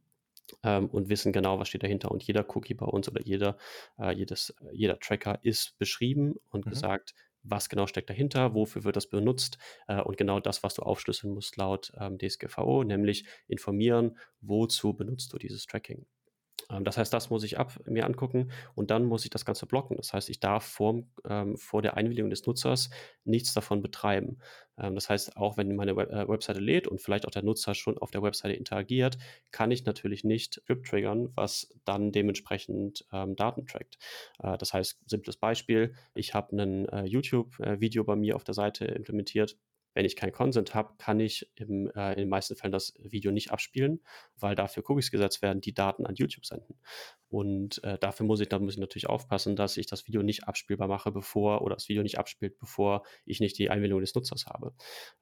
Ähm, 0.64 0.88
und 0.88 1.10
wissen 1.10 1.34
genau, 1.34 1.60
was 1.60 1.68
steht 1.68 1.84
dahinter. 1.84 2.10
Und 2.10 2.24
jeder 2.24 2.46
Cookie 2.56 2.74
bei 2.74 2.86
uns 2.86 3.10
oder 3.10 3.22
jeder, 3.22 3.58
äh, 4.00 4.14
jedes, 4.14 4.56
jeder 4.72 4.98
Tracker 4.98 5.40
ist 5.42 5.78
beschrieben 5.78 6.36
und 6.50 6.66
mhm. 6.66 6.70
gesagt, 6.70 7.14
was 7.44 7.70
genau 7.70 7.88
steckt 7.88 8.10
dahinter, 8.10 8.54
wofür 8.54 8.84
wird 8.84 8.96
das 8.96 9.08
benutzt 9.08 9.58
äh, 9.88 10.02
und 10.02 10.18
genau 10.18 10.40
das, 10.40 10.64
was 10.64 10.74
du 10.74 10.82
aufschlüsseln 10.82 11.34
musst 11.34 11.58
laut 11.58 11.92
ähm, 12.00 12.18
DSGVO, 12.18 12.84
nämlich 12.84 13.26
informieren, 13.48 14.18
wozu 14.42 14.94
benutzt 14.94 15.34
du 15.34 15.38
dieses 15.38 15.66
Tracking. 15.66 16.06
Ähm, 16.70 16.84
das 16.84 16.98
heißt, 16.98 17.14
das 17.14 17.30
muss 17.30 17.44
ich 17.44 17.58
ab, 17.58 17.74
mir 17.86 18.06
angucken 18.06 18.52
und 18.76 18.92
dann 18.92 19.06
muss 19.06 19.24
ich 19.24 19.30
das 19.30 19.46
Ganze 19.46 19.66
blocken. 19.66 19.98
Das 19.98 20.14
heißt, 20.14 20.30
ich 20.30 20.40
darf 20.40 20.66
vor, 20.66 21.04
ähm, 21.28 21.58
vor 21.58 21.82
der 21.82 21.98
Einwilligung 21.98 22.30
des 22.30 22.46
Nutzers 22.46 22.90
nichts 23.24 23.54
davon 23.54 23.82
betreiben. 23.82 24.40
Ähm, 24.78 24.96
das 24.96 25.10
heißt, 25.10 25.38
auch 25.38 25.58
wenn 25.58 25.76
meine 25.76 25.96
Web 25.96 26.12
äh, 26.12 26.28
Webseite 26.28 26.60
lädt 26.60 26.88
und 26.88 27.02
vielleicht 27.02 27.26
auch 27.26 27.32
der 27.32 27.44
Nutzer 27.44 27.74
schon 27.74 27.98
auf 27.98 28.12
der 28.12 28.22
Webseite 28.22 28.54
interagiert, 28.54 29.18
kann 29.52 29.72
ich 29.72 29.86
natürlich 29.86 30.24
nicht 30.24 30.56
Script 30.56 30.88
triggern, 30.88 31.30
was 31.36 31.74
dann 31.86 32.12
dementsprechend 32.12 33.06
ähm, 33.12 33.36
Daten 33.36 33.66
trackt. 33.66 33.98
Äh, 34.40 34.58
das 34.58 34.74
heißt, 34.74 35.00
simples 35.08 35.38
Beispiel, 35.38 35.94
ich 36.14 36.34
habe 36.34 36.56
ein 36.56 36.88
äh, 36.90 37.04
YouTube-Video 37.06 38.04
bei 38.04 38.16
mir 38.16 38.36
auf 38.36 38.44
der 38.44 38.54
Seite 38.54 38.86
implementiert 38.86 39.58
wenn 39.98 40.06
ich 40.06 40.16
keinen 40.16 40.32
Consent 40.32 40.76
habe, 40.76 40.94
kann 41.00 41.20
ich 41.20 41.52
im, 41.56 41.90
äh, 41.96 42.12
in 42.12 42.20
den 42.20 42.30
meisten 42.30 42.56
Fällen 42.56 42.72
das 42.72 42.94
Video 43.00 43.32
nicht 43.32 43.50
abspielen, 43.50 44.04
weil 44.36 44.54
dafür 44.54 44.88
Cookies 44.88 45.10
gesetzt 45.10 45.42
werden, 45.42 45.60
die 45.60 45.74
Daten 45.74 46.06
an 46.06 46.14
YouTube 46.14 46.46
senden. 46.46 46.80
Und 47.30 47.84
äh, 47.84 47.98
dafür 47.98 48.28
muss 48.28 48.40
ich, 48.40 48.48
da 48.48 48.60
muss 48.60 48.76
ich 48.76 48.80
natürlich 48.80 49.10
aufpassen, 49.10 49.56
dass 49.56 49.76
ich 49.76 49.88
das 49.88 50.06
Video 50.06 50.22
nicht 50.22 50.44
abspielbar 50.48 50.88
mache, 50.88 51.12
bevor 51.12 51.64
oder 51.64 51.74
das 51.74 51.90
Video 51.90 52.04
nicht 52.04 52.20
abspielt, 52.20 52.60
bevor 52.60 53.02
ich 53.26 53.40
nicht 53.40 53.58
die 53.58 53.72
Einwilligung 53.72 54.02
des 54.02 54.14
Nutzers 54.14 54.46
habe. 54.46 54.76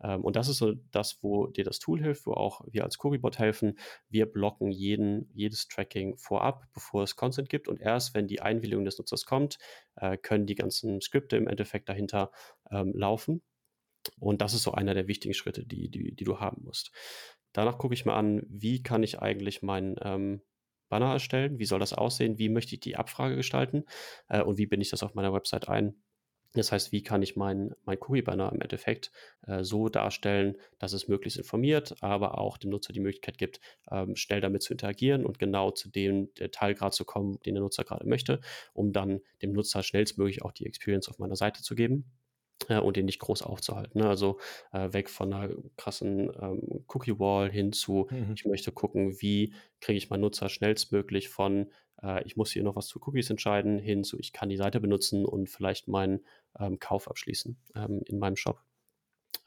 Ähm, 0.04 0.26
und 0.26 0.36
das 0.36 0.50
ist 0.50 0.58
so 0.58 0.74
das, 0.92 1.20
wo 1.24 1.48
dir 1.48 1.64
das 1.64 1.80
Tool 1.80 2.02
hilft, 2.02 2.26
wo 2.26 2.34
auch 2.34 2.60
wir 2.70 2.84
als 2.84 3.02
Cookiebot 3.02 3.40
helfen. 3.40 3.80
Wir 4.10 4.26
blocken 4.26 4.72
jeden, 4.72 5.30
jedes 5.34 5.70
Tracking 5.70 6.18
vorab, 6.18 6.66
bevor 6.74 7.04
es 7.04 7.16
Consent 7.16 7.48
gibt. 7.48 7.70
Und 7.70 7.80
erst 7.80 8.14
wenn 8.14 8.28
die 8.28 8.42
Einwilligung 8.42 8.84
des 8.84 8.98
Nutzers 8.98 9.26
kommt, 9.26 9.58
äh, 9.96 10.18
können 10.18 10.46
die 10.46 10.56
ganzen 10.56 11.00
Skripte 11.00 11.38
im 11.38 11.48
Endeffekt 11.48 11.88
dahinter 11.88 12.30
ähm, 12.70 12.92
laufen 12.94 13.42
und 14.20 14.42
das 14.42 14.54
ist 14.54 14.64
so 14.64 14.72
einer 14.72 14.94
der 14.94 15.08
wichtigen 15.08 15.34
Schritte, 15.34 15.66
die, 15.66 15.90
die, 15.90 16.16
die 16.16 16.24
du 16.24 16.40
haben 16.40 16.64
musst. 16.64 16.92
Danach 17.54 17.78
gucke 17.78 17.94
ich 17.94 18.06
mir 18.06 18.14
an, 18.14 18.44
wie 18.50 18.84
kann 18.84 19.04
ich 19.04 19.20
eigentlich 19.20 19.62
meinen 19.62 19.96
ähm, 20.02 20.42
Banner 20.90 21.14
erstellen, 21.14 21.58
wie 21.60 21.66
soll 21.66 21.80
das 21.80 21.94
aussehen, 21.94 22.38
wie 22.38 22.50
möchte 22.50 22.76
ich 22.76 22.82
die 22.82 22.96
Abfrage 22.96 23.36
gestalten 23.36 23.86
äh, 24.28 24.42
und 24.42 24.58
wie 24.58 24.66
binde 24.66 24.84
ich 24.84 24.90
das 24.90 25.04
auf 25.04 25.16
meiner 25.16 25.34
Website 25.34 25.70
ein. 25.70 25.96
Das 26.54 26.72
heißt, 26.72 26.92
wie 26.94 27.04
kann 27.04 27.22
ich 27.22 27.36
meinen 27.36 27.74
mein 27.84 27.98
Cookie-Banner 28.00 28.52
im 28.54 28.62
Endeffekt 28.62 29.12
äh, 29.46 29.64
so 29.64 29.90
darstellen, 29.90 30.56
dass 30.80 30.94
es 30.94 31.08
möglichst 31.08 31.38
informiert, 31.38 31.96
aber 32.02 32.38
auch 32.38 32.58
dem 32.58 32.72
Nutzer 32.72 32.94
die 32.94 33.02
Möglichkeit 33.02 33.38
gibt, 33.38 33.60
ähm, 33.92 34.16
schnell 34.16 34.42
damit 34.42 34.64
zu 34.64 34.74
interagieren 34.74 35.26
und 35.26 35.38
genau 35.38 35.72
zu 35.72 35.90
dem 35.90 36.30
Teilgrad 36.52 36.94
zu 36.94 37.04
kommen, 37.04 37.40
den 37.46 37.56
der 37.56 37.64
Nutzer 37.64 37.84
gerade 37.84 38.08
möchte, 38.08 38.40
um 38.74 38.94
dann 38.94 39.22
dem 39.42 39.52
Nutzer 39.52 39.84
schnellstmöglich 39.84 40.44
auch 40.44 40.54
die 40.54 40.66
Experience 40.66 41.10
auf 41.10 41.20
meiner 41.20 41.36
Seite 41.36 41.62
zu 41.62 41.76
geben 41.76 42.12
äh, 42.70 42.80
und 42.80 42.98
den 42.98 43.06
nicht 43.06 43.20
groß 43.20 43.42
aufzuhalten. 43.42 44.00
Ne? 44.00 44.08
Also 44.08 44.40
äh, 44.72 44.92
weg 44.94 45.10
von 45.10 45.34
einer 45.34 45.54
krassen 45.78 46.32
ähm, 46.42 46.86
Cookie-Wall 46.88 47.52
hin 47.52 47.72
zu, 47.72 48.08
mhm. 48.10 48.34
ich 48.36 48.46
möchte 48.46 48.72
gucken, 48.72 49.22
wie 49.22 49.54
kriege 49.82 49.98
ich 49.98 50.10
meinen 50.10 50.22
Nutzer 50.22 50.50
schnellstmöglich 50.50 51.30
von, 51.30 51.68
äh, 52.02 52.24
ich 52.26 52.38
muss 52.38 52.52
hier 52.52 52.64
noch 52.64 52.76
was 52.76 52.88
zu 52.88 53.00
Cookies 53.06 53.30
entscheiden, 53.30 53.80
hin 53.80 54.04
zu, 54.04 54.20
ich 54.20 54.34
kann 54.34 54.50
die 54.50 54.58
Seite 54.58 54.80
benutzen 54.80 55.26
und 55.26 55.50
vielleicht 55.50 55.88
meinen 55.88 56.22
ähm, 56.60 56.80
Kauf 56.80 57.10
abschließen 57.10 57.58
ähm, 57.76 58.02
in 58.06 58.20
meinem 58.20 58.36
Shop. 58.36 58.62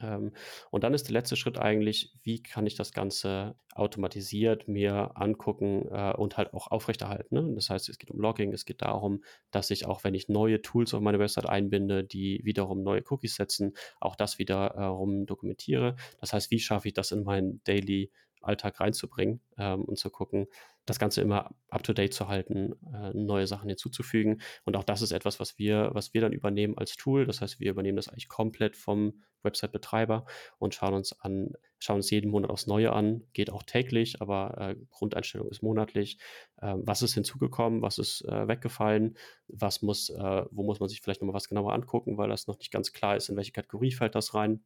Ähm, 0.01 0.31
und 0.71 0.83
dann 0.83 0.93
ist 0.93 1.07
der 1.07 1.13
letzte 1.13 1.35
Schritt 1.35 1.57
eigentlich, 1.57 2.13
wie 2.23 2.41
kann 2.41 2.65
ich 2.65 2.75
das 2.75 2.93
Ganze 2.93 3.55
automatisiert 3.73 4.67
mir 4.67 5.11
angucken 5.15 5.87
äh, 5.91 6.13
und 6.13 6.37
halt 6.37 6.53
auch 6.53 6.67
aufrechterhalten. 6.67 7.35
Ne? 7.35 7.55
Das 7.55 7.69
heißt, 7.69 7.89
es 7.89 7.97
geht 7.97 8.11
um 8.11 8.19
Logging, 8.19 8.53
es 8.53 8.65
geht 8.65 8.81
darum, 8.81 9.23
dass 9.51 9.71
ich 9.71 9.85
auch, 9.85 10.03
wenn 10.03 10.13
ich 10.13 10.29
neue 10.29 10.61
Tools 10.61 10.93
auf 10.93 11.01
meine 11.01 11.19
Website 11.19 11.47
einbinde, 11.47 12.03
die 12.03 12.41
wiederum 12.43 12.83
neue 12.83 13.03
Cookies 13.09 13.35
setzen, 13.35 13.73
auch 13.99 14.15
das 14.15 14.39
wiederum 14.39 15.25
dokumentiere. 15.25 15.95
Das 16.19 16.33
heißt, 16.33 16.51
wie 16.51 16.59
schaffe 16.59 16.87
ich 16.87 16.93
das 16.93 17.11
in 17.11 17.23
meinen 17.23 17.61
Daily 17.63 18.11
Alltag 18.41 18.79
reinzubringen 18.79 19.41
ähm, 19.57 19.83
und 19.83 19.97
zu 19.97 20.09
gucken, 20.09 20.47
das 20.85 20.99
Ganze 20.99 21.21
immer 21.21 21.51
up-to-date 21.69 22.13
zu 22.13 22.27
halten, 22.27 22.73
äh, 22.93 23.11
neue 23.13 23.47
Sachen 23.47 23.69
hinzuzufügen. 23.69 24.41
Und 24.65 24.75
auch 24.75 24.83
das 24.83 25.01
ist 25.01 25.11
etwas, 25.11 25.39
was 25.39 25.57
wir, 25.57 25.91
was 25.93 26.13
wir 26.13 26.21
dann 26.21 26.33
übernehmen 26.33 26.77
als 26.77 26.95
Tool. 26.95 27.25
Das 27.25 27.41
heißt, 27.41 27.59
wir 27.59 27.71
übernehmen 27.71 27.95
das 27.95 28.07
eigentlich 28.07 28.27
komplett 28.27 28.75
vom 28.75 29.21
Website-Betreiber 29.43 30.25
und 30.57 30.73
schauen 30.73 30.93
uns 30.93 31.13
an, 31.21 31.53
schauen 31.77 31.97
uns 31.97 32.09
jeden 32.09 32.31
Monat 32.31 32.49
aufs 32.49 32.67
Neue 32.67 32.91
an, 32.91 33.23
geht 33.33 33.51
auch 33.51 33.63
täglich, 33.63 34.21
aber 34.21 34.57
äh, 34.57 34.75
Grundeinstellung 34.89 35.49
ist 35.49 35.61
monatlich. 35.61 36.17
Äh, 36.57 36.75
was 36.77 37.01
ist 37.01 37.13
hinzugekommen, 37.13 37.81
was 37.81 37.99
ist 37.99 38.25
äh, 38.25 38.47
weggefallen, 38.47 39.17
was 39.47 39.81
muss, 39.81 40.09
äh, 40.09 40.45
wo 40.51 40.63
muss 40.63 40.79
man 40.79 40.89
sich 40.89 41.01
vielleicht 41.01 41.21
nochmal 41.21 41.35
was 41.35 41.47
genauer 41.47 41.73
angucken, 41.73 42.17
weil 42.17 42.29
das 42.29 42.47
noch 42.47 42.57
nicht 42.57 42.71
ganz 42.71 42.91
klar 42.91 43.15
ist, 43.15 43.29
in 43.29 43.37
welche 43.37 43.51
Kategorie 43.51 43.91
fällt 43.91 44.15
das 44.15 44.33
rein 44.33 44.63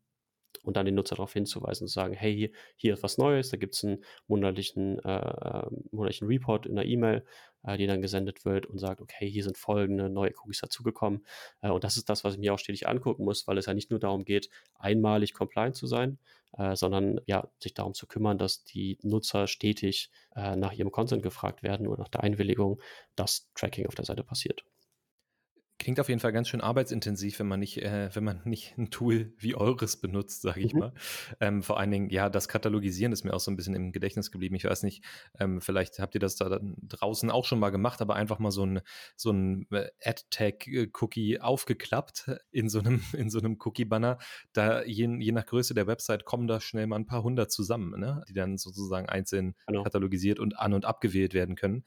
und 0.63 0.77
dann 0.77 0.85
den 0.85 0.95
Nutzer 0.95 1.15
darauf 1.15 1.33
hinzuweisen 1.33 1.85
und 1.85 1.87
zu 1.89 1.93
sagen, 1.93 2.13
hey, 2.13 2.35
hier, 2.35 2.49
hier 2.75 2.93
ist 2.93 3.03
was 3.03 3.17
Neues, 3.17 3.49
da 3.49 3.57
gibt 3.57 3.75
es 3.75 3.83
einen 3.83 4.03
monatlichen, 4.27 4.99
äh, 4.99 5.65
ähm, 5.67 5.83
monatlichen 5.91 6.27
Report 6.27 6.65
in 6.65 6.75
der 6.75 6.85
E-Mail, 6.85 7.25
äh, 7.63 7.77
die 7.77 7.87
dann 7.87 8.01
gesendet 8.01 8.45
wird 8.45 8.65
und 8.65 8.79
sagt, 8.79 9.01
okay, 9.01 9.29
hier 9.29 9.43
sind 9.43 9.57
folgende 9.57 10.09
neue 10.09 10.33
Cookies 10.37 10.59
dazugekommen. 10.59 11.25
Äh, 11.61 11.69
und 11.69 11.83
das 11.83 11.97
ist 11.97 12.09
das, 12.09 12.23
was 12.23 12.33
ich 12.33 12.39
mir 12.39 12.53
auch 12.53 12.59
stetig 12.59 12.87
angucken 12.87 13.23
muss, 13.23 13.47
weil 13.47 13.57
es 13.57 13.65
ja 13.65 13.73
nicht 13.73 13.89
nur 13.89 13.99
darum 13.99 14.25
geht, 14.25 14.49
einmalig 14.75 15.33
compliant 15.33 15.75
zu 15.75 15.87
sein, 15.87 16.19
äh, 16.57 16.75
sondern 16.75 17.19
ja, 17.25 17.47
sich 17.59 17.73
darum 17.73 17.93
zu 17.93 18.07
kümmern, 18.07 18.37
dass 18.37 18.63
die 18.63 18.97
Nutzer 19.01 19.47
stetig 19.47 20.11
äh, 20.35 20.55
nach 20.55 20.73
ihrem 20.73 20.91
Consent 20.91 21.23
gefragt 21.23 21.63
werden 21.63 21.87
oder 21.87 22.01
nach 22.01 22.09
der 22.09 22.23
Einwilligung, 22.23 22.81
dass 23.15 23.49
Tracking 23.55 23.87
auf 23.87 23.95
der 23.95 24.05
Seite 24.05 24.23
passiert. 24.23 24.63
Klingt 25.83 25.99
auf 25.99 26.07
jeden 26.07 26.21
Fall 26.21 26.31
ganz 26.31 26.47
schön 26.47 26.61
arbeitsintensiv, 26.61 27.39
wenn 27.39 27.47
man 27.49 27.59
nicht, 27.59 27.81
äh, 27.81 28.09
wenn 28.13 28.23
man 28.23 28.39
nicht 28.45 28.77
ein 28.77 28.89
Tool 28.89 29.33
wie 29.37 29.53
eures 29.53 29.97
benutzt, 29.97 30.41
sage 30.41 30.61
ich 30.61 30.73
mhm. 30.73 30.79
mal. 30.79 30.93
Ähm, 31.41 31.61
vor 31.61 31.77
allen 31.77 31.91
Dingen, 31.91 32.09
ja, 32.09 32.29
das 32.29 32.47
Katalogisieren 32.47 33.11
ist 33.11 33.25
mir 33.25 33.33
auch 33.33 33.41
so 33.41 33.51
ein 33.51 33.57
bisschen 33.57 33.75
im 33.75 33.91
Gedächtnis 33.91 34.31
geblieben. 34.31 34.55
Ich 34.55 34.63
weiß 34.63 34.83
nicht, 34.83 35.03
ähm, 35.41 35.59
vielleicht 35.59 35.99
habt 35.99 36.15
ihr 36.15 36.21
das 36.21 36.37
da 36.37 36.57
draußen 36.83 37.29
auch 37.29 37.43
schon 37.43 37.59
mal 37.59 37.69
gemacht, 37.69 38.01
aber 38.01 38.15
einfach 38.15 38.39
mal 38.39 38.51
so 38.51 38.65
ein, 38.65 38.79
so 39.17 39.31
ein 39.31 39.67
äh, 39.71 39.89
Ad-Tag-Cookie 40.01 41.41
aufgeklappt 41.41 42.31
in 42.51 42.69
so 42.69 42.79
einem, 42.79 43.01
in 43.11 43.29
so 43.29 43.39
einem 43.39 43.57
Cookie-Banner. 43.59 44.19
Da 44.53 44.85
je, 44.85 45.13
je 45.19 45.31
nach 45.33 45.45
Größe 45.45 45.73
der 45.73 45.85
Website 45.85 46.23
kommen 46.23 46.47
da 46.47 46.61
schnell 46.61 46.87
mal 46.87 46.95
ein 46.95 47.07
paar 47.07 47.23
hundert 47.23 47.51
zusammen, 47.51 47.99
ne? 47.99 48.23
die 48.29 48.33
dann 48.33 48.57
sozusagen 48.57 49.09
einzeln 49.09 49.53
genau. 49.67 49.83
katalogisiert 49.83 50.39
und 50.39 50.57
an- 50.57 50.73
und 50.73 50.85
abgewählt 50.85 51.33
werden 51.33 51.57
können. 51.57 51.83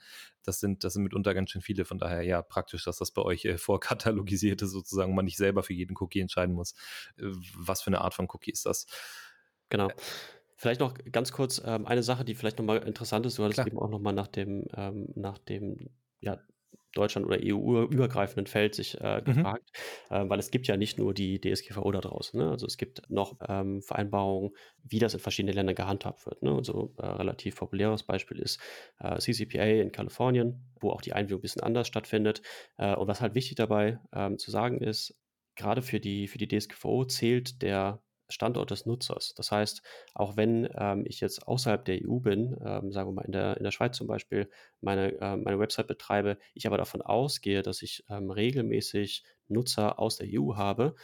Das 0.47 0.61
sind, 0.61 0.85
das 0.85 0.95
sind 0.95 1.03
mitunter 1.03 1.35
ganz 1.35 1.51
schön 1.51 1.63
viele. 1.63 1.85
Von 1.85 1.99
daher 1.99 2.23
ja 2.23 2.43
praktisch, 2.43 2.85
dass 2.85 2.99
das 2.99 3.11
bei 3.11 3.23
euch 3.23 3.45
äh, 3.45 3.59
vorkatalogisiert 3.59 4.63
ist, 4.63 4.71
sozusagen, 4.71 5.15
man 5.15 5.25
nicht 5.25 5.37
selber 5.37 5.63
für 5.63 5.75
jeden 5.75 5.97
Cookie 5.99 6.21
entscheiden 6.21 6.55
muss. 6.55 6.73
Äh, 7.19 7.33
was 7.57 7.83
für 7.83 7.89
eine 7.89 8.01
Art 8.01 8.15
von 8.15 8.27
Cookie 8.31 8.53
ist 8.53 8.67
das? 8.67 8.87
Genau. 9.69 9.91
Vielleicht 10.57 10.81
noch 10.81 10.95
ganz 11.13 11.33
kurz 11.33 11.61
ähm, 11.65 11.87
eine 11.87 12.03
Sache, 12.03 12.25
die 12.25 12.35
vielleicht 12.35 12.59
nochmal 12.59 12.79
interessant 12.79 13.27
ist. 13.27 13.39
Du 13.39 13.45
hattest 13.45 13.57
Klar. 13.57 13.67
eben 13.67 13.79
auch 13.79 13.91
nochmal 13.91 14.15
nach 14.15 14.29
dem, 14.29 14.65
ähm, 14.75 15.09
nach 15.15 15.37
dem 15.39 15.91
ja, 16.21 16.39
Deutschland- 16.97 17.27
oder 17.27 17.39
EU-übergreifenden 17.43 18.47
Feld 18.47 18.75
sich 18.75 19.01
äh, 19.01 19.21
mhm. 19.21 19.25
gefragt, 19.25 19.71
mhm. 20.11 20.17
äh, 20.17 20.31
weil 20.31 20.39
es 20.39 20.51
gibt 20.51 20.67
ja 20.67 20.77
nicht 20.77 20.99
nur 20.99 21.15
die 21.15 21.41
DSGVO 21.41 21.91
da 21.93 22.01
draußen. 22.01 22.39
Ne? 22.41 22.51
Also 22.51 22.67
es 22.67 22.77
gibt 22.77 23.09
noch 23.11 23.37
ähm, 23.49 23.83
Vereinbarungen, 23.83 24.51
wie 24.83 24.99
das 24.99 25.15
in 25.15 25.21
verschiedenen 25.21 25.55
Ländern 25.55 25.75
gehandhabt 25.75 26.27
wird. 26.27 26.43
Ne? 26.43 26.55
Also 26.55 26.95
äh, 26.99 27.07
relativ 27.07 27.57
populäres 27.57 28.03
Beispiel 28.03 28.39
ist 28.39 28.61
äh, 28.99 29.19
CCPA 29.19 29.65
in 29.65 29.93
Kalifornien, 29.93 30.65
wo 30.81 30.91
auch 30.91 31.03
die 31.03 31.13
Einwilligung 31.13 31.41
ein 31.41 31.43
bisschen 31.43 31.63
anders 31.63 31.87
stattfindet. 31.87 32.43
Äh, 32.79 32.95
und 32.95 33.09
was 33.09 33.21
halt 33.21 33.35
wichtig 33.35 33.57
dabei 33.57 34.01
ähm, 34.13 34.39
zu 34.39 34.51
sagen 34.51 34.81
ist, 34.81 35.17
gerade 35.57 35.83
für 35.83 36.01
die, 36.01 36.29
für 36.29 36.39
die 36.39 36.49
DSGVO 36.49 37.05
zählt 37.07 37.63
der 37.63 38.03
Standort 38.29 38.71
des 38.71 38.87
Nutzers. 38.87 39.35
Das 39.35 39.53
heißt, 39.53 39.83
auch 40.15 40.37
wenn 40.37 40.69
ähm, 40.77 41.05
ich 41.07 41.21
jetzt 41.21 41.47
außerhalb 41.47 41.85
der 41.85 42.01
EU 42.03 42.19
bin, 42.19 42.57
ähm, 42.65 42.93
sagen 42.93 43.09
wir 43.09 43.13
mal 43.13 43.25
in 43.25 43.33
der, 43.33 43.57
in 43.57 43.65
der 43.65 43.71
Schweiz 43.71 43.97
zum 43.97 44.07
Beispiel, 44.07 44.51
meine, 44.81 45.13
äh, 45.21 45.37
meine 45.37 45.59
Website 45.59 45.87
betreibe, 45.87 46.39
ich 46.55 46.67
aber 46.67 46.79
davon 46.79 47.03
ausgehe, 47.03 47.63
dass 47.63 47.83
ich 47.83 48.05
ähm, 48.09 48.31
regelmäßig 48.31 49.25
Nutzer 49.49 49.99
aus 49.99 50.17
der 50.17 50.29
EU 50.31 50.57
habe, 50.57 50.95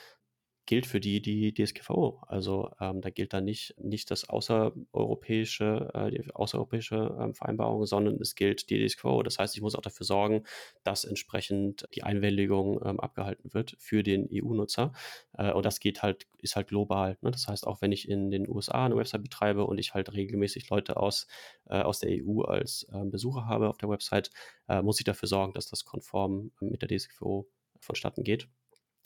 gilt 0.66 0.86
für 0.86 1.00
die 1.00 1.20
die 1.20 1.52
DSGVO. 1.52 2.20
Also 2.26 2.70
ähm, 2.80 3.00
da 3.00 3.10
gilt 3.10 3.32
dann 3.32 3.44
nicht, 3.44 3.74
nicht 3.78 4.10
das 4.10 4.28
außereuropäische, 4.28 5.90
äh, 5.92 6.10
die 6.10 6.32
außereuropäische 6.32 7.16
ähm, 7.20 7.34
Vereinbarung, 7.34 7.84
sondern 7.86 8.20
es 8.20 8.34
gilt 8.36 8.70
die 8.70 8.86
DSGVO. 8.86 9.22
Das 9.22 9.38
heißt, 9.38 9.56
ich 9.56 9.62
muss 9.62 9.74
auch 9.74 9.80
dafür 9.82 10.06
sorgen, 10.06 10.44
dass 10.84 11.04
entsprechend 11.04 11.88
die 11.94 12.04
Einwilligung 12.04 12.80
ähm, 12.84 13.00
abgehalten 13.00 13.52
wird 13.52 13.74
für 13.78 14.02
den 14.02 14.28
EU-Nutzer. 14.32 14.92
Äh, 15.36 15.52
und 15.52 15.66
das 15.66 15.80
geht 15.80 16.02
halt, 16.02 16.26
ist 16.38 16.54
halt 16.54 16.68
global. 16.68 17.18
Ne? 17.22 17.32
Das 17.32 17.48
heißt, 17.48 17.66
auch 17.66 17.82
wenn 17.82 17.90
ich 17.90 18.08
in 18.08 18.30
den 18.30 18.48
USA 18.48 18.86
eine 18.86 18.96
Website 18.96 19.22
betreibe 19.22 19.66
und 19.66 19.78
ich 19.78 19.94
halt 19.94 20.12
regelmäßig 20.12 20.70
Leute 20.70 20.96
aus, 20.96 21.26
äh, 21.68 21.80
aus 21.80 21.98
der 21.98 22.10
EU 22.24 22.42
als 22.42 22.86
ähm, 22.92 23.10
Besucher 23.10 23.46
habe 23.46 23.68
auf 23.68 23.78
der 23.78 23.88
Website, 23.88 24.30
äh, 24.68 24.80
muss 24.80 25.00
ich 25.00 25.04
dafür 25.04 25.28
sorgen, 25.28 25.54
dass 25.54 25.68
das 25.68 25.84
konform 25.84 26.52
mit 26.60 26.82
der 26.82 26.88
DSGVO 26.88 27.48
vonstatten 27.80 28.22
geht. 28.22 28.48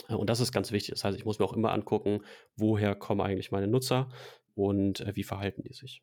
Äh, 0.09 0.15
und 0.15 0.31
das 0.31 0.41
ist 0.41 0.53
ganz 0.53 0.73
wichtig. 0.73 0.95
Das 0.95 1.05
heißt, 1.05 1.19
ich 1.19 1.25
muss 1.25 1.39
mir 1.39 1.45
auch 1.45 1.53
immer 1.53 1.73
angucken, 1.73 2.21
woher 2.57 2.95
kommen 2.95 3.21
eigentlich 3.21 3.51
meine 3.51 3.69
Nutzer 3.69 4.09
und 4.55 5.01
äh, 5.01 5.15
wie 5.15 5.25
verhalten 5.25 5.63
die 5.63 5.73
sich. 5.73 6.03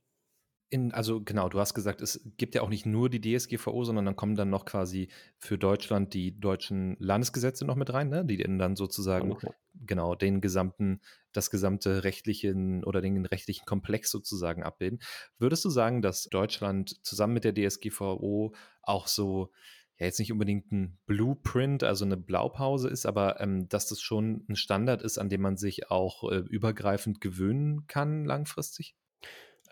In, 0.70 0.92
also 0.92 1.22
genau, 1.24 1.50
du 1.50 1.60
hast 1.60 1.76
gesagt, 1.76 2.02
es 2.02 2.28
gibt 2.38 2.56
ja 2.56 2.64
auch 2.64 2.70
nicht 2.70 2.88
nur 2.88 3.08
die 3.08 3.22
DSGVO, 3.22 3.84
sondern 3.84 4.06
dann 4.06 4.16
kommen 4.16 4.36
dann 4.36 4.50
noch 4.50 4.66
quasi 4.66 5.08
für 5.38 5.60
Deutschland 5.60 6.16
die 6.16 6.40
deutschen 6.40 6.96
Landesgesetze 6.98 7.64
noch 7.64 7.76
mit 7.76 7.94
rein, 7.94 8.10
ne? 8.10 8.26
die 8.26 8.38
dann 8.38 8.76
sozusagen 8.76 9.38
ja, 9.40 9.52
genau 9.86 10.16
den 10.16 10.42
gesamten, 10.42 11.00
das 11.32 11.52
gesamte 11.52 12.04
rechtlichen 12.04 12.84
oder 12.84 13.02
den 13.02 13.24
rechtlichen 13.28 13.66
Komplex 13.66 14.10
sozusagen 14.10 14.64
abbilden. 14.64 14.98
Würdest 15.38 15.64
du 15.64 15.70
sagen, 15.70 16.02
dass 16.02 16.24
Deutschland 16.24 17.06
zusammen 17.06 17.36
mit 17.36 17.44
der 17.44 17.54
DSGVO 17.54 18.56
auch 18.82 19.06
so 19.06 19.52
ja 20.00 20.06
jetzt 20.06 20.20
nicht 20.20 20.32
unbedingt 20.32 20.72
ein 20.72 20.98
Blueprint, 21.06 21.84
also 21.84 22.06
eine 22.06 22.18
Blaupause 22.18 22.90
ist, 22.90 23.06
aber 23.06 23.40
ähm, 23.40 23.70
dass 23.70 23.88
das 23.88 24.02
schon 24.02 24.46
ein 24.50 24.56
Standard 24.56 25.02
ist, 25.02 25.18
an 25.18 25.30
dem 25.30 25.42
man 25.42 25.58
sich 25.58 25.92
auch 25.92 26.30
äh, 26.32 26.38
übergreifend 26.38 27.22
gewöhnen 27.22 27.88
kann 27.88 28.26
langfristig? 28.26 28.96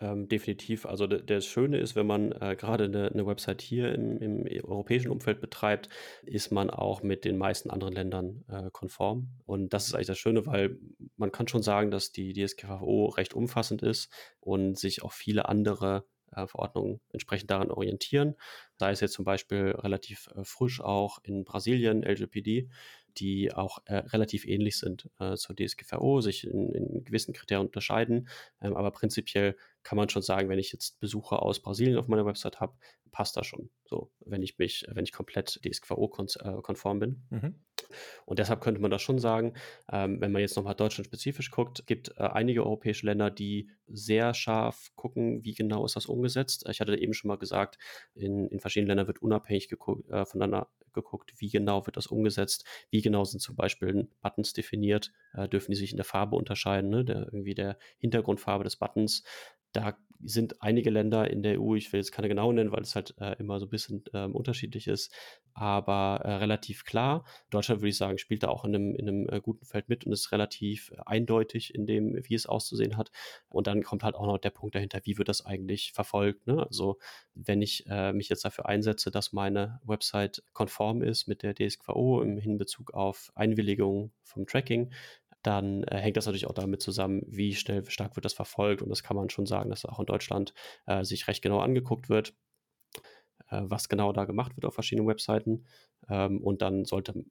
Ähm, 0.02 0.26
definitiv. 0.26 0.84
Also 0.84 1.06
das 1.06 1.46
Schöne 1.46 1.78
ist, 1.78 1.94
wenn 1.94 2.06
man 2.06 2.32
äh, 2.32 2.56
gerade 2.58 2.84
eine, 2.84 3.12
eine, 3.12 3.24
Website 3.24 3.62
hier 3.62 3.94
im, 3.94 4.18
im, 4.18 4.46
europäischen 4.64 5.10
Umfeld 5.10 5.40
betreibt, 5.40 5.88
ist 6.24 6.50
man 6.50 6.70
auch 6.70 7.04
mit 7.04 7.24
den 7.24 7.38
meisten 7.38 7.70
anderen 7.70 7.94
Ländern 7.94 8.44
äh, 8.48 8.68
konform. 8.72 9.28
Und 9.44 9.72
das 9.72 9.86
ist 9.86 9.94
eigentlich 9.94 10.08
das 10.08 10.18
Schöne, 10.18 10.44
weil 10.44 10.76
man 11.16 11.30
kann 11.30 11.46
schon 11.46 11.62
sagen, 11.62 11.92
dass 11.92 12.10
die 12.10 12.32
DSGVO 12.32 13.10
recht 13.16 13.34
umfassend 13.34 13.82
ist 13.82 14.12
und 14.40 14.76
sich 14.76 15.04
auch 15.04 15.12
viele 15.12 15.48
andere 15.48 16.04
äh, 16.34 16.46
Verordnungen 16.46 17.00
entsprechend 17.10 17.50
daran 17.50 17.70
orientieren. 17.70 18.36
Da 18.78 18.90
ist 18.90 19.00
jetzt 19.00 19.14
zum 19.14 19.24
Beispiel 19.24 19.70
relativ 19.78 20.28
äh, 20.34 20.44
frisch 20.44 20.80
auch 20.80 21.18
in 21.22 21.44
Brasilien 21.44 22.02
LGPD, 22.02 22.68
die 23.18 23.52
auch 23.52 23.78
äh, 23.86 23.96
relativ 23.96 24.46
ähnlich 24.46 24.78
sind 24.78 25.10
äh, 25.18 25.36
zur 25.36 25.56
DSGVO, 25.56 26.20
sich 26.20 26.46
in, 26.46 26.72
in 26.72 27.04
gewissen 27.04 27.34
Kriterien 27.34 27.66
unterscheiden. 27.66 28.28
Ähm, 28.60 28.76
aber 28.76 28.90
prinzipiell 28.90 29.56
kann 29.82 29.96
man 29.96 30.08
schon 30.08 30.22
sagen, 30.22 30.48
wenn 30.48 30.58
ich 30.58 30.72
jetzt 30.72 31.00
Besucher 31.00 31.42
aus 31.42 31.60
Brasilien 31.60 31.98
auf 31.98 32.08
meiner 32.08 32.26
Website 32.26 32.60
habe, 32.60 32.74
passt 33.12 33.36
das 33.36 33.46
schon. 33.46 33.70
So, 33.84 34.10
wenn 34.24 34.42
ich 34.42 34.58
mich, 34.58 34.86
wenn 34.88 35.04
ich 35.04 35.12
komplett 35.12 35.60
DSGVO-konform 35.62 36.98
bin. 36.98 37.22
Mhm. 37.30 37.54
Und 38.24 38.38
deshalb 38.38 38.62
könnte 38.62 38.80
man 38.80 38.90
das 38.90 39.02
schon 39.02 39.18
sagen, 39.18 39.54
ähm, 39.90 40.20
wenn 40.20 40.32
man 40.32 40.40
jetzt 40.40 40.56
nochmal 40.56 40.74
Deutschland 40.74 41.06
spezifisch 41.06 41.50
guckt, 41.50 41.86
gibt 41.86 42.08
äh, 42.16 42.22
einige 42.22 42.64
europäische 42.64 43.06
Länder, 43.06 43.30
die 43.30 43.68
sehr 43.86 44.32
scharf 44.32 44.90
gucken, 44.96 45.44
wie 45.44 45.52
genau 45.52 45.84
ist 45.84 45.94
das 45.96 46.06
umgesetzt. 46.06 46.64
Ich 46.70 46.80
hatte 46.80 46.96
eben 46.96 47.12
schon 47.12 47.28
mal 47.28 47.36
gesagt, 47.36 47.78
in, 48.14 48.48
in 48.48 48.60
verschiedenen 48.60 48.88
Ländern 48.88 49.06
wird 49.08 49.20
unabhängig 49.20 49.70
äh, 49.70 50.24
voneinander 50.24 50.68
geguckt, 50.92 51.34
wie 51.38 51.50
genau 51.50 51.86
wird 51.86 51.96
das 51.96 52.06
umgesetzt, 52.06 52.64
wie 52.90 53.01
genau 53.02 53.24
sind 53.24 53.40
zum 53.40 53.56
Beispiel 53.56 54.08
Buttons 54.22 54.52
definiert, 54.52 55.12
äh, 55.34 55.48
dürfen 55.48 55.72
die 55.72 55.76
sich 55.76 55.90
in 55.90 55.96
der 55.96 56.04
Farbe 56.04 56.36
unterscheiden, 56.36 56.90
ne? 56.90 57.04
der, 57.04 57.24
irgendwie 57.24 57.54
der 57.54 57.78
Hintergrundfarbe 57.98 58.64
des 58.64 58.76
Buttons, 58.76 59.24
da 59.72 59.96
sind 60.24 60.62
einige 60.62 60.90
Länder 60.90 61.28
in 61.30 61.42
der 61.42 61.60
EU, 61.60 61.74
ich 61.74 61.92
will 61.92 61.98
jetzt 61.98 62.12
keine 62.12 62.28
genau 62.28 62.52
nennen, 62.52 62.72
weil 62.72 62.82
es 62.82 62.94
halt 62.94 63.14
äh, 63.18 63.36
immer 63.38 63.58
so 63.58 63.66
ein 63.66 63.70
bisschen 63.70 64.04
äh, 64.12 64.26
unterschiedlich 64.26 64.86
ist, 64.86 65.12
aber 65.54 66.20
äh, 66.24 66.34
relativ 66.34 66.84
klar. 66.84 67.24
Deutschland, 67.50 67.80
würde 67.80 67.90
ich 67.90 67.96
sagen, 67.96 68.18
spielt 68.18 68.42
da 68.42 68.48
auch 68.48 68.64
in 68.64 68.74
einem, 68.74 68.94
in 68.94 69.08
einem 69.08 69.28
äh, 69.28 69.40
guten 69.40 69.64
Feld 69.64 69.88
mit 69.88 70.06
und 70.06 70.12
ist 70.12 70.32
relativ 70.32 70.92
äh, 70.92 70.96
eindeutig 71.06 71.74
in 71.74 71.86
dem, 71.86 72.18
wie 72.22 72.34
es 72.34 72.46
auszusehen 72.46 72.96
hat. 72.96 73.10
Und 73.48 73.66
dann 73.66 73.82
kommt 73.82 74.04
halt 74.04 74.14
auch 74.14 74.26
noch 74.26 74.38
der 74.38 74.50
Punkt 74.50 74.74
dahinter, 74.74 75.00
wie 75.04 75.18
wird 75.18 75.28
das 75.28 75.44
eigentlich 75.44 75.92
verfolgt. 75.92 76.46
Ne? 76.46 76.64
Also 76.64 76.98
wenn 77.34 77.60
ich 77.60 77.84
äh, 77.88 78.12
mich 78.12 78.28
jetzt 78.28 78.44
dafür 78.44 78.66
einsetze, 78.66 79.10
dass 79.10 79.32
meine 79.32 79.80
Website 79.84 80.42
konform 80.52 81.02
ist 81.02 81.26
mit 81.26 81.42
der 81.42 81.54
DSGVO 81.54 82.22
im 82.22 82.38
Hinbezug 82.38 82.94
auf 82.94 83.32
Einwilligung 83.34 84.12
vom 84.22 84.46
Tracking, 84.46 84.92
dann 85.42 85.84
äh, 85.84 85.98
hängt 85.98 86.16
das 86.16 86.26
natürlich 86.26 86.46
auch 86.46 86.54
damit 86.54 86.82
zusammen, 86.82 87.22
wie 87.26 87.54
schnell, 87.54 87.88
stark 87.90 88.16
wird 88.16 88.24
das 88.24 88.34
verfolgt. 88.34 88.82
Und 88.82 88.88
das 88.88 89.02
kann 89.02 89.16
man 89.16 89.30
schon 89.30 89.46
sagen, 89.46 89.70
dass 89.70 89.84
auch 89.84 90.00
in 90.00 90.06
Deutschland 90.06 90.54
äh, 90.86 91.04
sich 91.04 91.26
recht 91.28 91.42
genau 91.42 91.60
angeguckt 91.60 92.08
wird, 92.08 92.34
äh, 93.48 93.62
was 93.64 93.88
genau 93.88 94.12
da 94.12 94.24
gemacht 94.24 94.56
wird 94.56 94.64
auf 94.64 94.74
verschiedenen 94.74 95.08
Webseiten. 95.08 95.66
Ähm, 96.08 96.40
und 96.42 96.62
dann 96.62 96.84
sollte 96.84 97.24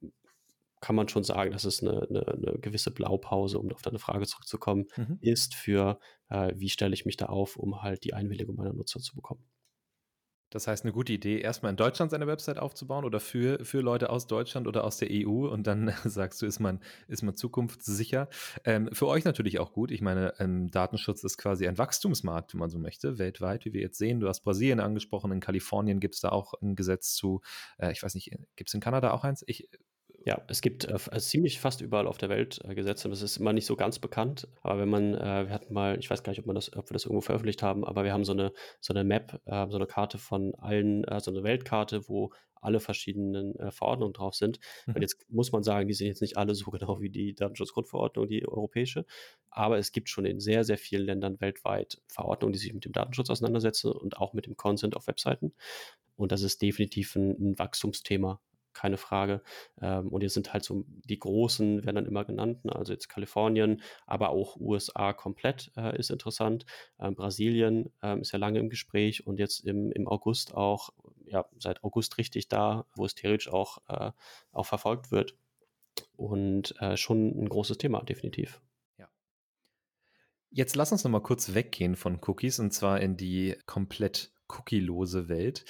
kann 0.81 0.95
man 0.95 1.07
schon 1.07 1.23
sagen, 1.23 1.51
dass 1.51 1.63
es 1.63 1.81
eine, 1.83 2.07
eine, 2.09 2.27
eine 2.27 2.59
gewisse 2.59 2.89
Blaupause, 2.89 3.59
um 3.59 3.71
auf 3.71 3.83
deine 3.83 3.99
Frage 3.99 4.25
zurückzukommen, 4.25 4.87
mhm. 4.97 5.19
ist 5.21 5.53
für, 5.53 5.99
äh, 6.29 6.53
wie 6.55 6.69
stelle 6.69 6.95
ich 6.95 7.05
mich 7.05 7.17
da 7.17 7.27
auf, 7.27 7.55
um 7.55 7.83
halt 7.83 8.03
die 8.03 8.15
Einwilligung 8.15 8.55
meiner 8.55 8.73
Nutzer 8.73 8.99
zu 8.99 9.15
bekommen. 9.15 9.43
Das 10.51 10.67
heißt, 10.67 10.83
eine 10.83 10.91
gute 10.91 11.13
Idee, 11.13 11.39
erstmal 11.39 11.71
in 11.71 11.77
Deutschland 11.77 12.11
seine 12.11 12.27
Website 12.27 12.59
aufzubauen 12.59 13.05
oder 13.05 13.19
für, 13.19 13.63
für 13.63 13.79
Leute 13.79 14.09
aus 14.09 14.27
Deutschland 14.27 14.67
oder 14.67 14.83
aus 14.83 14.97
der 14.97 15.07
EU 15.09 15.47
und 15.47 15.65
dann 15.65 15.93
sagst 16.03 16.41
du, 16.41 16.45
ist 16.45 16.59
man, 16.59 16.81
ist 17.07 17.23
man 17.23 17.35
zukunftssicher. 17.35 18.27
Ähm, 18.65 18.89
für 18.91 19.07
euch 19.07 19.23
natürlich 19.23 19.59
auch 19.59 19.71
gut. 19.71 19.91
Ich 19.91 20.01
meine, 20.01 20.33
ähm, 20.39 20.69
Datenschutz 20.69 21.23
ist 21.23 21.37
quasi 21.37 21.67
ein 21.67 21.77
Wachstumsmarkt, 21.77 22.53
wenn 22.53 22.59
man 22.59 22.69
so 22.69 22.79
möchte, 22.79 23.17
weltweit, 23.17 23.65
wie 23.65 23.73
wir 23.73 23.81
jetzt 23.81 23.97
sehen. 23.97 24.19
Du 24.19 24.27
hast 24.27 24.41
Brasilien 24.41 24.81
angesprochen, 24.81 25.31
in 25.31 25.39
Kalifornien 25.39 25.99
gibt 26.01 26.15
es 26.15 26.21
da 26.21 26.29
auch 26.29 26.53
ein 26.61 26.75
Gesetz 26.75 27.13
zu, 27.13 27.41
äh, 27.77 27.91
ich 27.93 28.03
weiß 28.03 28.13
nicht, 28.15 28.31
gibt 28.57 28.69
es 28.69 28.73
in 28.73 28.81
Kanada 28.81 29.11
auch 29.11 29.23
eins? 29.23 29.43
Ich 29.47 29.69
ja, 30.25 30.41
es 30.47 30.61
gibt 30.61 30.85
äh, 30.85 30.91
also 30.91 31.19
ziemlich 31.19 31.59
fast 31.59 31.81
überall 31.81 32.07
auf 32.07 32.17
der 32.17 32.29
Welt 32.29 32.59
äh, 32.63 32.75
Gesetze. 32.75 33.09
Das 33.09 33.21
ist 33.21 33.37
immer 33.37 33.53
nicht 33.53 33.65
so 33.65 33.75
ganz 33.75 33.99
bekannt. 33.99 34.47
Aber 34.61 34.79
wenn 34.79 34.89
man, 34.89 35.15
äh, 35.15 35.47
wir 35.47 35.53
hatten 35.53 35.73
mal, 35.73 35.97
ich 35.99 36.09
weiß 36.09 36.23
gar 36.23 36.31
nicht, 36.31 36.39
ob, 36.39 36.45
man 36.45 36.55
das, 36.55 36.75
ob 36.75 36.89
wir 36.89 36.93
das 36.93 37.05
irgendwo 37.05 37.21
veröffentlicht 37.21 37.63
haben, 37.63 37.83
aber 37.83 38.03
wir 38.03 38.13
haben 38.13 38.25
so 38.25 38.33
eine, 38.33 38.51
so 38.79 38.93
eine 38.93 39.03
Map, 39.03 39.41
äh, 39.45 39.67
so 39.69 39.77
eine 39.77 39.87
Karte 39.87 40.17
von 40.17 40.53
allen, 40.55 41.03
äh, 41.05 41.19
so 41.19 41.31
eine 41.31 41.43
Weltkarte, 41.43 42.07
wo 42.07 42.31
alle 42.55 42.79
verschiedenen 42.79 43.55
äh, 43.55 43.71
Verordnungen 43.71 44.13
drauf 44.13 44.35
sind. 44.35 44.59
Mhm. 44.85 44.95
Und 44.95 45.01
jetzt 45.01 45.25
muss 45.29 45.51
man 45.51 45.63
sagen, 45.63 45.87
die 45.87 45.95
sind 45.95 46.07
jetzt 46.07 46.21
nicht 46.21 46.37
alle 46.37 46.53
so 46.53 46.69
genau 46.71 47.01
wie 47.01 47.09
die 47.09 47.33
Datenschutzgrundverordnung, 47.33 48.27
die 48.27 48.47
europäische. 48.47 49.05
Aber 49.49 49.79
es 49.79 49.91
gibt 49.91 50.09
schon 50.09 50.25
in 50.25 50.39
sehr, 50.39 50.63
sehr 50.63 50.77
vielen 50.77 51.05
Ländern 51.05 51.41
weltweit 51.41 52.01
Verordnungen, 52.07 52.53
die 52.53 52.59
sich 52.59 52.73
mit 52.73 52.85
dem 52.85 52.93
Datenschutz 52.93 53.29
auseinandersetzen 53.29 53.91
und 53.91 54.17
auch 54.17 54.33
mit 54.33 54.45
dem 54.45 54.55
Consent 54.55 54.95
auf 54.95 55.07
Webseiten. 55.07 55.53
Und 56.15 56.31
das 56.31 56.43
ist 56.43 56.61
definitiv 56.61 57.15
ein, 57.15 57.31
ein 57.31 57.59
Wachstumsthema 57.59 58.39
keine 58.73 58.97
Frage. 58.97 59.41
Ähm, 59.81 60.09
und 60.09 60.21
jetzt 60.23 60.33
sind 60.33 60.53
halt 60.53 60.63
so 60.63 60.85
die 60.87 61.19
großen, 61.19 61.85
werden 61.85 61.95
dann 61.95 62.05
immer 62.05 62.25
genannt, 62.25 62.65
ne? 62.65 62.75
also 62.75 62.93
jetzt 62.93 63.09
Kalifornien, 63.09 63.81
aber 64.05 64.29
auch 64.29 64.57
USA 64.57 65.13
komplett 65.13 65.71
äh, 65.77 65.97
ist 65.97 66.11
interessant. 66.11 66.65
Ähm, 66.99 67.15
Brasilien 67.15 67.93
ähm, 68.01 68.21
ist 68.21 68.31
ja 68.31 68.39
lange 68.39 68.59
im 68.59 68.69
Gespräch 68.69 69.25
und 69.27 69.39
jetzt 69.39 69.65
im, 69.65 69.91
im 69.91 70.07
August 70.07 70.53
auch, 70.53 70.89
ja, 71.25 71.45
seit 71.57 71.83
August 71.83 72.17
richtig 72.17 72.47
da, 72.47 72.85
wo 72.95 73.05
es 73.05 73.15
theoretisch 73.15 73.49
auch, 73.49 73.79
äh, 73.87 74.11
auch 74.51 74.65
verfolgt 74.65 75.11
wird. 75.11 75.35
Und 76.15 76.75
äh, 76.79 76.97
schon 76.97 77.29
ein 77.29 77.49
großes 77.49 77.77
Thema, 77.77 78.01
definitiv. 78.03 78.61
Jetzt 80.53 80.75
lass 80.75 80.91
uns 80.91 81.05
noch 81.05 81.11
mal 81.11 81.21
kurz 81.21 81.53
weggehen 81.53 81.95
von 81.95 82.19
Cookies 82.27 82.59
und 82.59 82.71
zwar 82.71 82.99
in 82.99 83.15
die 83.15 83.55
komplett 83.65 84.33
cookielose 84.49 85.29
Welt. 85.29 85.63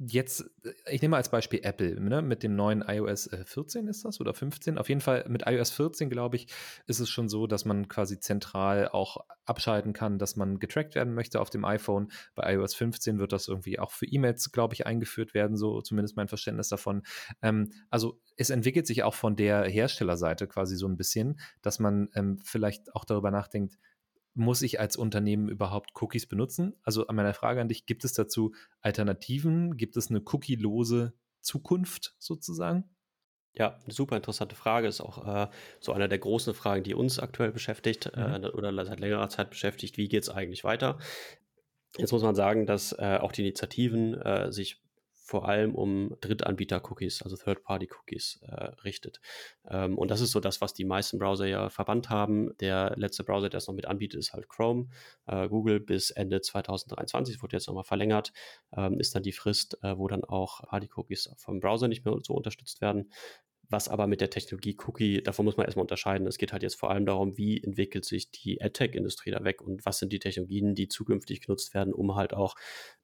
Jetzt, 0.00 0.48
äh, 0.62 0.72
ich 0.90 1.02
nehme 1.02 1.16
als 1.16 1.28
Beispiel 1.28 1.60
Apple, 1.64 2.00
ne, 2.00 2.22
mit 2.22 2.44
dem 2.44 2.54
neuen 2.54 2.82
iOS 2.82 3.30
14 3.44 3.86
äh, 3.86 3.90
ist 3.90 4.04
das 4.04 4.20
oder 4.20 4.32
15. 4.32 4.78
Auf 4.78 4.88
jeden 4.88 5.00
Fall 5.00 5.24
mit 5.28 5.42
iOS 5.46 5.70
14, 5.72 6.08
glaube 6.08 6.36
ich, 6.36 6.46
ist 6.86 7.00
es 7.00 7.10
schon 7.10 7.28
so, 7.28 7.48
dass 7.48 7.64
man 7.64 7.88
quasi 7.88 8.20
zentral 8.20 8.88
auch 8.88 9.18
abschalten 9.44 9.92
kann, 9.92 10.18
dass 10.18 10.36
man 10.36 10.60
getrackt 10.60 10.94
werden 10.94 11.14
möchte 11.14 11.40
auf 11.40 11.50
dem 11.50 11.64
iPhone. 11.64 12.12
Bei 12.36 12.54
iOS 12.54 12.74
15 12.76 13.18
wird 13.18 13.32
das 13.32 13.48
irgendwie 13.48 13.80
auch 13.80 13.90
für 13.90 14.06
E-Mails, 14.06 14.52
glaube 14.52 14.74
ich, 14.74 14.86
eingeführt 14.86 15.34
werden, 15.34 15.56
so 15.56 15.80
zumindest 15.80 16.16
mein 16.16 16.28
Verständnis 16.28 16.68
davon. 16.68 17.02
Ähm, 17.42 17.72
also 17.90 18.20
es 18.36 18.50
entwickelt 18.50 18.86
sich 18.86 19.02
auch 19.02 19.14
von 19.14 19.34
der 19.34 19.64
Herstellerseite 19.64 20.46
quasi 20.46 20.76
so 20.76 20.86
ein 20.86 20.96
bisschen, 20.96 21.40
dass 21.60 21.80
man 21.80 22.08
ähm, 22.14 22.38
vielleicht 22.44 22.94
auch 22.94 23.04
darüber 23.04 23.32
nachdenkt, 23.32 23.78
muss 24.38 24.62
ich 24.62 24.80
als 24.80 24.96
Unternehmen 24.96 25.48
überhaupt 25.48 25.90
Cookies 26.00 26.26
benutzen? 26.26 26.74
Also 26.82 27.06
an 27.06 27.16
meiner 27.16 27.34
Frage 27.34 27.60
an 27.60 27.68
dich, 27.68 27.86
gibt 27.86 28.04
es 28.04 28.12
dazu 28.12 28.54
Alternativen? 28.80 29.76
Gibt 29.76 29.96
es 29.96 30.10
eine 30.10 30.22
cookielose 30.24 31.12
Zukunft 31.40 32.14
sozusagen? 32.18 32.84
Ja, 33.54 33.78
eine 33.82 33.92
super 33.92 34.16
interessante 34.16 34.54
Frage. 34.54 34.86
Ist 34.86 35.00
auch 35.00 35.26
äh, 35.26 35.48
so 35.80 35.92
einer 35.92 36.08
der 36.08 36.18
großen 36.18 36.54
Fragen, 36.54 36.84
die 36.84 36.94
uns 36.94 37.18
aktuell 37.18 37.50
beschäftigt 37.50 38.10
äh, 38.14 38.38
mhm. 38.38 38.44
äh, 38.44 38.48
oder 38.48 38.84
seit 38.84 39.00
längerer 39.00 39.28
Zeit 39.28 39.50
beschäftigt. 39.50 39.96
Wie 39.96 40.08
geht 40.08 40.22
es 40.22 40.30
eigentlich 40.30 40.62
weiter? 40.64 40.98
Jetzt 41.96 42.12
muss 42.12 42.22
man 42.22 42.34
sagen, 42.34 42.66
dass 42.66 42.92
äh, 42.92 43.18
auch 43.20 43.32
die 43.32 43.42
Initiativen 43.42 44.14
äh, 44.14 44.52
sich 44.52 44.82
vor 45.28 45.46
allem 45.46 45.74
um 45.74 46.16
Drittanbieter-Cookies, 46.22 47.20
also 47.22 47.36
Third-Party-Cookies 47.36 48.40
äh, 48.48 48.64
richtet. 48.82 49.20
Ähm, 49.68 49.98
und 49.98 50.10
das 50.10 50.22
ist 50.22 50.30
so 50.30 50.40
das, 50.40 50.62
was 50.62 50.72
die 50.72 50.86
meisten 50.86 51.18
Browser 51.18 51.46
ja 51.46 51.68
verbannt 51.68 52.08
haben. 52.08 52.56
Der 52.60 52.94
letzte 52.96 53.24
Browser, 53.24 53.50
der 53.50 53.58
es 53.58 53.68
noch 53.68 53.74
mit 53.74 53.84
anbietet, 53.84 54.20
ist 54.20 54.32
halt 54.32 54.48
Chrome. 54.48 54.88
Äh, 55.26 55.48
Google 55.50 55.80
bis 55.80 56.10
Ende 56.10 56.40
2023, 56.40 57.42
wurde 57.42 57.56
jetzt 57.56 57.66
nochmal 57.66 57.84
verlängert, 57.84 58.32
ähm, 58.74 58.98
ist 58.98 59.14
dann 59.14 59.22
die 59.22 59.32
Frist, 59.32 59.76
äh, 59.82 59.98
wo 59.98 60.08
dann 60.08 60.24
auch 60.24 60.62
Party-Cookies 60.62 61.34
vom 61.36 61.60
Browser 61.60 61.88
nicht 61.88 62.06
mehr 62.06 62.16
so 62.22 62.32
unterstützt 62.32 62.80
werden 62.80 63.10
was 63.70 63.88
aber 63.88 64.06
mit 64.06 64.20
der 64.20 64.30
Technologie 64.30 64.76
Cookie, 64.86 65.22
davon 65.22 65.44
muss 65.44 65.56
man 65.56 65.66
erstmal 65.66 65.82
unterscheiden. 65.82 66.26
Es 66.26 66.38
geht 66.38 66.52
halt 66.52 66.62
jetzt 66.62 66.76
vor 66.76 66.90
allem 66.90 67.04
darum, 67.06 67.36
wie 67.36 67.62
entwickelt 67.62 68.04
sich 68.04 68.30
die 68.30 68.62
AdTech-Industrie 68.62 69.30
da 69.30 69.44
weg 69.44 69.60
und 69.60 69.84
was 69.84 69.98
sind 69.98 70.12
die 70.12 70.18
Technologien, 70.18 70.74
die 70.74 70.88
zukünftig 70.88 71.42
genutzt 71.42 71.74
werden, 71.74 71.92
um 71.92 72.14
halt 72.16 72.32
auch 72.32 72.54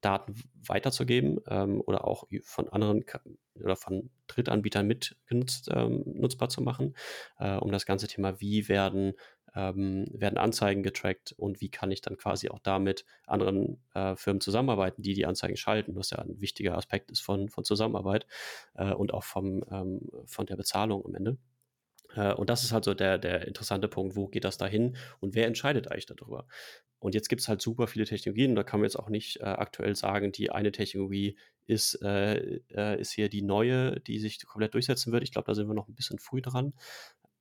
Daten 0.01 0.35
weiterzugeben 0.67 1.39
ähm, 1.47 1.81
oder 1.85 2.05
auch 2.05 2.27
von 2.43 2.69
anderen 2.69 3.05
oder 3.55 3.75
von 3.75 4.09
Drittanbietern 4.27 4.87
mitgenutzt, 4.87 5.69
ähm, 5.73 6.03
nutzbar 6.05 6.49
zu 6.49 6.61
machen, 6.61 6.95
äh, 7.39 7.55
um 7.57 7.71
das 7.71 7.85
ganze 7.85 8.07
Thema, 8.07 8.41
wie 8.41 8.67
werden 8.67 9.13
ähm, 9.55 10.05
werden 10.11 10.37
Anzeigen 10.37 10.83
getrackt 10.83 11.33
und 11.37 11.61
wie 11.61 11.69
kann 11.69 11.91
ich 11.91 12.01
dann 12.01 12.17
quasi 12.17 12.49
auch 12.49 12.59
damit 12.59 13.05
anderen 13.25 13.81
äh, 13.93 14.15
Firmen 14.15 14.41
zusammenarbeiten, 14.41 15.01
die 15.01 15.13
die 15.13 15.25
Anzeigen 15.25 15.57
schalten, 15.57 15.95
was 15.95 16.11
ja 16.11 16.19
ein 16.19 16.39
wichtiger 16.41 16.77
Aspekt 16.77 17.11
ist 17.11 17.21
von, 17.21 17.49
von 17.49 17.63
Zusammenarbeit 17.63 18.27
äh, 18.75 18.93
und 18.93 19.13
auch 19.13 19.23
vom, 19.23 19.63
ähm, 19.71 20.01
von 20.25 20.45
der 20.45 20.57
Bezahlung 20.57 21.05
am 21.05 21.15
Ende. 21.15 21.37
Äh, 22.15 22.33
und 22.33 22.49
das 22.49 22.63
ist 22.63 22.71
halt 22.71 22.83
so 22.83 22.93
der, 22.93 23.17
der 23.17 23.47
interessante 23.47 23.87
Punkt, 23.87 24.15
wo 24.15 24.27
geht 24.27 24.43
das 24.43 24.57
dahin 24.57 24.97
und 25.19 25.35
wer 25.35 25.47
entscheidet 25.47 25.89
eigentlich 25.91 26.05
darüber? 26.05 26.47
Und 26.99 27.13
jetzt 27.13 27.29
gibt 27.29 27.41
es 27.41 27.47
halt 27.47 27.61
super 27.61 27.87
viele 27.87 28.05
Technologien, 28.05 28.55
da 28.55 28.63
kann 28.63 28.79
man 28.79 28.85
jetzt 28.85 28.97
auch 28.97 29.09
nicht 29.09 29.39
äh, 29.39 29.43
aktuell 29.43 29.95
sagen, 29.95 30.31
die 30.31 30.49
eine 30.49 30.71
Technologie 30.71 31.37
ist, 31.67 32.01
äh, 32.01 32.61
äh, 32.69 32.99
ist 32.99 33.11
hier 33.11 33.29
die 33.29 33.41
neue, 33.41 33.99
die 34.01 34.19
sich 34.19 34.43
komplett 34.45 34.73
durchsetzen 34.73 35.11
wird. 35.11 35.23
Ich 35.23 35.31
glaube, 35.31 35.45
da 35.45 35.55
sind 35.55 35.67
wir 35.67 35.73
noch 35.73 35.87
ein 35.87 35.95
bisschen 35.95 36.19
früh 36.19 36.41
dran 36.41 36.73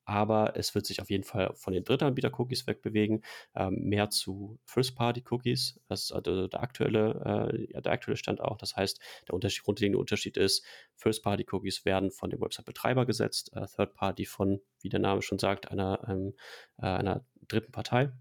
aber 0.05 0.57
es 0.57 0.75
wird 0.75 0.87
sich 0.87 1.01
auf 1.01 1.11
jeden 1.11 1.25
Fall 1.25 1.53
von 1.55 1.73
den 1.73 1.85
Drittanbieter-Cookies 1.85 2.67
wegbewegen, 2.67 3.25
ähm, 3.55 3.77
mehr 3.83 4.11
zu 4.11 4.59
First-Party-Cookies. 4.65 5.81
Das 5.89 6.05
ist 6.05 6.13
also 6.13 6.47
der 6.47 6.63
aktuelle, 6.63 7.51
äh, 7.53 7.73
ja, 7.73 7.81
der 7.81 7.93
aktuelle 7.93 8.17
Stand 8.17 8.41
auch. 8.41 8.57
Das 8.57 8.77
heißt, 8.77 9.01
der 9.29 9.35
Unterschied, 9.35 9.65
grundlegende 9.65 9.99
Unterschied 9.99 10.37
ist, 10.37 10.65
First-Party-Cookies 10.97 11.85
werden 11.85 12.11
von 12.11 12.31
dem 12.31 12.41
Website-Betreiber 12.41 13.07
gesetzt, 13.07 13.53
äh, 13.55 13.67
Third-Party 13.67 14.27
von, 14.27 14.61
wie 14.81 14.89
der 14.89 15.01
Name 15.01 15.23
schon 15.23 15.39
sagt, 15.39 15.71
einer, 15.71 16.01
ähm, 16.09 16.35
äh, 16.79 16.87
einer 16.87 17.25
dritten 17.49 17.73
Partei 17.73 18.13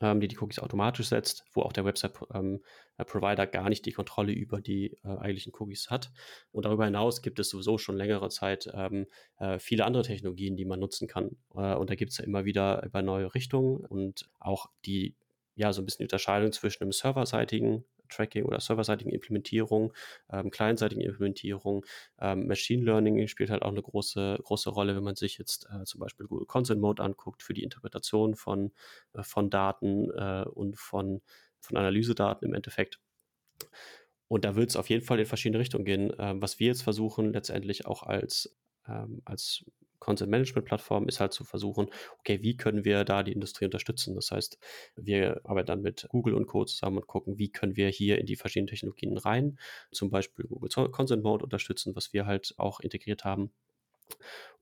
ähm, 0.00 0.20
die 0.20 0.28
die 0.28 0.38
Cookies 0.38 0.58
automatisch 0.58 1.08
setzt, 1.08 1.44
wo 1.52 1.62
auch 1.62 1.72
der 1.72 1.84
Website-Provider 1.84 3.42
ähm, 3.44 3.50
gar 3.50 3.68
nicht 3.68 3.86
die 3.86 3.92
Kontrolle 3.92 4.32
über 4.32 4.60
die 4.60 4.96
äh, 5.04 5.08
eigentlichen 5.08 5.52
Cookies 5.58 5.90
hat. 5.90 6.10
Und 6.50 6.64
darüber 6.64 6.84
hinaus 6.84 7.22
gibt 7.22 7.38
es 7.38 7.50
sowieso 7.50 7.78
schon 7.78 7.96
längere 7.96 8.28
Zeit 8.28 8.70
ähm, 8.74 9.06
äh, 9.38 9.58
viele 9.58 9.84
andere 9.84 10.02
Technologien, 10.02 10.56
die 10.56 10.64
man 10.64 10.80
nutzen 10.80 11.08
kann. 11.08 11.36
Äh, 11.54 11.74
und 11.74 11.90
da 11.90 11.94
gibt 11.94 12.12
es 12.12 12.18
ja 12.18 12.24
immer 12.24 12.44
wieder 12.44 12.82
über 12.84 13.02
neue 13.02 13.34
Richtungen 13.34 13.84
und 13.84 14.28
auch 14.38 14.66
die 14.84 15.16
ja, 15.54 15.72
so 15.72 15.82
ein 15.82 15.84
bisschen 15.84 15.98
die 15.98 16.04
Unterscheidung 16.04 16.52
zwischen 16.52 16.82
einem 16.82 16.92
serverseitigen 16.92 17.84
Tracking 18.12 18.44
oder 18.44 18.60
serverseitigen 18.60 19.12
Implementierung, 19.12 19.92
ähm, 20.30 20.50
clientseitigen 20.50 21.02
Implementierung. 21.02 21.84
Ähm, 22.20 22.46
Machine 22.46 22.84
Learning 22.84 23.26
spielt 23.28 23.50
halt 23.50 23.62
auch 23.62 23.70
eine 23.70 23.82
große, 23.82 24.38
große 24.42 24.70
Rolle, 24.70 24.94
wenn 24.94 25.02
man 25.02 25.16
sich 25.16 25.38
jetzt 25.38 25.66
äh, 25.70 25.84
zum 25.84 26.00
Beispiel 26.00 26.26
Google 26.26 26.46
Consent 26.46 26.80
Mode 26.80 27.02
anguckt 27.02 27.42
für 27.42 27.54
die 27.54 27.62
Interpretation 27.62 28.34
von, 28.34 28.72
äh, 29.14 29.22
von 29.22 29.50
Daten 29.50 30.10
äh, 30.10 30.44
und 30.48 30.78
von, 30.78 31.22
von 31.60 31.76
Analysedaten 31.76 32.46
im 32.46 32.54
Endeffekt. 32.54 33.00
Und 34.28 34.44
da 34.44 34.56
wird 34.56 34.70
es 34.70 34.76
auf 34.76 34.88
jeden 34.88 35.04
Fall 35.04 35.20
in 35.20 35.26
verschiedene 35.26 35.58
Richtungen 35.58 35.84
gehen. 35.84 36.12
Ähm, 36.18 36.40
was 36.40 36.58
wir 36.58 36.68
jetzt 36.68 36.82
versuchen, 36.82 37.32
letztendlich 37.32 37.86
auch 37.86 38.02
als, 38.02 38.56
ähm, 38.86 39.20
als 39.24 39.64
Content 40.02 40.30
Management 40.30 40.66
Plattform 40.66 41.06
ist 41.06 41.20
halt 41.20 41.32
zu 41.32 41.44
versuchen, 41.44 41.86
okay, 42.18 42.42
wie 42.42 42.56
können 42.56 42.84
wir 42.84 43.04
da 43.04 43.22
die 43.22 43.30
Industrie 43.30 43.66
unterstützen? 43.66 44.16
Das 44.16 44.32
heißt, 44.32 44.58
wir 44.96 45.40
arbeiten 45.44 45.68
dann 45.68 45.82
mit 45.82 46.08
Google 46.08 46.34
und 46.34 46.46
Co. 46.46 46.64
zusammen 46.64 46.98
und 46.98 47.06
gucken, 47.06 47.38
wie 47.38 47.50
können 47.50 47.76
wir 47.76 47.88
hier 47.88 48.18
in 48.18 48.26
die 48.26 48.34
verschiedenen 48.34 48.66
Technologien 48.66 49.16
rein, 49.16 49.58
zum 49.92 50.10
Beispiel 50.10 50.44
Google 50.46 50.70
Consent 50.90 51.22
Mode 51.22 51.44
unterstützen, 51.44 51.94
was 51.94 52.12
wir 52.12 52.26
halt 52.26 52.52
auch 52.56 52.80
integriert 52.80 53.24
haben. 53.24 53.52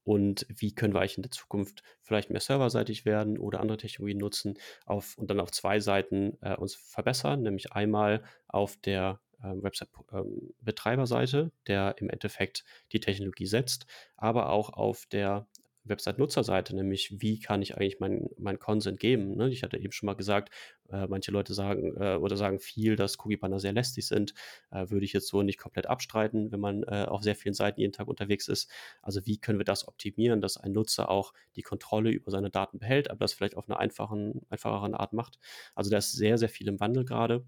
Und 0.04 0.46
wie 0.48 0.74
können 0.74 0.92
wir 0.92 1.00
eigentlich 1.00 1.16
in 1.16 1.22
der 1.22 1.30
Zukunft 1.30 1.82
vielleicht 2.02 2.28
mehr 2.28 2.40
serverseitig 2.40 3.06
werden 3.06 3.38
oder 3.38 3.60
andere 3.60 3.78
Technologien 3.78 4.18
nutzen 4.18 4.58
auf, 4.84 5.16
und 5.16 5.30
dann 5.30 5.40
auf 5.40 5.52
zwei 5.52 5.80
Seiten 5.80 6.36
äh, 6.42 6.54
uns 6.54 6.74
verbessern, 6.74 7.42
nämlich 7.42 7.72
einmal 7.72 8.22
auf 8.46 8.76
der 8.76 9.20
Website-Betreiberseite, 9.42 11.38
ähm, 11.38 11.52
der 11.66 11.94
im 11.98 12.10
Endeffekt 12.10 12.64
die 12.92 13.00
Technologie 13.00 13.46
setzt, 13.46 13.86
aber 14.16 14.50
auch 14.50 14.70
auf 14.70 15.06
der 15.06 15.46
Website-Nutzerseite, 15.84 16.74
nämlich 16.74 17.20
wie 17.20 17.40
kann 17.40 17.62
ich 17.62 17.76
eigentlich 17.76 18.00
meinen 18.00 18.28
mein 18.38 18.58
Consent 18.58 19.00
geben. 19.00 19.36
Ne? 19.36 19.48
Ich 19.50 19.62
hatte 19.62 19.78
eben 19.78 19.92
schon 19.92 20.06
mal 20.06 20.14
gesagt, 20.14 20.50
äh, 20.90 21.06
manche 21.06 21.30
Leute 21.32 21.54
sagen 21.54 21.96
äh, 21.96 22.16
oder 22.16 22.36
sagen 22.36 22.60
viel, 22.60 22.96
dass 22.96 23.18
Cookie-Banner 23.18 23.58
sehr 23.58 23.72
lästig 23.72 24.06
sind. 24.06 24.34
Äh, 24.70 24.90
würde 24.90 25.04
ich 25.04 25.12
jetzt 25.12 25.28
so 25.28 25.42
nicht 25.42 25.58
komplett 25.58 25.86
abstreiten, 25.86 26.52
wenn 26.52 26.60
man 26.60 26.82
äh, 26.84 27.06
auf 27.08 27.22
sehr 27.22 27.34
vielen 27.34 27.54
Seiten 27.54 27.80
jeden 27.80 27.92
Tag 27.92 28.08
unterwegs 28.08 28.48
ist. 28.48 28.70
Also 29.02 29.24
wie 29.26 29.38
können 29.38 29.58
wir 29.58 29.64
das 29.64 29.88
optimieren, 29.88 30.40
dass 30.40 30.56
ein 30.56 30.72
Nutzer 30.72 31.10
auch 31.10 31.32
die 31.56 31.62
Kontrolle 31.62 32.10
über 32.10 32.30
seine 32.30 32.50
Daten 32.50 32.78
behält, 32.78 33.10
aber 33.10 33.20
das 33.20 33.32
vielleicht 33.32 33.56
auf 33.56 33.68
eine 33.68 33.78
einfachen, 33.78 34.42
einfacheren 34.50 34.94
Art 34.94 35.12
macht. 35.12 35.38
Also 35.74 35.90
da 35.90 35.98
ist 35.98 36.12
sehr, 36.12 36.36
sehr 36.36 36.48
viel 36.50 36.68
im 36.68 36.80
Wandel 36.80 37.04
gerade. 37.04 37.44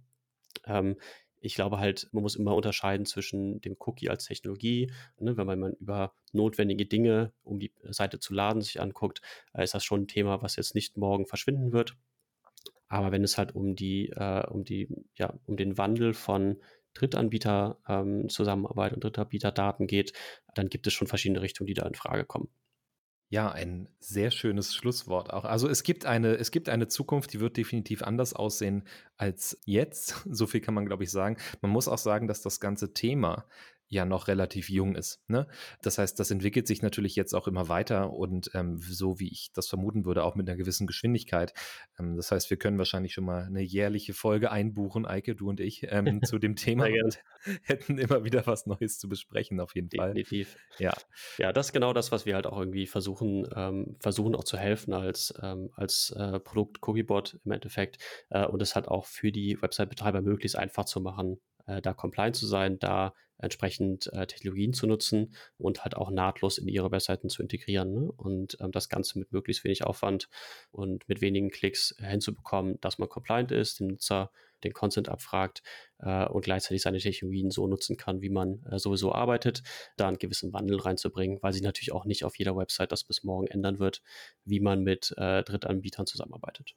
Ähm, 0.66 0.96
ich 1.42 1.54
glaube 1.54 1.78
halt, 1.78 2.08
man 2.12 2.22
muss 2.22 2.36
immer 2.36 2.54
unterscheiden 2.54 3.04
zwischen 3.04 3.60
dem 3.60 3.76
Cookie 3.78 4.08
als 4.08 4.24
Technologie. 4.26 4.92
Ne, 5.18 5.36
wenn 5.36 5.46
man 5.46 5.74
über 5.74 6.14
notwendige 6.32 6.86
Dinge, 6.86 7.32
um 7.42 7.58
die 7.58 7.72
Seite 7.84 8.20
zu 8.20 8.32
laden, 8.32 8.62
sich 8.62 8.80
anguckt, 8.80 9.20
äh, 9.52 9.64
ist 9.64 9.74
das 9.74 9.84
schon 9.84 10.02
ein 10.02 10.08
Thema, 10.08 10.42
was 10.42 10.56
jetzt 10.56 10.74
nicht 10.74 10.96
morgen 10.96 11.26
verschwinden 11.26 11.72
wird. 11.72 11.96
Aber 12.88 13.10
wenn 13.10 13.24
es 13.24 13.38
halt 13.38 13.54
um 13.54 13.74
die, 13.74 14.10
äh, 14.10 14.46
um 14.48 14.64
die, 14.64 14.88
ja, 15.16 15.34
um 15.46 15.56
den 15.56 15.78
Wandel 15.78 16.14
von 16.14 16.58
Drittanbieter 16.94 17.78
ähm, 17.88 18.28
Zusammenarbeit 18.28 18.92
und 18.92 19.02
Drittanbieter-Daten 19.02 19.86
geht, 19.86 20.12
dann 20.54 20.68
gibt 20.68 20.86
es 20.86 20.92
schon 20.92 21.08
verschiedene 21.08 21.42
Richtungen, 21.42 21.66
die 21.66 21.74
da 21.74 21.86
in 21.86 21.94
Frage 21.94 22.24
kommen. 22.24 22.48
Ja, 23.32 23.50
ein 23.50 23.88
sehr 23.98 24.30
schönes 24.30 24.74
Schlusswort 24.74 25.32
auch. 25.32 25.46
Also 25.46 25.66
es 25.66 25.84
gibt 25.84 26.04
eine, 26.04 26.34
es 26.34 26.50
gibt 26.50 26.68
eine 26.68 26.86
Zukunft, 26.88 27.32
die 27.32 27.40
wird 27.40 27.56
definitiv 27.56 28.02
anders 28.02 28.34
aussehen 28.34 28.86
als 29.16 29.58
jetzt. 29.64 30.16
So 30.30 30.46
viel 30.46 30.60
kann 30.60 30.74
man, 30.74 30.84
glaube 30.84 31.04
ich, 31.04 31.10
sagen. 31.10 31.38
Man 31.62 31.70
muss 31.70 31.88
auch 31.88 31.96
sagen, 31.96 32.28
dass 32.28 32.42
das 32.42 32.60
ganze 32.60 32.92
Thema 32.92 33.46
ja 33.92 34.06
noch 34.06 34.26
relativ 34.26 34.70
jung 34.70 34.96
ist. 34.96 35.20
Ne? 35.28 35.46
Das 35.82 35.98
heißt, 35.98 36.18
das 36.18 36.30
entwickelt 36.30 36.66
sich 36.66 36.80
natürlich 36.80 37.14
jetzt 37.14 37.34
auch 37.34 37.46
immer 37.46 37.68
weiter 37.68 38.12
und 38.12 38.50
ähm, 38.54 38.78
so 38.78 39.20
wie 39.20 39.30
ich 39.30 39.52
das 39.52 39.68
vermuten 39.68 40.06
würde, 40.06 40.24
auch 40.24 40.34
mit 40.34 40.48
einer 40.48 40.56
gewissen 40.56 40.86
Geschwindigkeit. 40.86 41.52
Ähm, 41.98 42.16
das 42.16 42.32
heißt, 42.32 42.48
wir 42.48 42.56
können 42.56 42.78
wahrscheinlich 42.78 43.12
schon 43.12 43.24
mal 43.24 43.44
eine 43.44 43.60
jährliche 43.60 44.14
Folge 44.14 44.50
einbuchen, 44.50 45.04
Eike, 45.04 45.34
du 45.34 45.50
und 45.50 45.60
ich, 45.60 45.86
ähm, 45.90 46.22
zu 46.24 46.38
dem 46.38 46.56
Thema 46.56 46.86
und 46.86 47.22
hätten 47.64 47.98
immer 47.98 48.24
wieder 48.24 48.46
was 48.46 48.64
Neues 48.64 48.98
zu 48.98 49.10
besprechen, 49.10 49.60
auf 49.60 49.74
jeden 49.74 49.90
Fall. 49.94 50.14
Definitiv. 50.14 50.56
Ja. 50.78 50.94
Ja, 51.36 51.52
das 51.52 51.66
ist 51.66 51.72
genau 51.72 51.92
das, 51.92 52.10
was 52.12 52.24
wir 52.24 52.34
halt 52.34 52.46
auch 52.46 52.58
irgendwie 52.58 52.86
versuchen, 52.86 53.46
ähm, 53.54 53.96
versuchen 54.00 54.34
auch 54.34 54.44
zu 54.44 54.56
helfen 54.56 54.94
als, 54.94 55.34
ähm, 55.42 55.70
als 55.76 56.14
äh, 56.16 56.40
Produkt 56.40 56.78
Cookiebot 56.80 57.40
im 57.44 57.52
Endeffekt 57.52 57.98
äh, 58.30 58.46
und 58.46 58.62
es 58.62 58.74
halt 58.74 58.88
auch 58.88 59.04
für 59.04 59.32
die 59.32 59.60
Website-Betreiber 59.60 60.22
möglichst 60.22 60.56
einfach 60.56 60.86
zu 60.86 61.02
machen, 61.02 61.38
äh, 61.66 61.82
da 61.82 61.92
compliant 61.92 62.36
zu 62.36 62.46
sein, 62.46 62.78
da 62.78 63.12
entsprechend 63.42 64.12
äh, 64.12 64.26
Technologien 64.26 64.72
zu 64.72 64.86
nutzen 64.86 65.34
und 65.58 65.84
halt 65.84 65.96
auch 65.96 66.10
nahtlos 66.10 66.58
in 66.58 66.68
ihre 66.68 66.90
Webseiten 66.90 67.28
zu 67.28 67.42
integrieren. 67.42 67.92
Ne? 67.92 68.12
Und 68.12 68.56
ähm, 68.60 68.72
das 68.72 68.88
Ganze 68.88 69.18
mit 69.18 69.32
möglichst 69.32 69.64
wenig 69.64 69.84
Aufwand 69.84 70.28
und 70.70 71.08
mit 71.08 71.20
wenigen 71.20 71.50
Klicks 71.50 71.94
hinzubekommen, 71.98 72.78
dass 72.80 72.98
man 72.98 73.08
compliant 73.08 73.52
ist, 73.52 73.80
den 73.80 73.88
Nutzer 73.88 74.30
den 74.64 74.72
Consent 74.72 75.08
abfragt 75.08 75.62
äh, 75.98 76.26
und 76.26 76.44
gleichzeitig 76.44 76.82
seine 76.82 76.98
Technologien 76.98 77.50
so 77.50 77.66
nutzen 77.66 77.96
kann, 77.96 78.22
wie 78.22 78.30
man 78.30 78.64
äh, 78.70 78.78
sowieso 78.78 79.12
arbeitet, 79.12 79.62
da 79.96 80.08
einen 80.08 80.18
gewissen 80.18 80.52
Wandel 80.52 80.78
reinzubringen, 80.78 81.38
weil 81.42 81.52
sich 81.52 81.62
natürlich 81.62 81.92
auch 81.92 82.04
nicht 82.04 82.24
auf 82.24 82.38
jeder 82.38 82.56
Website 82.56 82.92
das 82.92 83.04
bis 83.04 83.24
morgen 83.24 83.46
ändern 83.46 83.78
wird, 83.78 84.02
wie 84.44 84.60
man 84.60 84.82
mit 84.82 85.14
äh, 85.16 85.42
Drittanbietern 85.42 86.06
zusammenarbeitet. 86.06 86.74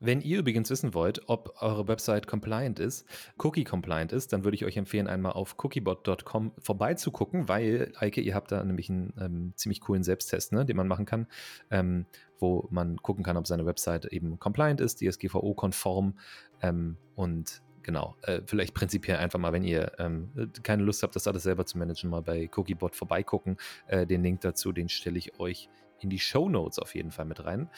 Wenn 0.00 0.20
ihr 0.20 0.38
übrigens 0.38 0.70
wissen 0.70 0.94
wollt, 0.94 1.28
ob 1.28 1.54
eure 1.60 1.88
Website 1.88 2.26
compliant 2.26 2.78
ist, 2.78 3.06
Cookie 3.38 3.64
compliant 3.64 4.12
ist, 4.12 4.32
dann 4.32 4.44
würde 4.44 4.54
ich 4.54 4.64
euch 4.64 4.76
empfehlen, 4.76 5.06
einmal 5.06 5.32
auf 5.32 5.56
cookiebot.com 5.62 6.52
vorbeizugucken, 6.58 7.48
weil, 7.48 7.92
Eike, 7.96 8.20
ihr 8.20 8.34
habt 8.34 8.52
da 8.52 8.62
nämlich 8.62 8.90
einen 8.90 9.12
ähm, 9.20 9.52
ziemlich 9.56 9.80
coolen 9.80 10.02
Selbsttest, 10.02 10.52
ne, 10.52 10.64
den 10.64 10.76
man 10.76 10.88
machen 10.88 11.06
kann, 11.06 11.26
ähm, 11.70 12.06
wo 12.38 12.66
man 12.70 12.96
gucken 12.98 13.24
kann, 13.24 13.36
ob 13.36 13.46
seine 13.46 13.66
Website 13.66 14.06
eben 14.06 14.38
compliant 14.38 14.80
ist, 14.80 15.00
DSGVO-konform 15.00 16.18
ähm, 16.62 16.96
und 17.14 17.62
genau, 17.84 18.16
äh, 18.22 18.40
vielleicht 18.46 18.74
prinzipiell 18.74 19.18
einfach 19.18 19.38
mal, 19.38 19.52
wenn 19.52 19.62
ihr 19.62 19.92
ähm, 19.98 20.30
keine 20.62 20.82
Lust 20.82 21.02
habt, 21.02 21.14
das 21.14 21.28
alles 21.28 21.44
selber 21.44 21.64
zu 21.66 21.78
managen, 21.78 22.10
mal 22.10 22.22
bei 22.22 22.50
Cookiebot 22.56 22.96
vorbeigucken. 22.96 23.56
Äh, 23.86 24.06
den 24.06 24.22
Link 24.22 24.40
dazu, 24.40 24.72
den 24.72 24.88
stelle 24.88 25.18
ich 25.18 25.38
euch 25.38 25.68
in 26.00 26.10
die 26.10 26.18
Show 26.18 26.48
Notes 26.48 26.78
auf 26.78 26.94
jeden 26.94 27.12
Fall 27.12 27.26
mit 27.26 27.44
rein. 27.44 27.68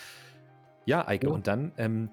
Ja, 0.87 1.07
Eike, 1.07 1.27
ja. 1.27 1.33
und 1.33 1.47
dann 1.47 1.73
ähm, 1.77 2.09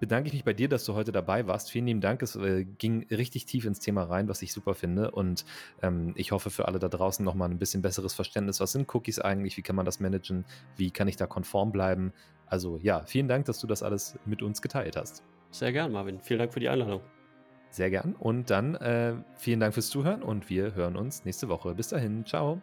bedanke 0.00 0.28
ich 0.28 0.32
mich 0.32 0.44
bei 0.44 0.52
dir, 0.52 0.68
dass 0.68 0.84
du 0.84 0.94
heute 0.94 1.12
dabei 1.12 1.46
warst. 1.46 1.70
Vielen 1.70 1.86
lieben 1.86 2.00
Dank. 2.00 2.22
Es 2.22 2.36
äh, 2.36 2.64
ging 2.64 3.06
richtig 3.10 3.46
tief 3.46 3.64
ins 3.64 3.80
Thema 3.80 4.04
rein, 4.04 4.28
was 4.28 4.42
ich 4.42 4.52
super 4.52 4.74
finde. 4.74 5.10
Und 5.10 5.44
ähm, 5.82 6.12
ich 6.16 6.32
hoffe 6.32 6.50
für 6.50 6.66
alle 6.66 6.78
da 6.78 6.88
draußen 6.88 7.24
nochmal 7.24 7.50
ein 7.50 7.58
bisschen 7.58 7.82
besseres 7.82 8.14
Verständnis. 8.14 8.60
Was 8.60 8.72
sind 8.72 8.92
Cookies 8.94 9.18
eigentlich? 9.18 9.56
Wie 9.56 9.62
kann 9.62 9.76
man 9.76 9.86
das 9.86 10.00
managen? 10.00 10.44
Wie 10.76 10.90
kann 10.90 11.08
ich 11.08 11.16
da 11.16 11.26
konform 11.26 11.72
bleiben? 11.72 12.12
Also 12.46 12.78
ja, 12.78 13.02
vielen 13.04 13.28
Dank, 13.28 13.44
dass 13.46 13.60
du 13.60 13.66
das 13.66 13.82
alles 13.82 14.18
mit 14.24 14.42
uns 14.42 14.62
geteilt 14.62 14.96
hast. 14.96 15.22
Sehr 15.50 15.72
gern, 15.72 15.92
Marvin. 15.92 16.20
Vielen 16.20 16.38
Dank 16.38 16.52
für 16.52 16.60
die 16.60 16.68
Einladung. 16.68 17.00
Sehr 17.70 17.90
gern. 17.90 18.14
Und 18.18 18.50
dann 18.50 18.74
äh, 18.76 19.14
vielen 19.36 19.60
Dank 19.60 19.74
fürs 19.74 19.90
Zuhören 19.90 20.22
und 20.22 20.48
wir 20.48 20.74
hören 20.74 20.96
uns 20.96 21.24
nächste 21.24 21.48
Woche. 21.48 21.74
Bis 21.74 21.88
dahin. 21.88 22.24
Ciao. 22.24 22.62